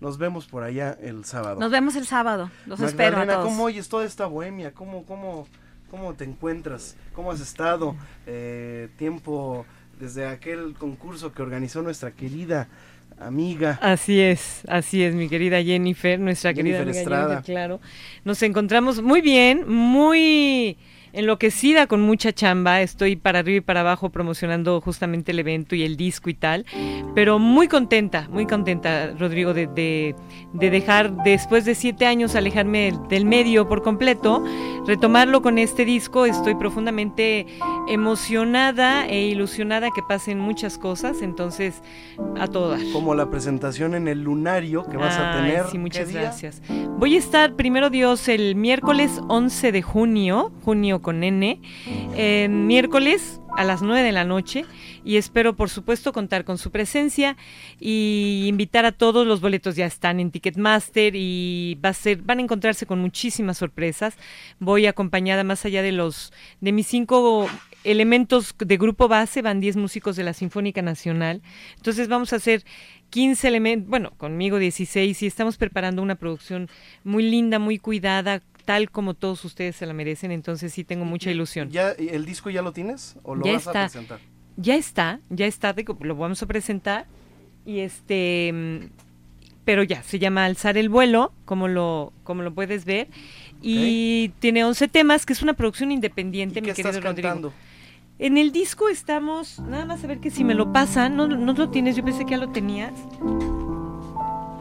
[0.00, 1.60] Nos vemos por allá el sábado.
[1.60, 3.44] Nos vemos el sábado, los espero a Magdalena.
[3.44, 4.72] ¿cómo oyes toda esta bohemia?
[4.72, 5.46] ¿Cómo, cómo,
[5.90, 6.96] cómo te encuentras?
[7.14, 7.94] ¿Cómo has estado?
[8.26, 9.66] Eh, tiempo
[10.00, 12.68] desde aquel concurso que organizó nuestra querida
[13.18, 13.78] amiga.
[13.82, 17.28] Así es, así es, mi querida Jennifer, nuestra querida amiga Estrada.
[17.28, 17.80] Jennifer, claro.
[18.24, 20.78] Nos encontramos muy bien, muy
[21.12, 22.80] enloquecida con mucha chamba.
[22.82, 26.64] Estoy para arriba y para abajo promocionando justamente el evento y el disco y tal.
[27.14, 30.14] Pero muy contenta, muy contenta, Rodrigo, de, de-
[30.52, 34.44] de dejar, después de siete años, alejarme del medio por completo,
[34.86, 36.26] retomarlo con este disco.
[36.26, 37.46] Estoy profundamente
[37.88, 41.22] emocionada e ilusionada que pasen muchas cosas.
[41.22, 41.82] Entonces,
[42.38, 42.80] a todo dar.
[42.92, 45.64] Como la presentación en el lunario que vas a tener.
[45.66, 46.20] Sí, ¿qué muchas día?
[46.22, 46.62] gracias.
[46.98, 51.60] Voy a estar, primero Dios, el miércoles 11 de junio, junio con N,
[52.16, 54.64] eh, miércoles a las 9 de la noche
[55.04, 57.36] y espero por supuesto contar con su presencia
[57.78, 59.26] y invitar a todos.
[59.26, 63.58] Los boletos ya están en Ticketmaster y va a ser van a encontrarse con muchísimas
[63.58, 64.16] sorpresas.
[64.58, 67.48] Voy acompañada más allá de los de mis cinco
[67.84, 71.42] elementos de grupo base van 10 músicos de la Sinfónica Nacional.
[71.76, 72.64] Entonces vamos a hacer
[73.10, 76.68] 15 elementos, bueno, conmigo 16 y estamos preparando una producción
[77.04, 81.30] muy linda, muy cuidada, tal como todos ustedes se la merecen, entonces sí tengo mucha
[81.30, 81.70] ilusión.
[81.70, 83.16] ¿Ya, ¿El disco ya lo tienes?
[83.22, 83.84] ¿O lo Ya vas está.
[83.84, 84.20] a presentar?
[84.56, 87.06] Ya está, ya está, lo vamos a presentar
[87.64, 88.86] y este mm,
[89.64, 93.08] pero ya se llama Alzar el vuelo, como lo como lo puedes ver
[93.62, 97.28] y tiene 11 temas, que es una producción independiente, ¿Y mi qué querido estás Rodrigo.
[97.28, 97.52] cantando?
[98.18, 101.52] En el disco estamos, nada más a ver que si me lo pasan, no, no
[101.54, 102.92] lo tienes, yo pensé que ya lo tenías.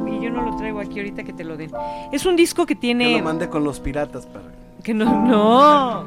[0.10, 1.72] Y yo no lo traigo aquí ahorita que te lo den.
[2.12, 3.18] Es un disco que Que tiene...
[3.18, 4.46] lo mandé con los piratas para...
[4.84, 6.06] Que no, no.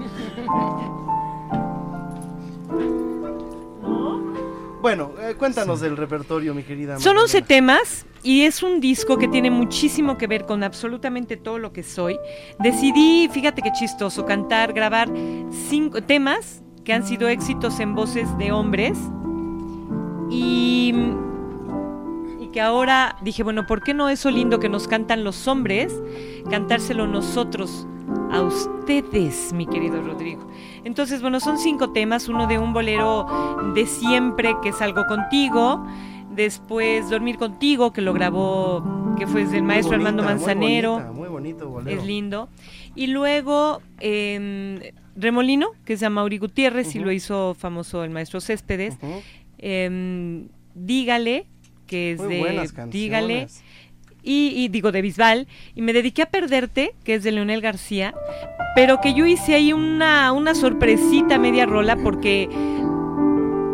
[4.81, 6.99] Bueno, eh, cuéntanos del repertorio, mi querida.
[6.99, 7.23] Son Magdalena.
[7.23, 11.73] 11 temas y es un disco que tiene muchísimo que ver con absolutamente todo lo
[11.73, 12.19] que soy.
[12.59, 15.09] Decidí, fíjate qué chistoso, cantar, grabar
[15.69, 18.99] cinco temas que han sido éxitos en voces de hombres
[20.31, 20.93] y
[22.53, 25.93] que ahora dije, bueno, ¿por qué no eso lindo que nos cantan los hombres,
[26.51, 27.87] cantárselo nosotros
[28.31, 30.47] a ustedes, mi querido Rodrigo?
[30.85, 33.27] Entonces, bueno, son cinco temas, uno de un bolero
[33.75, 35.85] de siempre, que es algo contigo,
[36.35, 38.83] después Dormir contigo, que lo grabó,
[39.19, 42.01] que fue del maestro Armando muy Manzanero, bonita, Muy bonito, bolero.
[42.01, 42.49] es lindo,
[42.95, 44.79] y luego em,
[45.17, 48.97] Remolino, que es de Mauri Gutiérrez, y lo hizo famoso el maestro Céspedes,
[49.59, 51.47] em, Dígale,
[51.93, 52.71] que es Muy de.
[52.91, 53.49] Dígale,
[54.23, 58.15] y, y digo de Bisbal, y me dediqué a Perderte, que es de Leonel García,
[58.75, 62.49] pero que yo hice ahí una, una sorpresita media rola porque,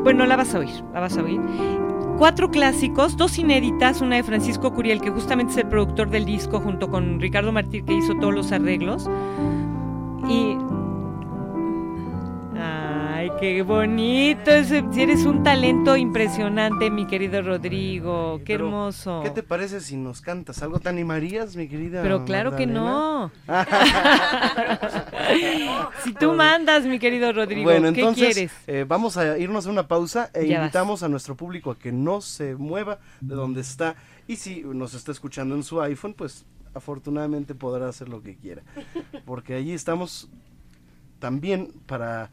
[0.03, 1.41] bueno, la vas a oír, la vas a oír.
[2.19, 6.59] Cuatro clásicos, dos inéditas, una de Francisco Curiel, que justamente es el productor del disco,
[6.59, 9.09] junto con Ricardo Martí, que hizo todos los arreglos.
[10.29, 10.57] Y.
[13.29, 14.51] Ay, qué bonito.
[14.51, 18.39] eres un talento impresionante, mi querido Rodrigo.
[18.39, 19.21] Qué Pero, hermoso.
[19.23, 20.63] ¿Qué te parece si nos cantas?
[20.63, 22.01] ¿Algo te animarías, mi querida?
[22.03, 23.31] Pero claro que no.
[26.05, 28.53] si tú mandas, mi querido Rodrigo, Bueno, ¿qué entonces quieres?
[28.67, 30.67] eh, vamos a irnos a una pausa e Ya vas.
[30.67, 33.95] invitamos a nuestro público a que no se mueva de donde está
[34.27, 38.63] y si nos está escuchando en su iPhone, pues afortunadamente podrá hacer lo que quiera,
[39.27, 40.31] porque allí estamos
[41.19, 42.31] también para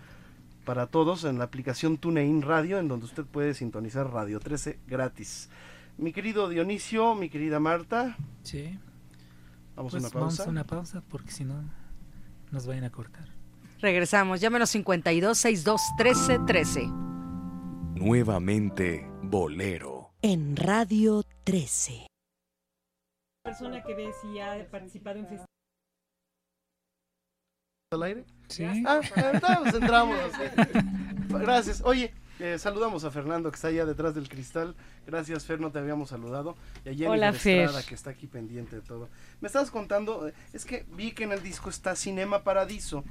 [0.66, 5.50] para todos en la aplicación TuneIn Radio, en donde usted puede sintonizar Radio 13 gratis.
[5.98, 8.78] Mi querido Dionisio, mi querida Marta, Sí.
[9.76, 10.44] vamos Pues a una vamos pausa.
[10.44, 11.64] a una pausa porque si no
[12.52, 13.30] nos vayan a cortar.
[13.80, 16.88] Regresamos, llámenos 52 62 13 13.
[17.96, 20.12] Nuevamente Bolero.
[20.22, 22.08] En Radio 13.
[23.44, 25.46] persona que ve si ha participado en festivales.
[27.92, 28.26] al aire?
[28.48, 28.66] Sí.
[28.86, 29.02] Ah,
[29.34, 30.18] entonces entramos.
[30.34, 30.42] así.
[31.30, 31.82] Gracias.
[31.84, 34.76] Oye, Eh, saludamos a Fernando que está allá detrás del cristal.
[35.08, 36.56] Gracias, Fer, no te habíamos saludado.
[36.84, 37.62] Y a Jennifer Hola, Fer.
[37.66, 39.08] Estrada, que está aquí pendiente de todo.
[39.40, 43.06] Me estabas contando, eh, es que vi que en el disco está Cinema Paradiso,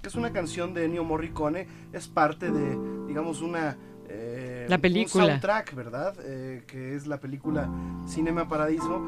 [0.00, 1.66] que es una canción de Ennio Morricone.
[1.92, 2.78] Es parte de,
[3.08, 3.76] digamos, una.
[4.08, 5.24] eh, La película.
[5.24, 6.14] Un soundtrack, ¿verdad?
[6.22, 7.68] Eh, que es la película
[8.06, 9.02] Cinema Paradiso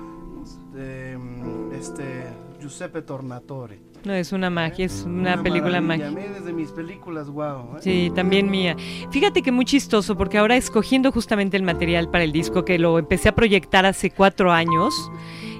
[0.72, 2.24] de mm, este
[2.60, 3.78] Giuseppe Tornatore.
[4.04, 5.78] No, es una magia, es una, película.
[5.78, 7.76] A mí desde mis películas, wow.
[7.76, 7.80] ¿eh?
[7.80, 8.76] Sí, también mía.
[9.10, 12.98] Fíjate que muy chistoso, porque ahora escogiendo justamente el material para el disco, que lo
[12.98, 14.94] empecé a proyectar hace cuatro años,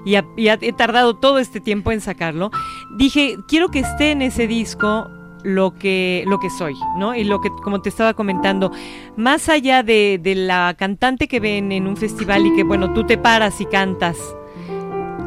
[0.04, 2.50] y, ha- he tardado todo este tiempo en sacarlo,
[2.96, 5.10] dije, quiero que esté en ese disco
[5.42, 7.14] lo que, lo que soy, ¿no?
[7.14, 8.72] Y lo que, como te estaba comentando,
[9.16, 13.04] más allá de, de la cantante que ven en un festival y que, bueno, tú
[13.04, 14.16] te paras y cantas.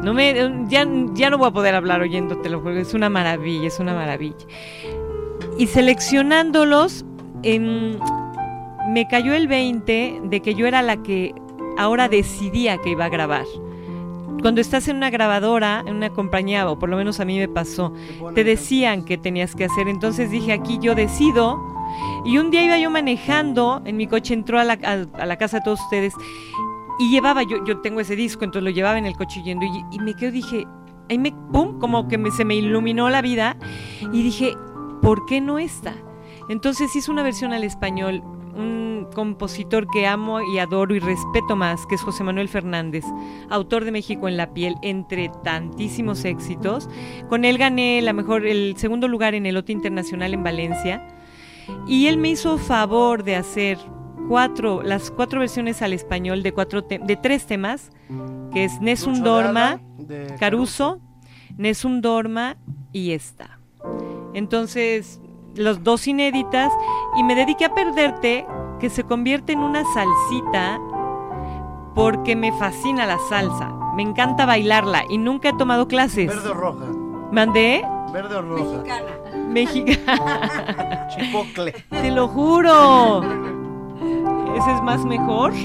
[0.04, 0.34] No me,
[0.68, 4.36] ya, ya no voy a poder hablar oyéndotelo, porque es una maravilla, es una maravilla.
[5.58, 7.04] Y seleccionándolos,
[7.42, 7.98] em,
[8.92, 11.34] me cayó el 20 de que yo era la que
[11.78, 13.44] ahora decidía que iba a grabar.
[14.42, 17.48] Cuando estás en una grabadora, en una compañía, o por lo menos a mí me
[17.48, 17.94] pasó,
[18.34, 19.88] te decían que tenías que hacer.
[19.88, 21.58] Entonces dije, aquí yo decido.
[22.26, 25.36] Y un día iba yo manejando, en mi coche entró a la, a- a la
[25.38, 26.12] casa de todos ustedes
[26.98, 29.98] y llevaba, yo, yo tengo ese disco, entonces lo llevaba en el coche yendo y,
[29.98, 30.66] me quedo, dije,
[31.10, 33.56] ahí me, pum, como que me- se me iluminó la vida
[34.12, 34.54] y dije,
[35.02, 35.94] ¿por qué no esta?
[36.48, 38.22] Entonces hice una versión al español,
[38.56, 43.04] un compositor que amo y adoro y respeto más, que es José Manuel Fernández,
[43.50, 46.88] autor de México en la piel, entre tantísimos éxitos.
[47.28, 51.06] Con él gané la mejor, el segundo lugar en el Lote Internacional en Valencia.
[51.88, 53.78] Y él me hizo favor de hacer
[54.28, 57.90] cuatro, las cuatro versiones al español de, cuatro te- de tres temas,
[58.52, 61.00] que es Nessun Dorma, de Caruso,
[61.56, 62.56] Nessun Dorma
[62.92, 63.58] y esta.
[64.34, 65.20] Entonces,
[65.54, 66.72] los dos inéditas,
[67.16, 68.46] y me dediqué a perderte,
[68.80, 70.80] que se convierte en una salsita,
[71.94, 73.70] porque me fascina la salsa.
[73.94, 76.26] Me encanta bailarla y nunca he tomado clases.
[76.26, 76.84] Verde o roja.
[77.30, 77.84] ¿Mandé?
[78.12, 78.82] Verde o roja.
[79.48, 81.06] Mexicana.
[81.16, 81.72] Chipocle.
[81.90, 83.20] Te lo juro.
[84.56, 85.52] ¿Ese es más mejor?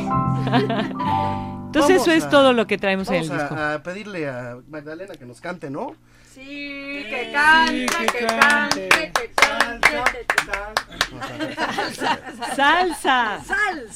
[1.70, 3.56] Entonces Vamos eso es a- todo lo que traemos en el Vamos disco.
[3.56, 5.92] a, a pedirle a Magdalena que nos cante, ¿no?
[6.34, 6.42] Sí,
[7.10, 10.90] que cante, que cante, que cante.
[12.56, 13.40] Salsa.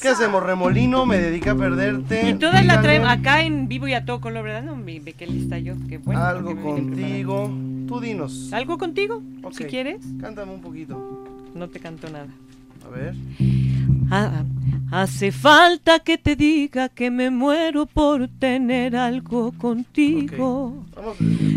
[0.00, 0.42] ¿Qué hacemos?
[0.42, 2.28] Remolino, me dediqué a perderte.
[2.30, 4.62] Y todas la traemos acá en vivo y a todo color, ¿verdad?
[4.62, 6.22] No, ve ve qué lista yo, qué bueno.
[6.22, 7.50] Algo contigo.
[7.88, 8.52] Tú dinos.
[8.52, 9.22] ¿Algo contigo?
[9.52, 9.70] Si Ok.
[9.70, 10.04] quieres.
[10.20, 11.24] Cántame un poquito.
[11.54, 12.28] No te canto nada.
[12.86, 13.14] A ver.
[14.10, 14.42] Ah,
[14.94, 20.84] hace falta que te diga que me muero por tener algo contigo.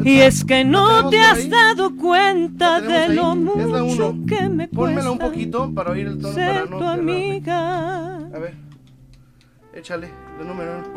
[0.04, 1.50] Y es que no ¿La te has ahí?
[1.50, 6.20] dado cuenta ¿La de lo mucho que me Pónmela un cuesta poquito para oír el
[6.20, 8.18] tono para ser no tu amiga.
[8.18, 8.56] A ver.
[9.76, 10.10] Échale,
[10.40, 10.88] la número uno.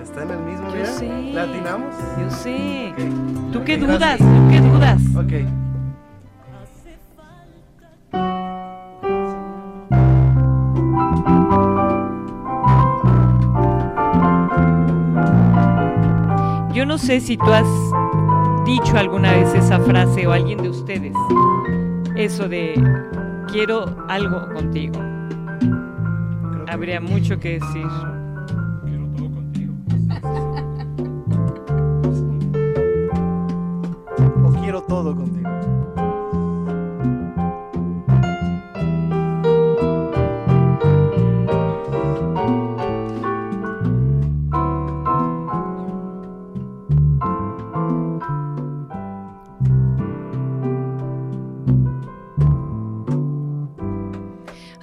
[0.00, 1.34] Está en el mismo, Yo.
[1.34, 1.94] ¿La atinamos?
[2.20, 2.26] Yo.
[2.92, 3.52] Ok.
[3.52, 4.18] ¿Tú qué dudas?
[4.18, 5.02] ¿Tú qué dudas?
[5.16, 5.67] Ok.
[16.72, 17.66] Yo no sé si tú has
[18.64, 21.12] dicho alguna vez esa frase o alguien de ustedes.
[22.14, 22.74] Eso de
[23.50, 25.00] quiero algo contigo.
[26.68, 27.86] Habría mucho que decir.
[34.44, 35.57] O quiero todo contigo.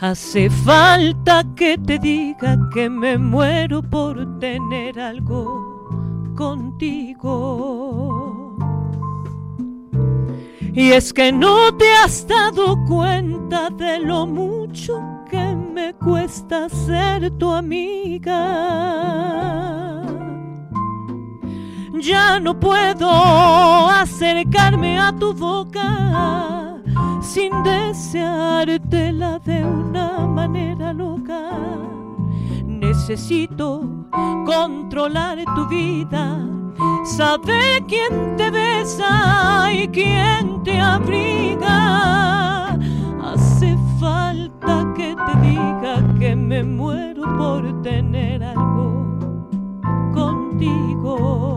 [0.07, 5.90] Hace falta que te diga que me muero por tener algo
[6.38, 7.36] contigo.
[10.76, 17.32] Y es que no te has dado cuenta de lo mucho que me cuesta ser
[17.40, 18.36] tu amiga.
[21.99, 26.64] Ya no puedo acercarme a tu boca
[27.26, 31.49] sin deseártela de una manera loca.
[32.65, 33.81] Necesito
[34.45, 36.39] controlar tu vida,
[37.03, 42.77] saber quién te besa y quién te abriga.
[43.23, 49.18] Hace falta que te diga que me muero por tener algo
[50.14, 51.55] contigo.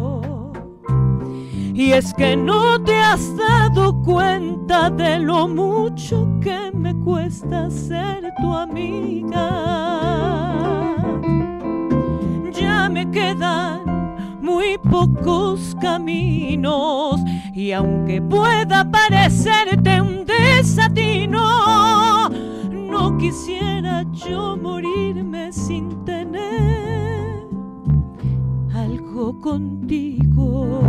[1.78, 8.32] Y es que no te has dado cuenta de lo mucho que me cuesta ser
[8.40, 9.48] tu amiga.
[12.52, 17.20] Ya me quedan muy pocos caminos
[17.54, 22.28] y aunque pueda parecerte un desatino,
[22.72, 27.46] no quisiera yo morirme sin tener
[28.74, 30.80] algo contigo.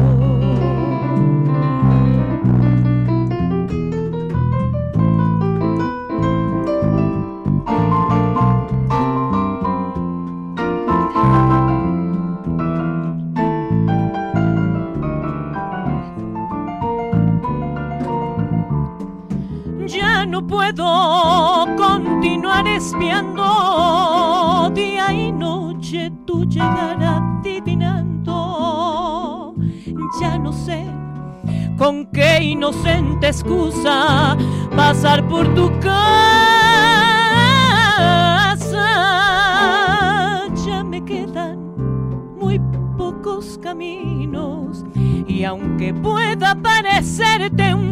[20.39, 28.23] No puedo continuar espiando día y noche tu llegar adivinando.
[30.21, 30.85] Ya no sé
[31.77, 34.37] con qué inocente excusa
[34.77, 36.07] pasar por tu casa.
[40.65, 41.59] Ya me quedan
[42.39, 42.61] muy
[42.97, 44.85] pocos caminos
[45.27, 47.88] y aunque pueda parecerte un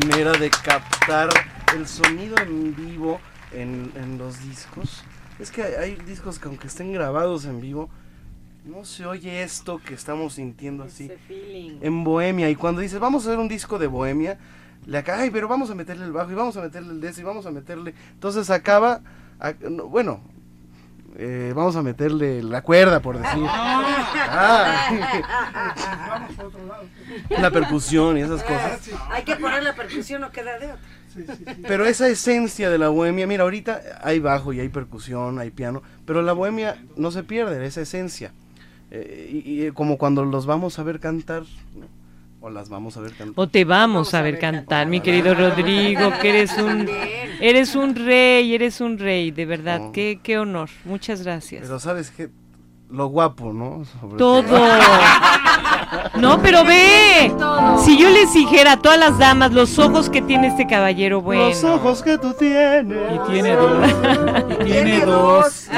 [0.00, 1.28] manera de captar
[1.76, 3.20] el sonido en vivo
[3.52, 5.04] en, en los discos?
[5.38, 7.88] Es que hay, hay discos que aunque estén grabados en vivo,
[8.64, 11.10] no se oye esto que estamos sintiendo así.
[11.80, 12.50] En Bohemia.
[12.50, 14.38] Y cuando dices, vamos a hacer un disco de Bohemia,
[14.86, 17.18] le acá, ay, pero vamos a meterle el bajo y vamos a meterle el des
[17.18, 17.94] y vamos a meterle.
[18.14, 19.00] Entonces acaba,
[19.38, 20.20] a- no, bueno,
[21.16, 23.44] eh, vamos a meterle la cuerda, por decir.
[24.36, 24.88] Ah.
[27.30, 28.80] la percusión y esas cosas.
[29.10, 30.78] Hay que poner la percusión, no queda de otra.
[31.68, 35.82] Pero esa esencia de la bohemia, mira, ahorita hay bajo y hay percusión, hay piano,
[36.04, 38.32] pero la bohemia no se pierde, esa esencia.
[38.90, 41.42] Eh, y, y como cuando los vamos a ver cantar,
[41.74, 41.86] ¿no?
[42.44, 43.34] o las vamos a ver cantar.
[43.36, 46.86] O te vamos a ver cantar, mi querido Rodrigo, que eres un
[47.48, 49.92] eres un rey, eres un rey, de verdad, No.
[49.92, 50.70] qué, qué honor.
[50.84, 51.62] Muchas gracias.
[51.62, 52.30] Pero sabes que
[52.90, 53.84] lo guapo, ¿no?
[54.00, 54.44] Sobre Todo.
[56.16, 57.32] No, pero ve.
[57.84, 61.48] Si yo les dijera a todas las damas los ojos que tiene este caballero, bueno.
[61.48, 63.12] Los ojos que tú tienes.
[63.14, 63.88] Y tiene dos.
[64.60, 65.68] Y tiene dos.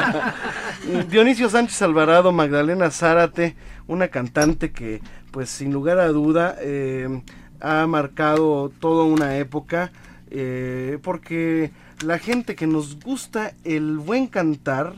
[1.10, 3.56] Dionisio Sánchez Alvarado, Magdalena Zárate,
[3.86, 7.22] una cantante que, pues sin lugar a duda, eh,
[7.60, 9.92] ha marcado toda una época,
[10.30, 11.72] eh, porque
[12.04, 14.94] la gente que nos gusta el buen cantar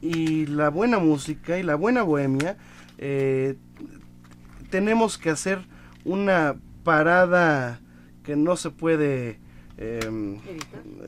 [0.00, 2.56] y la buena música y la buena bohemia,
[2.98, 3.56] eh,
[4.70, 5.66] tenemos que hacer
[6.04, 7.80] una parada
[8.22, 9.38] que no se puede
[9.76, 10.38] eh,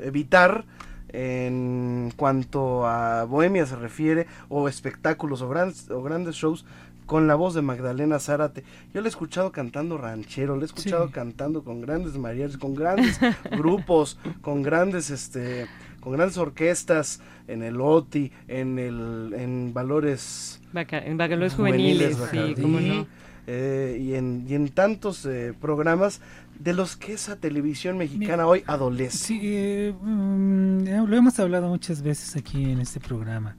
[0.01, 0.65] evitar.
[1.13, 6.65] en cuanto a bohemia se refiere o espectáculos o, grandes o grandes shows
[7.11, 8.63] con la voz de Magdalena Zárate.
[8.95, 11.13] Yo la he escuchado cantando ranchero, la he escuchado Sí.
[11.13, 13.19] cantando con grandes mariachis, con grandes
[13.59, 15.67] grupos, con grandes este
[16.01, 22.55] con grandes orquestas en el OTI, en el en Valores Baca- en Bacalaureos juveniles, sí,
[22.63, 23.07] cómo no.
[23.49, 26.21] eh, y, en, y en tantos eh, programas
[26.61, 29.19] de los que esa televisión mexicana hoy adolece.
[29.19, 33.57] Sí, eh, mm, lo hemos hablado muchas veces aquí en este programa.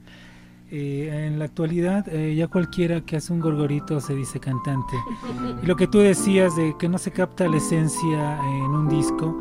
[0.74, 4.96] Eh, en la actualidad, eh, ya cualquiera que hace un gorgorito se dice cantante.
[5.62, 9.36] Lo que tú decías de que no se capta la esencia en un disco,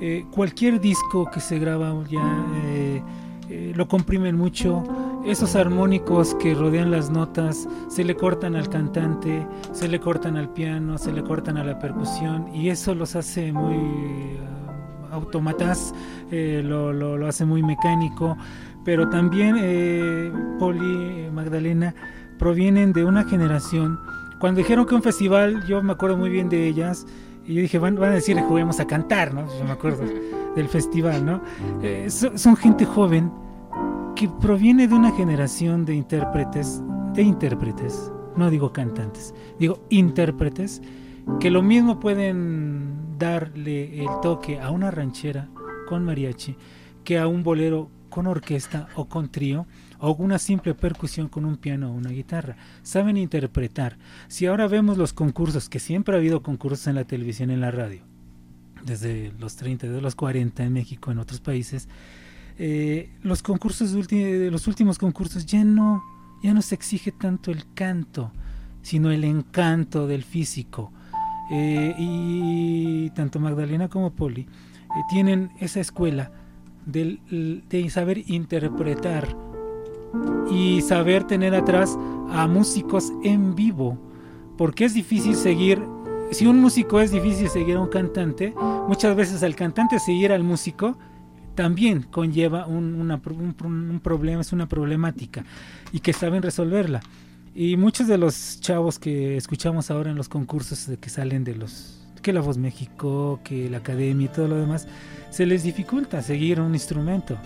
[0.00, 2.22] eh, cualquier disco que se graba ya
[2.64, 3.02] eh,
[3.50, 4.84] eh, lo comprimen mucho.
[5.26, 10.48] Esos armónicos que rodean las notas se le cortan al cantante, se le cortan al
[10.52, 14.38] piano, se le cortan a la percusión y eso los hace muy eh,
[15.10, 15.92] automatas,
[16.30, 18.36] eh, lo- lo hace muy mecánico,
[18.88, 20.80] pero también eh, Poli,
[21.26, 21.94] eh, Magdalena,
[22.38, 24.00] provienen de una generación.
[24.40, 27.06] Cuando dijeron que un festival, yo me acuerdo muy bien de ellas,
[27.44, 29.46] y yo dije, van, van a decir juguemos a cantar, ¿no?
[29.58, 30.04] Yo me acuerdo
[30.56, 31.42] del festival, ¿no?
[31.82, 33.30] Eh, so- son gente joven
[34.16, 36.82] que proviene de una generación de intérpretes,
[37.12, 40.80] de intérpretes, no digo cantantes, digo intérpretes,
[41.40, 45.50] que lo mismo pueden darle el toque a una ranchera
[45.90, 46.56] con mariachi
[47.04, 49.66] que a un bolero con orquesta o con trío
[49.98, 52.56] o una simple percusión con un piano o una guitarra.
[52.82, 53.98] Saben interpretar.
[54.28, 57.60] Si ahora vemos los concursos, que siempre ha habido concursos en la televisión y en
[57.60, 58.02] la radio,
[58.84, 61.88] desde los 30, de los 40 en México, en otros países,
[62.58, 66.02] eh, los concursos de, los últimos concursos ya no,
[66.42, 68.32] ya no se exige tanto el canto,
[68.82, 70.92] sino el encanto del físico.
[71.50, 74.46] Eh, y tanto Magdalena como Poli eh,
[75.08, 76.30] tienen esa escuela
[76.92, 79.28] de saber interpretar
[80.50, 81.96] y saber tener atrás
[82.30, 83.98] a músicos en vivo,
[84.56, 85.82] porque es difícil seguir,
[86.30, 88.54] si un músico es difícil seguir a un cantante,
[88.88, 90.96] muchas veces al cantante seguir al músico
[91.54, 95.44] también conlleva un, problema, es una problemática
[95.92, 97.00] y que saben resolverla.
[97.54, 101.56] Y muchos de los chavos que escuchamos ahora en los concursos de que salen de
[101.56, 104.86] los, que la Voz México, que la Academia y todo lo demás,
[105.30, 107.36] se les dificulta seguir un instrumento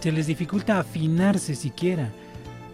[0.00, 2.10] se les dificulta afinarse siquiera.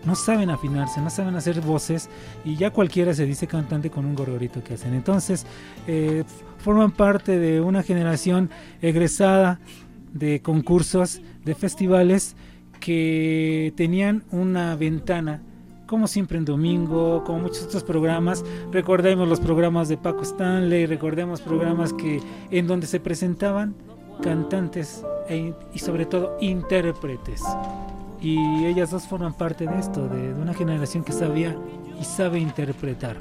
[0.05, 2.09] No saben afinarse, no saben hacer voces
[2.45, 4.95] y ya cualquiera se dice cantante con un gorgorito que hacen.
[4.95, 5.45] Entonces,
[5.89, 6.23] eh,
[6.59, 8.51] forman parte de una generación
[8.81, 9.59] egresada
[10.13, 12.37] de concursos, de festivales
[12.79, 15.43] que tenían una ventana
[15.87, 18.45] como siempre en domingo, como muchos otros programas.
[18.73, 23.75] Recordemos los programas de Paco Stanley, recordemos programas que en donde se presentaban
[24.23, 27.43] cantantes e y sobre todo intérpretes.
[28.21, 31.57] Y ellas dos forman parte de esto, de, una generación que sabía
[32.01, 33.19] y sabe interpretar.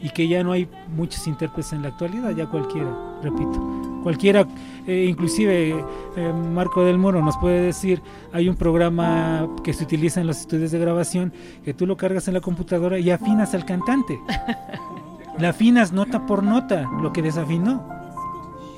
[0.00, 2.90] Y que ya no hay muchos intérpretes en la actualidad, ya cualquiera,
[3.22, 4.00] repito.
[4.02, 4.46] Cualquiera,
[4.86, 5.84] eh, inclusive
[6.16, 8.02] eh, Marco del Moro nos puede decir,
[8.32, 11.32] hay un programa que se utiliza en los estudios de grabación,
[11.64, 14.20] que tú lo cargas en la computadora y afinas al cantante.
[15.38, 17.96] La afinas nota por nota, lo que desafinó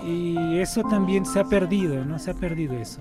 [0.09, 2.19] y eso también se ha perdido, ¿no?
[2.19, 3.01] Se ha perdido eso.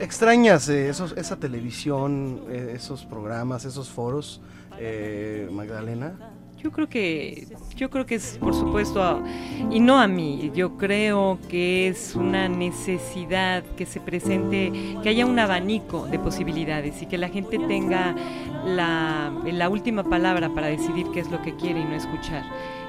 [0.00, 4.40] ¿Extrañas eh, esos, esa televisión, eh, esos programas, esos foros,
[4.78, 6.14] eh, Magdalena?
[6.62, 9.22] Yo creo que, yo creo que es, por supuesto,
[9.70, 14.72] y no a mí, yo creo que es una necesidad que se presente,
[15.02, 18.16] que haya un abanico de posibilidades y que la gente tenga
[18.64, 22.42] la, la última palabra para decidir qué es lo que quiere y no escuchar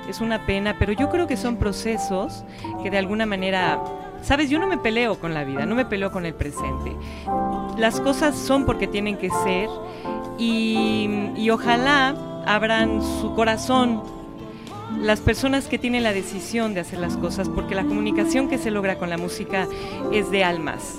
[0.09, 2.43] es una pena, pero yo creo que son procesos
[2.81, 3.79] que de alguna manera,
[4.23, 6.95] sabes, yo no me peleo con la vida, no me peleo con el presente.
[7.77, 9.69] Las cosas son porque tienen que ser
[10.39, 12.15] y, y ojalá
[12.49, 14.01] abran su corazón
[15.01, 18.71] las personas que tienen la decisión de hacer las cosas, porque la comunicación que se
[18.71, 19.67] logra con la música
[20.11, 20.95] es de almas,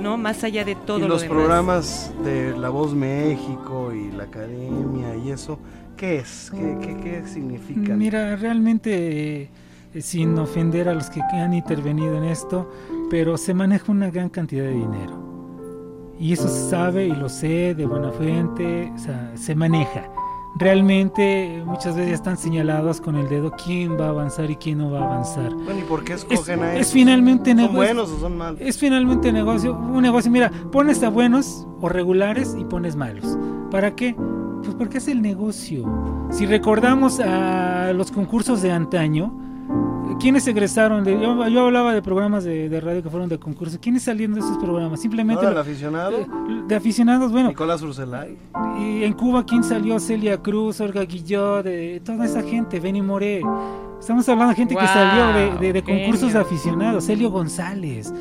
[0.00, 0.16] ¿no?
[0.16, 1.04] Más allá de todo.
[1.04, 5.58] Y los programas de La Voz México y la Academia y eso,
[5.96, 6.50] ¿Qué es?
[6.50, 7.94] ¿Qué, qué, significa?
[7.94, 9.48] Mira, realmente, eh,
[10.00, 12.68] sin ofender a los que han intervenido en esto,
[13.10, 16.14] pero se maneja una gran cantidad de dinero.
[16.18, 20.08] Y eso se sabe y lo sé de buena fuente, o sea, se maneja.
[20.56, 24.90] Realmente muchas veces están señalados con el dedo quién va a avanzar y quién no
[24.90, 25.52] va a avanzar.
[25.52, 27.76] Bueno, ¿y por qué escogen a Es finalmente ¿Son negocio.
[27.76, 28.60] buenos o son malos?
[28.60, 30.30] Es finalmente negocio, un negocio.
[30.30, 33.36] Mira, pones a buenos o regulares y pones malos.
[33.72, 34.14] ¿Para qué?
[34.62, 35.84] Pues porque es el negocio.
[36.30, 39.36] Si recordamos a los concursos de antaño,
[40.20, 41.04] ¿quiénes egresaron?
[41.04, 43.78] De, yo, hablaba de programas de, radio que fueron de concurso.
[43.80, 45.00] ¿Quiénes salieron de esos programas?
[45.00, 45.46] Simplemente...
[45.46, 46.26] ¿El aficionado?
[46.66, 47.48] De, aficionados, bueno.
[47.48, 48.36] Nicolás Urselay.
[48.78, 49.98] Y en Cuba, ¿quién salió?
[49.98, 53.42] Celia Cruz, Olga Guillot, de toda esa gente, Benny Moré.
[53.98, 57.04] Estamos hablando de gente que salió de, concursos de aficionados.
[57.04, 58.12] Celio González.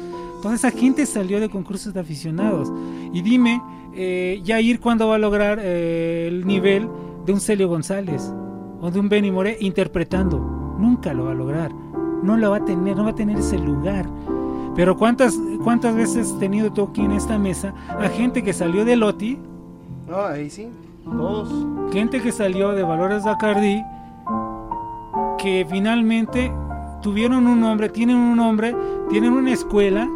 [0.41, 2.71] Toda esa gente salió de concursos de aficionados.
[3.13, 3.61] Y dime,
[3.93, 6.89] eh, Yair, ¿cuándo va a lograr eh, el nivel
[7.25, 8.33] de un Celio González
[8.81, 10.62] o de un Benny Moré interpretando?
[10.83, 11.71] Nunca lo va a lograr.
[12.23, 14.05] No lo va a tener, no va a tener ese lugar.
[14.75, 18.83] Pero ¿cuántas, cuántas veces has tenido tú aquí en esta mesa a gente que salió
[18.83, 19.39] de Loti?
[20.09, 20.67] No, ahí sí,
[21.05, 21.49] todos.
[21.93, 23.81] Gente que salió de Valores Bacardi,
[25.37, 26.51] que finalmente
[27.01, 28.75] tuvieron un nombre, tienen un nombre,
[29.09, 30.09] tienen una escuela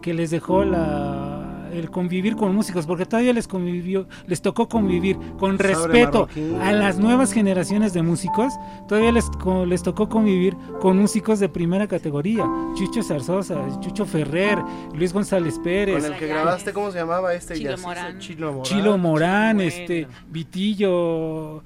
[0.00, 1.31] que les dejó la
[1.72, 6.28] el convivir con músicos, porque todavía les convivió, les tocó convivir con respeto
[6.60, 8.52] a las nuevas generaciones de músicos,
[8.88, 9.24] todavía les,
[9.66, 12.44] les tocó convivir con músicos de primera categoría,
[12.74, 14.58] Chucho Zarzosa, Chucho Ferrer,
[14.94, 16.02] Luis González Pérez.
[16.02, 17.54] Con el que grabaste, ¿cómo se llamaba este?
[17.54, 18.18] Chilo Morán.
[18.18, 18.64] Chilo Morán.
[18.64, 21.62] Chilo Morán, este, Vitillo,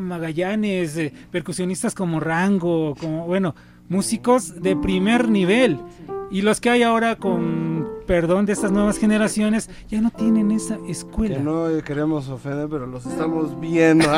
[0.00, 3.54] Magallanes, eh, percusionistas como Rango, como, bueno,
[3.88, 5.78] músicos de primer nivel.
[6.30, 7.73] Y los que hay ahora, con
[8.06, 11.36] perdón de estas nuevas generaciones, ya no tienen esa escuela.
[11.36, 14.06] Que no queremos ofender, pero los estamos viendo.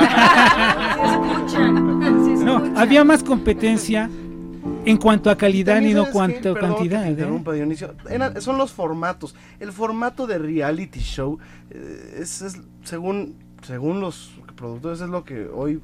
[2.44, 4.08] no, había más competencia
[4.84, 7.04] En cuanto a calidad y no ¿sabes cuanto a cantidad.
[7.06, 7.10] ¿eh?
[7.10, 7.94] interrumpa, Dionisio.
[8.08, 9.34] Era- son los formatos.
[9.58, 11.38] El formato de reality show
[11.70, 15.80] eh, es, es según, según los productores es lo que hoy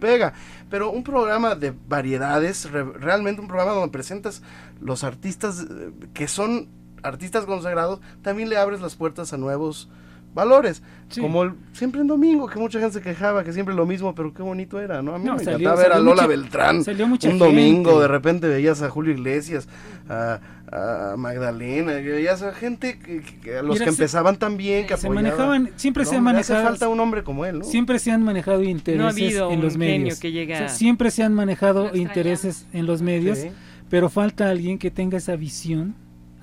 [0.00, 0.34] pega.
[0.70, 4.40] Pero un programa de variedades, re- realmente un programa donde presentas
[4.80, 6.68] los artistas eh, que son
[7.04, 9.88] artistas consagrados, también le abres las puertas a nuevos
[10.34, 10.82] valores.
[11.10, 11.20] Sí.
[11.20, 14.34] Como el, siempre en domingo, que mucha gente se quejaba que siempre lo mismo, pero
[14.34, 15.14] qué bonito era, ¿no?
[15.14, 16.82] A mí No, me salió- encantaba ver a Lola mucha- Beltrán.
[16.82, 18.02] salió mucha un domingo, gente.
[18.02, 19.68] de repente veías a Julio Iglesias,
[20.08, 20.40] a,
[20.72, 24.96] a Magdalena, veías a gente que, a los Mira, que se- empezaban tan bien, que
[24.96, 25.22] se apoyaban.
[25.24, 26.72] manejaban, siempre se han hombre, hace manejado.
[26.72, 27.64] falta un hombre como él, ¿no?
[27.64, 30.18] Siempre se han manejado intereses No ha habido en los un medios.
[30.18, 33.50] que llegue O sea, a- siempre se han manejado intereses en los medios, Sí.
[33.88, 35.94] pero falta alguien que tenga esa visión,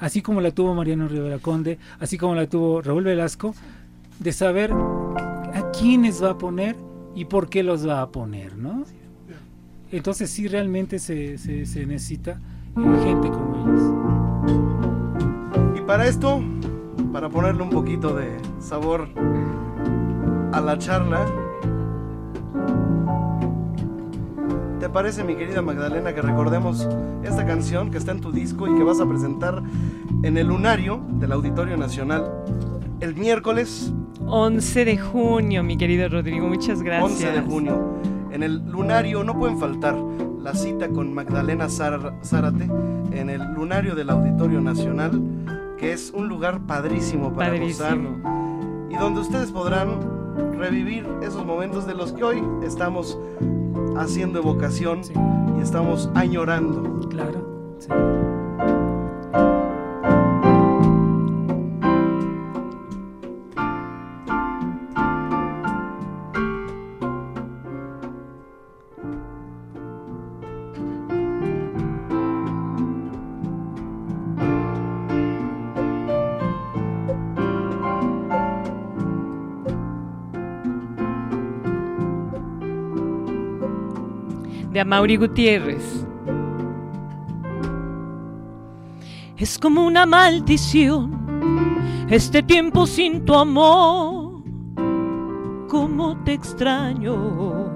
[0.02, 3.56] así como la tuvo Mariano Rivera Conde, así como la tuvo Raúl Velasco,
[4.20, 6.76] de saber a quiénes va a poner
[7.16, 8.84] y por qué los va a poner, ¿no?
[9.92, 12.40] Entonces sí realmente se, se, se necesita
[13.04, 13.82] gente como ellos.
[15.78, 16.42] Y para esto,
[17.14, 19.08] para ponerle un poquito de sabor
[20.52, 21.26] a la charla,
[24.82, 26.90] ¿te parece, mi querida Magdalena, que recordemos
[27.22, 29.62] esta canción que está en tu disco y que vas a presentar
[30.24, 32.26] en el lunario del Auditorio Nacional
[33.00, 33.94] el miércoles
[34.26, 37.12] 11 de junio, mi querido Rodrigo, muchas gracias.
[37.12, 38.02] 11 de junio?
[38.32, 39.96] En el lunario no pueden faltar
[40.40, 42.68] la cita con Magdalena Zárate
[43.12, 45.12] en el lunario del Auditorio Nacional,
[45.78, 48.88] que es un lugar padrísimo para gozar Padrísimo.
[48.90, 50.00] y donde ustedes podrán
[50.58, 53.16] revivir esos momentos de los que hoy estamos
[53.98, 55.14] haciendo evocación Sí,
[55.58, 57.08] y estamos añorando.
[57.10, 57.76] claro.
[57.80, 57.88] sí.
[84.92, 86.06] De Amaury Gutiérrez.
[89.38, 94.44] Es como una maldición este tiempo sin tu amor.
[95.70, 97.72] Cómo te extraño.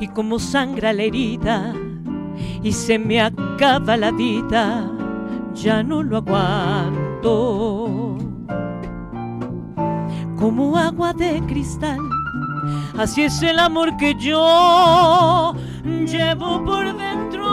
[0.00, 1.74] Y como sangra la herida
[2.62, 4.90] y se me acaba la vida,
[5.52, 8.16] ya no lo aguanto.
[10.36, 12.00] Como agua de cristal,
[12.98, 17.46] así es el amor que yo llevo por dentro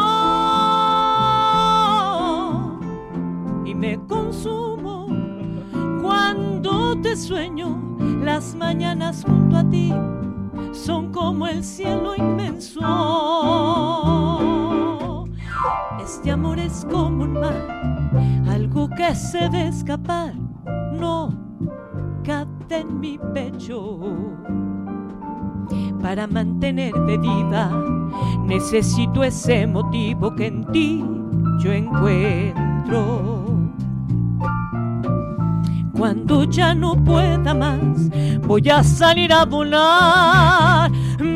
[3.65, 5.07] y me consumo
[6.01, 7.79] cuando te sueño.
[8.23, 9.93] Las mañanas junto a ti
[10.71, 12.79] son como el cielo inmenso.
[15.99, 18.11] Este amor es como un mar,
[18.49, 20.33] algo que se debe escapar,
[20.93, 21.33] no
[22.23, 23.99] cabe en mi pecho.
[26.01, 27.71] Para mantenerte viva,
[28.45, 31.03] necesito ese motivo que en ti
[31.59, 33.43] yo encuentro.
[35.97, 38.09] Cuando ya no pueda más,
[38.45, 40.91] voy a salir a volar,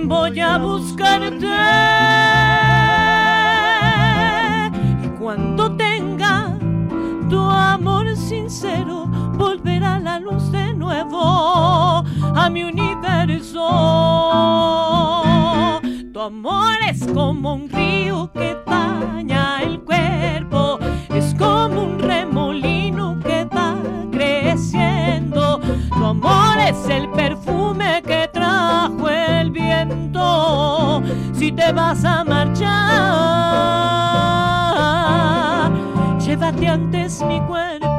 [0.05, 1.47] voy a buscarte.
[5.05, 6.57] Y cuando tenga
[7.30, 9.05] tu amor sincero,
[9.38, 12.03] volverá la luz de nuevo
[12.35, 12.64] a mi
[16.13, 20.79] Tu amor es como un río que baña el cuerpo,
[21.13, 23.75] es como un remolino que va
[24.11, 25.59] creciendo.
[25.59, 31.01] Tu amor es el perfume que trajo el viento.
[31.34, 32.61] Si te vas a marchar,
[36.19, 37.96] llévate antes mi cuerpo.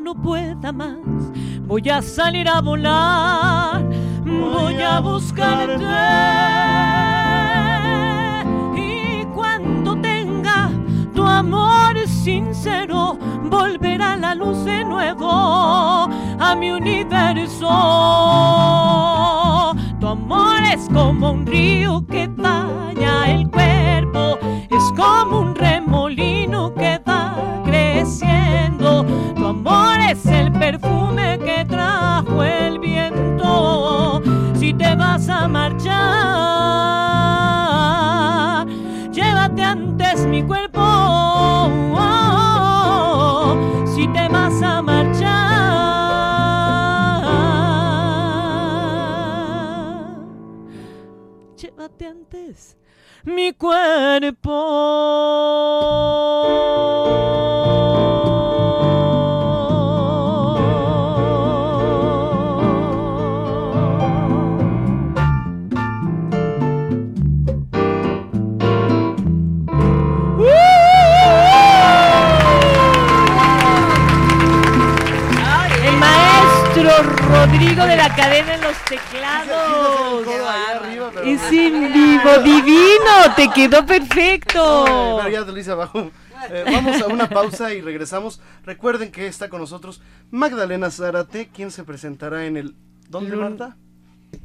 [0.00, 0.98] No pueda más,
[1.66, 3.84] voy a salir a volar,
[4.24, 5.84] voy a buscarte.
[8.76, 10.70] Y cuando tenga
[11.14, 17.68] tu amor sincero, volverá la luz de nuevo a mi universo.
[20.00, 22.69] Tu amor es como un río que baña
[35.20, 35.90] vas a marchar.
[39.12, 40.80] Llévate antes mi cuerpo,
[43.94, 45.30] si te vas a marchar.
[51.56, 52.76] Llévate antes
[53.24, 54.69] mi cuerpo.
[77.86, 80.26] De la cadena en los teclados.
[81.24, 84.84] Es en vivo, divino, te quedó perfecto.
[84.86, 86.10] No, pero ya te lo hice abajo.
[86.50, 88.40] Eh, vamos a una pausa y regresamos.
[88.64, 92.76] Recuerden que está con nosotros Magdalena Zárate, quien se presentará en el...
[93.08, 93.76] ¿Dónde, Marta?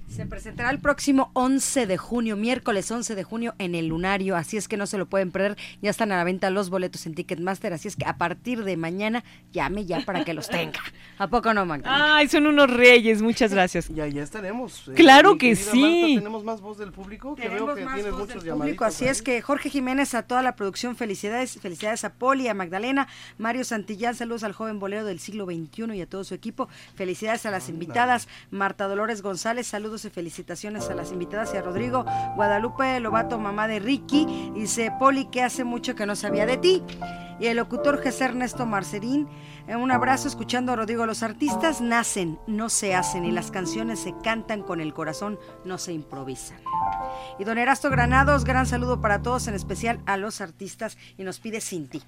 [0.08, 4.56] Se presentará el próximo 11 de junio, miércoles 11 de junio en el Lunario, así
[4.56, 5.58] es que no se lo pueden perder.
[5.82, 8.78] Ya están a la venta los boletos en Ticketmaster, así es que a partir de
[8.78, 10.80] mañana llame ya para que los tenga.
[11.18, 12.16] ¿A poco no, Magdalena?
[12.18, 13.90] Ay, son unos reyes, muchas gracias.
[13.90, 14.88] Ya, ya estaremos.
[14.88, 15.82] eh, Claro que sí.
[15.82, 19.06] Marta, tenemos más voz del público, que veo que más tienes voz muchos público, así
[19.06, 23.08] es que Jorge Jiménez a toda la producción, felicidades, felicidades a Poli, a Magdalena,
[23.38, 27.46] Mario Santillán, saludos al joven bolero del siglo XXI y a todo su equipo, felicidades
[27.46, 32.04] a las invitadas, Marta Dolores González, saludos y felicitaciones a las invitadas y a Rodrigo,
[32.36, 36.84] Guadalupe Lobato, mamá de Ricky, dice Poli que hace mucho que no sabía de ti.
[37.40, 39.28] Y el locutor José Ernesto Marcerín,
[39.68, 41.06] eh, un abrazo escuchando a Rodrigo.
[41.06, 45.78] Los artistas nacen, no se hacen, y las canciones se cantan con el corazón, no
[45.78, 46.60] se improvisan.
[47.40, 51.40] Y don Erasto Granados, gran saludo para todos, en especial a los artistas, y nos
[51.40, 52.02] pide Cinti.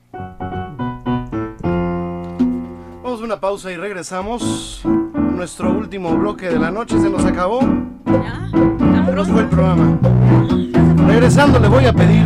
[3.28, 4.82] Una pausa y regresamos.
[5.36, 7.60] Nuestro último bloque de la noche se nos acabó.
[7.60, 10.00] Se nos fue el programa.
[11.06, 12.24] Regresando le voy a pedir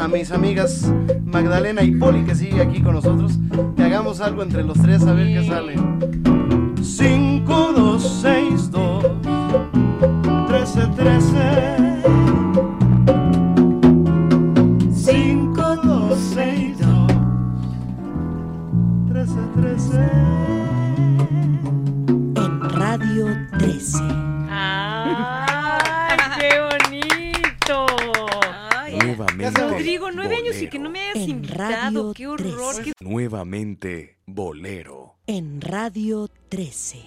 [0.00, 0.92] a mis amigas
[1.24, 3.38] Magdalena y Poli que sigue aquí con nosotros
[3.76, 5.76] que hagamos algo entre los tres a ver qué sale.
[6.82, 9.04] 5, 2, 6, 2,
[10.48, 12.02] 13, 13.
[14.92, 16.91] 5, 2, 6, 2,
[19.22, 19.92] 13, 13.
[22.34, 23.26] En Radio
[23.56, 23.98] 13.
[24.50, 27.86] ¡Ay, qué bonito!
[29.04, 29.60] Nuevamente.
[29.60, 31.58] Rodrigo, nueve años y que no me hayas En invitado.
[31.70, 32.74] Radio ¡Qué horror!
[32.74, 32.82] 13.
[32.82, 35.14] qué- Nuevamente bolero.
[35.28, 37.02] En Radio 13.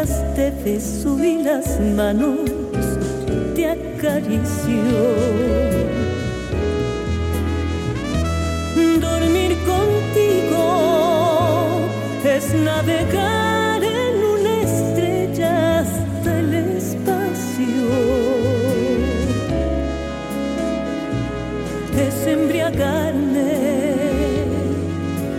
[0.00, 2.38] Mientras te beso y las manos
[3.54, 4.82] te acaricio.
[9.00, 10.66] Dormir contigo
[12.24, 17.82] es navegar en una estrella hasta el espacio.
[21.98, 23.52] Es embriagarme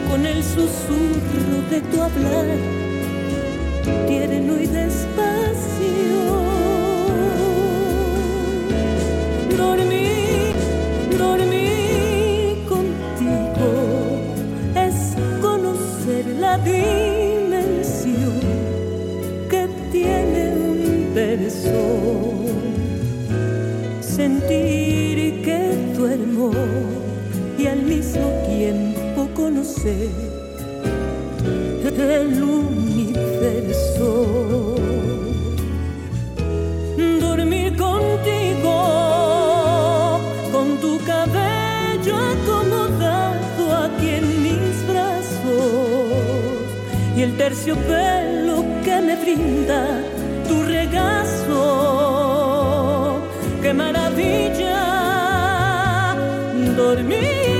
[0.09, 2.80] con el susurro de tu hablar,
[4.07, 6.19] tierno y despacio.
[9.57, 10.53] Dormir,
[11.17, 13.69] dormir contigo
[14.75, 18.39] es conocer la dimensión
[19.49, 21.79] que tiene un verso.
[24.01, 26.51] Sentir que duermo
[27.57, 30.09] y al mismo tiempo conocer
[31.83, 32.70] el universo.
[47.63, 50.01] Terciopelo que me brinda
[50.47, 51.61] tu regazo.
[53.61, 54.81] ¡Qué maravilla!
[56.75, 57.50] Dormir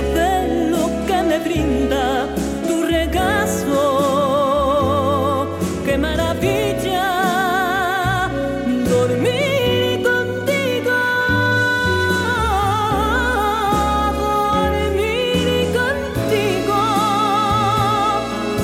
[0.00, 2.26] de lo que me brinda
[2.66, 3.76] tu regazo.
[5.84, 7.10] Qué maravilla
[8.88, 10.96] dormir contigo.
[14.18, 16.80] Dormir contigo.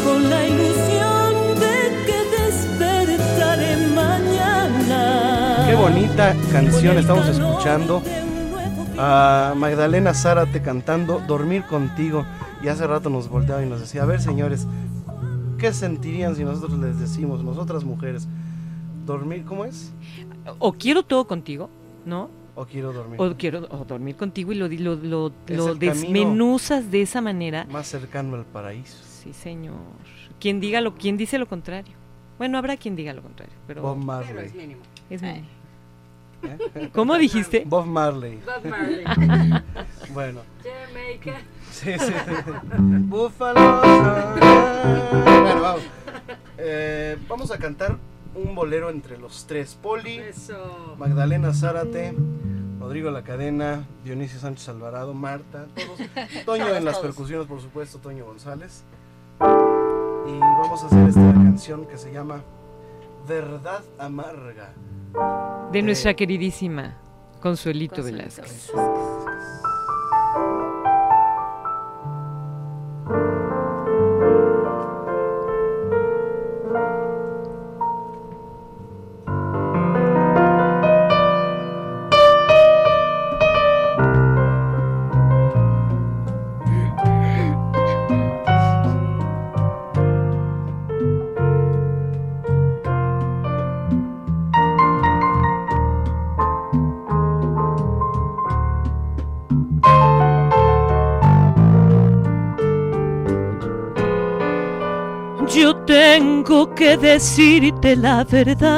[0.04, 1.30] Con la ilusión
[1.60, 1.76] de
[2.06, 5.00] que despertaré mañana.
[5.66, 8.02] Qué bonita canción estamos escuchando.
[8.98, 12.26] A Magdalena Zárate cantando Dormir contigo.
[12.62, 14.66] Y hace rato nos volteaba y nos decía, a ver señores,
[15.58, 18.26] ¿qué sentirían si nosotros les decimos, nosotras mujeres,
[19.06, 19.92] dormir, ¿cómo es?
[20.58, 21.70] O quiero todo contigo,
[22.04, 22.30] ¿no?
[22.56, 23.20] O quiero dormir.
[23.20, 27.66] O quiero o dormir contigo y lo, lo, lo, desmenuzas de esa manera.
[27.70, 28.98] Más cercano al paraíso.
[29.04, 29.76] Sí, señor.
[30.40, 31.94] Quien diga lo, quien dice lo contrario.
[32.36, 33.82] Bueno, habrá quien diga lo contrario, pero.
[33.82, 34.80] Pero es mínimo.
[35.10, 35.46] es mínimo.
[36.92, 37.64] ¿Cómo dijiste?
[37.66, 38.40] Bob Marley.
[38.44, 39.04] Bob Marley.
[40.12, 40.40] bueno.
[40.62, 41.40] Jamaica.
[41.70, 42.12] Sí, sí.
[42.78, 43.80] Búfalo.
[44.40, 45.82] Bueno, vamos.
[46.58, 47.96] Eh, vamos a cantar
[48.34, 49.78] un bolero entre los tres.
[49.80, 50.94] Poli, Eso.
[50.98, 52.14] Magdalena Zárate,
[52.80, 55.98] Rodrigo La Cadena, Dionisio Sánchez Alvarado, Marta, todos.
[56.44, 57.06] Toño Todos, en las todos.
[57.06, 58.84] percusiones, por supuesto, Toño González.
[59.40, 62.42] Y vamos a hacer esta canción que se llama
[63.26, 64.72] Verdad Amarga.
[65.72, 66.96] De Eh, nuestra queridísima
[67.40, 68.72] Consuelito Consuelito Velázquez.
[106.78, 108.70] Que decirte la verdad,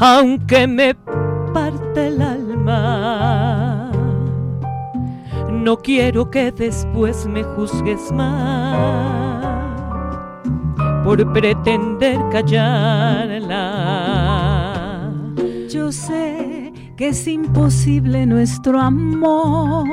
[0.00, 0.94] aunque me
[1.52, 3.92] parte el alma.
[5.52, 9.58] No quiero que después me juzgues más
[11.04, 13.52] por pretender callarla.
[15.68, 19.86] Yo sé que es imposible nuestro amor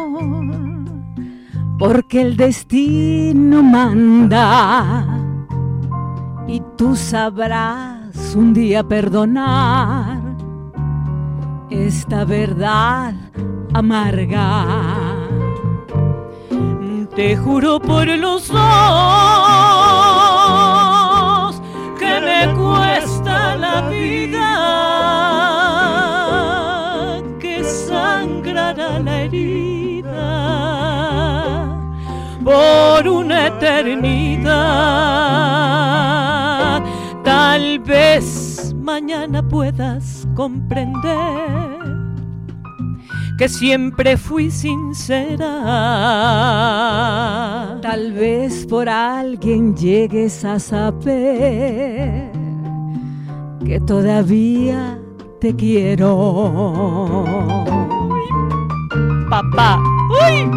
[1.77, 5.14] porque el destino manda
[6.47, 10.21] y tú sabrás un día perdonar
[11.69, 13.13] esta verdad
[13.73, 14.65] amarga.
[17.15, 18.61] Te juro por los dos
[21.97, 24.51] que me cuesta la vida,
[27.39, 30.25] que sangrará la herida
[32.43, 34.35] por una eternidad.
[37.55, 41.79] Tal vez mañana puedas comprender
[43.37, 45.47] que siempre fui sincera.
[47.81, 52.29] Tal vez por alguien llegues a saber
[53.65, 54.99] que todavía
[55.39, 56.51] te quiero.
[59.29, 59.79] Papá.
[60.09, 60.51] ¡Uy!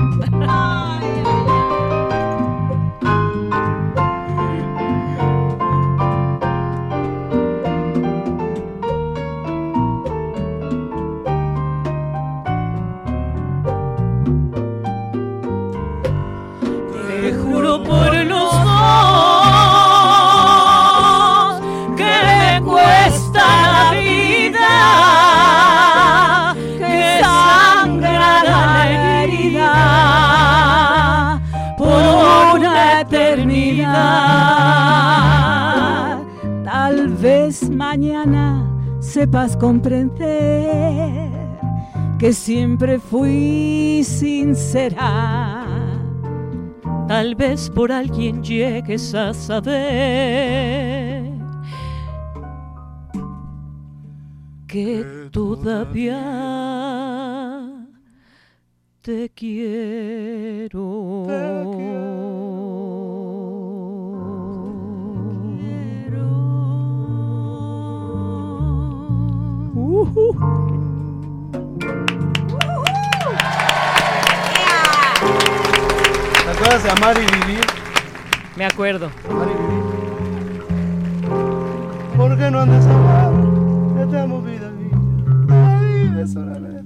[39.09, 41.30] Sepas comprender
[42.18, 45.64] que siempre fui sincera.
[47.06, 49.78] Tal vez por alguien llegues a saber
[54.66, 56.20] que todavía
[59.01, 60.78] te quiero.
[69.99, 70.33] Ujú.
[76.45, 77.65] ¿Te acuerdas de Amar y Vivir?
[78.57, 79.11] Me acuerdo.
[79.29, 79.83] Amar y Vivir.
[82.16, 83.33] ¿Por qué no andas a amar?
[83.97, 84.70] Ya te amo vida.
[85.49, 86.85] La vida es una vez.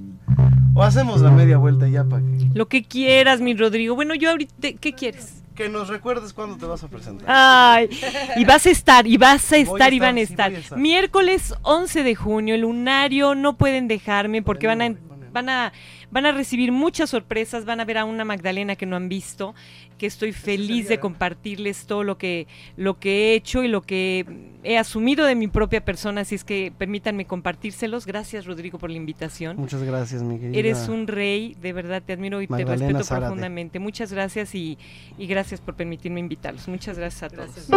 [0.75, 3.95] O hacemos la media vuelta ya para que Lo que quieras, mi Rodrigo.
[3.95, 5.42] Bueno, yo ahorita, ¿qué quieres?
[5.55, 7.27] Que nos recuerdes cuándo te vas a presentar.
[7.29, 7.91] Ay,
[8.37, 10.79] y vas a estar, y vas a estar, y van a estar, sí, a estar.
[10.79, 14.95] Miércoles 11 de junio, el lunario, no pueden dejarme porque van a,
[15.33, 15.73] van a,
[16.13, 19.55] van a recibir muchas sorpresas, van a ver a una Magdalena que no han visto,
[19.99, 24.27] que estoy feliz de compartirles todo lo que, lo que he hecho y lo que
[24.63, 28.07] he asumido de mi propia persona, así es que permítanme compartírselos.
[28.07, 29.57] Gracias, Rodrigo, por la invitación.
[29.57, 30.59] Muchas gracias, mi querida.
[30.59, 33.27] Eres un rey, de verdad te admiro y Magdalena te respeto Zárate.
[33.27, 33.79] profundamente.
[33.79, 34.77] Muchas gracias y,
[35.19, 36.69] y gracias por permitirme invitarlos.
[36.69, 37.69] Muchas gracias a todos.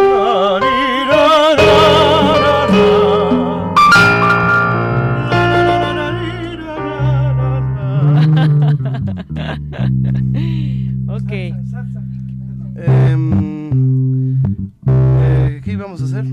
[11.08, 11.32] ok.
[12.78, 14.36] Em,
[14.86, 16.24] eh, ¿Qué íbamos a hacer?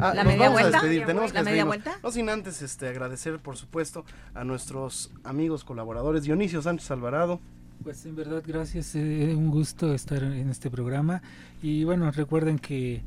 [0.00, 0.80] Ah, ¿La nos media vamos a vuelta?
[0.80, 1.92] despedir, tenemos que ¿La media vuelta?
[2.02, 4.04] No sin antes este, agradecer, por supuesto,
[4.34, 7.40] a nuestros amigos colaboradores, Dionisio Sánchez Alvarado.
[7.82, 8.94] Pues en verdad, gracias.
[8.94, 11.22] eh, un gusto estar en este programa.
[11.62, 13.02] Y bueno, recuerden que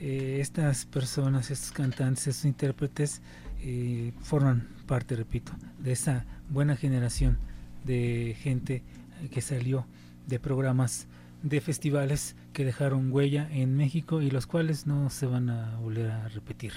[0.00, 3.22] eh, estas personas, estos cantantes, estos intérpretes,
[3.62, 7.38] eh, forman parte, repito, de esa buena generación
[7.84, 8.82] de gente
[9.30, 9.86] que salió
[10.26, 11.06] de programas
[11.42, 16.10] de festivales que dejaron huella en México y los cuales no se van a volver
[16.10, 16.72] a repetir.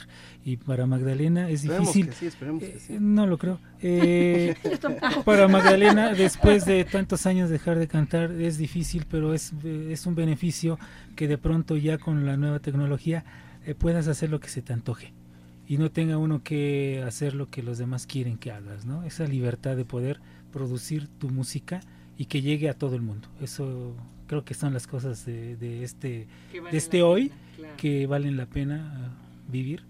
[0.46, 2.10] Y para Magdalena es Esperemos difícil.
[2.10, 2.98] que sí, esperemos que eh, sí.
[3.00, 3.60] No lo creo.
[3.86, 4.56] Eh,
[5.26, 10.06] para Magdalena, después de tantos años dejar de cantar, es difícil, pero es, eh, es
[10.06, 10.80] un beneficio
[11.18, 13.26] que de pronto ya con la nueva tecnología
[13.66, 15.12] eh, puedas hacer lo que se te antoje
[15.68, 19.04] y no tenga uno que hacer lo que los demás quieren que hagas, ¿no?
[19.04, 20.20] Esa libertad de poder
[20.54, 21.82] producir tu música
[22.18, 23.28] y que llegue a todo el mundo.
[23.42, 23.94] Eso
[24.28, 27.78] creo que son las cosas de, de este, de este la hoy pena, claro.
[27.78, 29.84] que valen la pena ah, vivir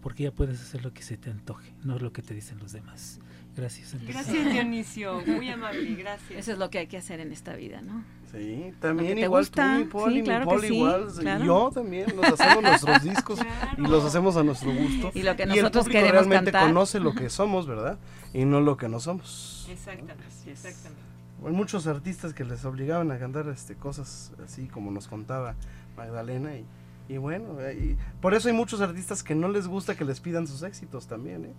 [0.00, 2.72] porque ya puedes hacer lo que se te antoje, no lo que te dicen los
[2.72, 3.18] demás.
[3.56, 3.96] Gracias.
[4.06, 5.20] Gracias, Dionisio.
[5.26, 6.38] Muy amable, gracias.
[6.38, 8.04] Eso es lo que hay que hacer en esta vida, ¿no?
[8.30, 11.44] Sí, también te igual gusta, tú, mi Poli, sí, mi claro sí, igual, claro.
[11.44, 13.40] y yo también, nos hacemos nuestros discos
[13.76, 15.10] y los hacemos a nuestro gusto.
[15.14, 16.68] Y lo que el nosotros público queremos realmente cantar.
[16.68, 17.98] conoce lo que somos, ¿verdad?
[18.32, 19.66] Y no lo que no somos.
[19.68, 21.02] Exactamente, exactamente.
[21.44, 25.54] Hay muchos artistas que les obligaban a cantar este cosas así como nos contaba
[25.96, 26.64] Magdalena y,
[27.08, 30.46] y bueno, y por eso hay muchos artistas que no les gusta que les pidan
[30.46, 31.52] sus éxitos también, ¿eh?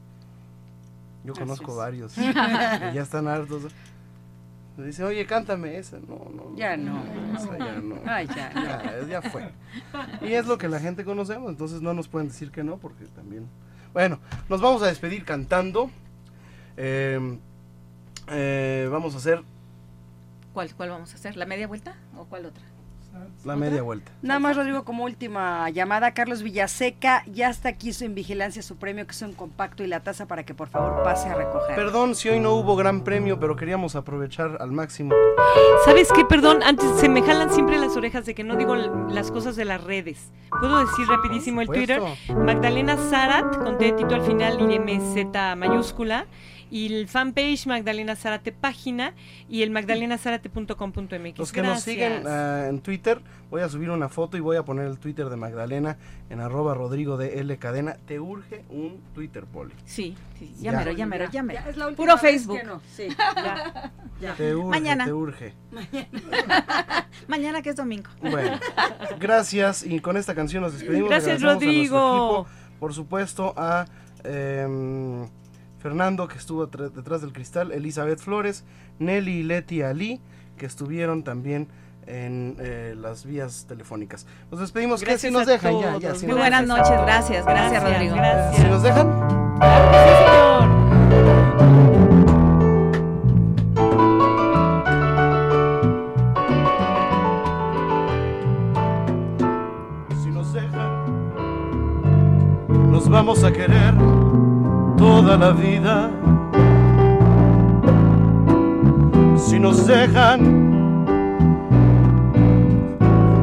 [1.23, 3.64] Yo conozco varios ya están hartos.
[4.82, 5.99] Me dice, oye, cántame esa.
[5.99, 6.56] No, no.
[6.56, 7.03] Ya no.
[7.36, 7.95] esa ya no.
[8.06, 8.62] Ay, ya, no.
[8.64, 9.48] Ya, ya fue.
[10.22, 13.06] Y es lo que la gente conocemos, entonces no nos pueden decir que no, porque
[13.06, 13.48] también.
[13.94, 15.91] Bueno, nos vamos a despedir cantando.
[16.78, 17.38] Eh,
[18.28, 19.44] eh, vamos a hacer
[20.53, 21.38] ¿Cuál, ¿Cuál vamos a hacer?
[21.38, 22.64] ¿La media vuelta o cuál otra?
[23.44, 24.12] La media vuelta.
[24.22, 28.76] Nada más, Rodrigo, como última llamada, Carlos Villaseca, ya está aquí su en vigilancia su
[28.76, 31.76] premio, que es un compacto y la taza para que por favor pase a recoger.
[31.76, 35.14] Perdón si hoy no hubo gran premio, pero queríamos aprovechar al máximo.
[35.86, 36.26] ¿Sabes qué?
[36.26, 39.66] Perdón, antes se me jalan siempre las orejas de que no digo las cosas de
[39.66, 40.32] las redes.
[40.50, 42.02] ¿Puedo decir rapidísimo el Twitter?
[42.36, 46.26] Magdalena Zarat, con Tito al final y MZ mayúscula.
[46.72, 49.14] Y el fanpage Magdalena Zárate página
[49.49, 51.38] y el magdalenazárate.com.mx.
[51.38, 54.64] Los que nos siguen ah, en Twitter, voy a subir una foto y voy a
[54.64, 55.98] poner el Twitter de Magdalena
[56.30, 57.98] en arroba Rodrigo de L Cadena.
[58.07, 59.73] ¿Te urge un Twitter, Poli?
[59.85, 60.72] Sí, sí, Ya.
[60.72, 61.43] mero, ya mero, ya
[61.95, 62.57] Puro Facebook.
[62.60, 63.91] que no, sí, ya,
[64.22, 64.34] ya.
[64.35, 65.03] Te urge, Mañana.
[65.06, 65.53] te urge.
[67.27, 68.10] Mañana que es domingo.
[68.22, 68.57] Bueno,
[69.19, 71.10] gracias y con esta canción nos despedimos.
[71.10, 72.45] Gracias, a Rodrigo.
[72.45, 72.48] equipo,
[72.80, 73.85] por supuesto a
[74.23, 75.27] em,
[75.82, 78.64] Fernando que estuvo detrás del cristal, Elizabeth Flores,
[78.99, 80.22] Nelly y Leti Ali
[80.58, 81.68] que estuvieron también
[82.06, 84.28] en eh, las vías telefónicas.
[84.52, 86.03] Nos despedimos, que Gracias si nos dejan ya, todos.
[86.03, 86.16] ya.
[86.16, 88.16] si Muy nos- buenas noches, gracias, gracias, Gracias, Rodrigo.
[88.16, 88.56] gracias.
[88.64, 89.08] Si nos dejan,
[89.62, 91.72] Sí, señor.
[100.24, 101.32] si nos dejan,
[102.91, 103.94] nos vamos a querer
[105.22, 106.10] toda la vida.
[109.38, 110.39] Si nos dejan,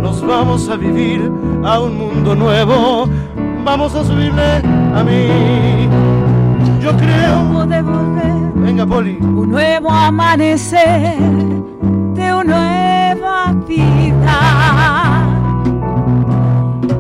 [0.03, 1.31] nos vamos a vivir
[1.65, 3.09] a un mundo nuevo.
[3.65, 4.57] Vamos a subirle
[4.95, 5.89] a mí.
[6.81, 7.53] Yo creo.
[7.53, 9.19] Podemos ver Venga, Poli.
[9.21, 11.17] un nuevo amanecer
[12.15, 14.37] de una nueva vida.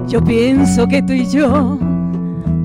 [0.06, 1.78] Yo pienso que tú y yo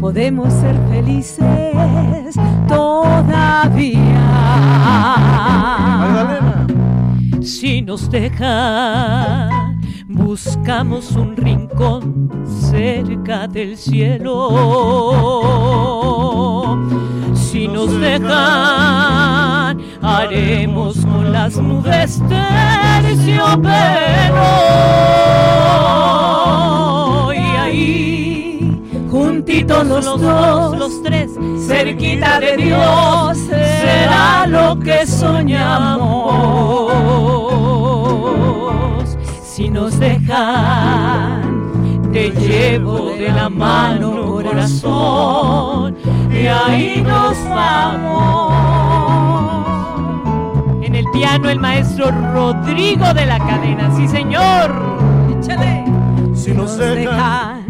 [0.04, 2.36] podemos ser felices
[2.68, 4.20] todavía.
[5.98, 6.68] Magdalena.
[7.42, 14.50] Si nos dejan, buscamos un rincón cerca del cielo.
[17.34, 23.64] Si nos dejan, haremos con las nubes terciopelo.
[27.32, 28.23] Y ahí,
[29.44, 31.32] juntitos los dos, los tres,
[31.68, 36.94] cerquita de Dios, será lo que soñamos.
[39.44, 41.72] Si nos dejan,
[42.14, 45.98] te llevo de la mano, corazón,
[46.32, 48.54] y ahí nos vamos
[50.96, 53.94] el piano el maestro Rodrigo de la Cadena.
[53.96, 54.72] Sí, señor.
[55.40, 55.84] Échale.
[56.36, 57.63] Si nos dejan,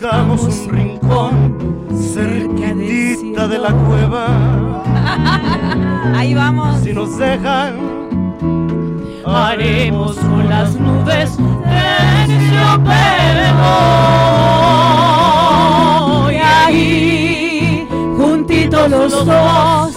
[0.00, 4.28] buscamos un rincón cerquita de la cueva.
[6.16, 6.80] Ahí vamos.
[6.82, 8.34] Si nos dejan,
[9.26, 11.36] haremos con las nubes
[16.30, 19.94] Y ahí, juntitos los dos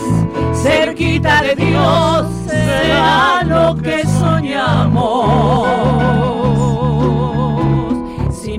[0.55, 5.61] cerquita de Dios será lo que soñamos.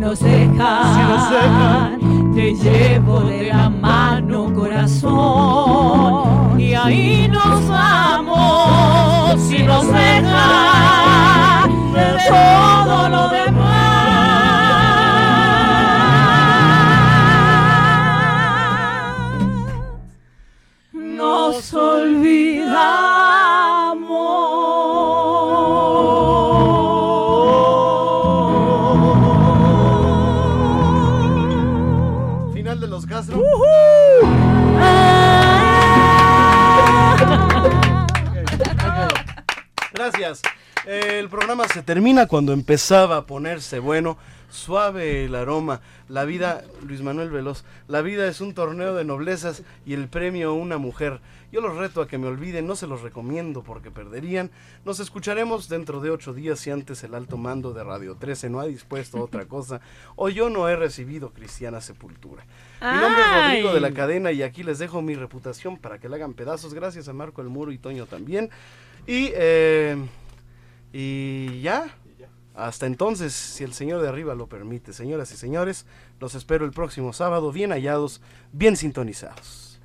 [0.03, 2.01] Si nos dejan,
[2.35, 9.41] te llevo de la mano corazón y ahí nos vamos.
[9.43, 10.33] Si nos dejan
[11.93, 13.62] de todo lo demás.
[40.85, 44.19] El programa se termina cuando empezaba a ponerse bueno,
[44.51, 45.81] suave el aroma.
[46.09, 50.55] La vida, Luis Manuel Veloz, la vida es un torneo de noblezas y el premio
[50.55, 51.21] una mujer.
[51.53, 54.51] Yo los reto a que me olviden, no se los recomiendo porque perderían.
[54.85, 58.59] Nos escucharemos dentro de ocho días si antes el alto mando de Radio 13 no
[58.59, 59.81] ha dispuesto a otra cosa
[60.17, 62.45] o yo no he recibido cristiana sepultura.
[62.81, 66.09] Mi nombre es Rodrigo de la Cadena y aquí les dejo mi reputación para que
[66.09, 66.75] la hagan pedazos.
[66.75, 68.51] Gracias a Marco El Muro y Toño también.
[69.07, 69.97] Y, eh,
[70.93, 71.97] y ya.
[72.55, 75.87] Hasta entonces, si el Señor de arriba lo permite, señoras y señores,
[76.21, 78.21] los espero el próximo sábado, bien hallados,
[78.53, 79.81] bien sintonizados.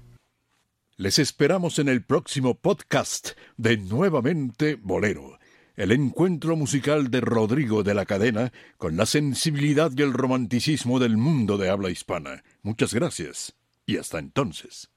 [0.98, 5.40] Les esperamos en el próximo podcast de Nuevamente Bolero,
[5.76, 11.16] el encuentro musical de Rodrigo de la Cadena con la sensibilidad y el romanticismo del
[11.16, 12.44] mundo de habla hispana.
[12.64, 13.56] Muchas gracias
[13.86, 14.90] y hasta entonces.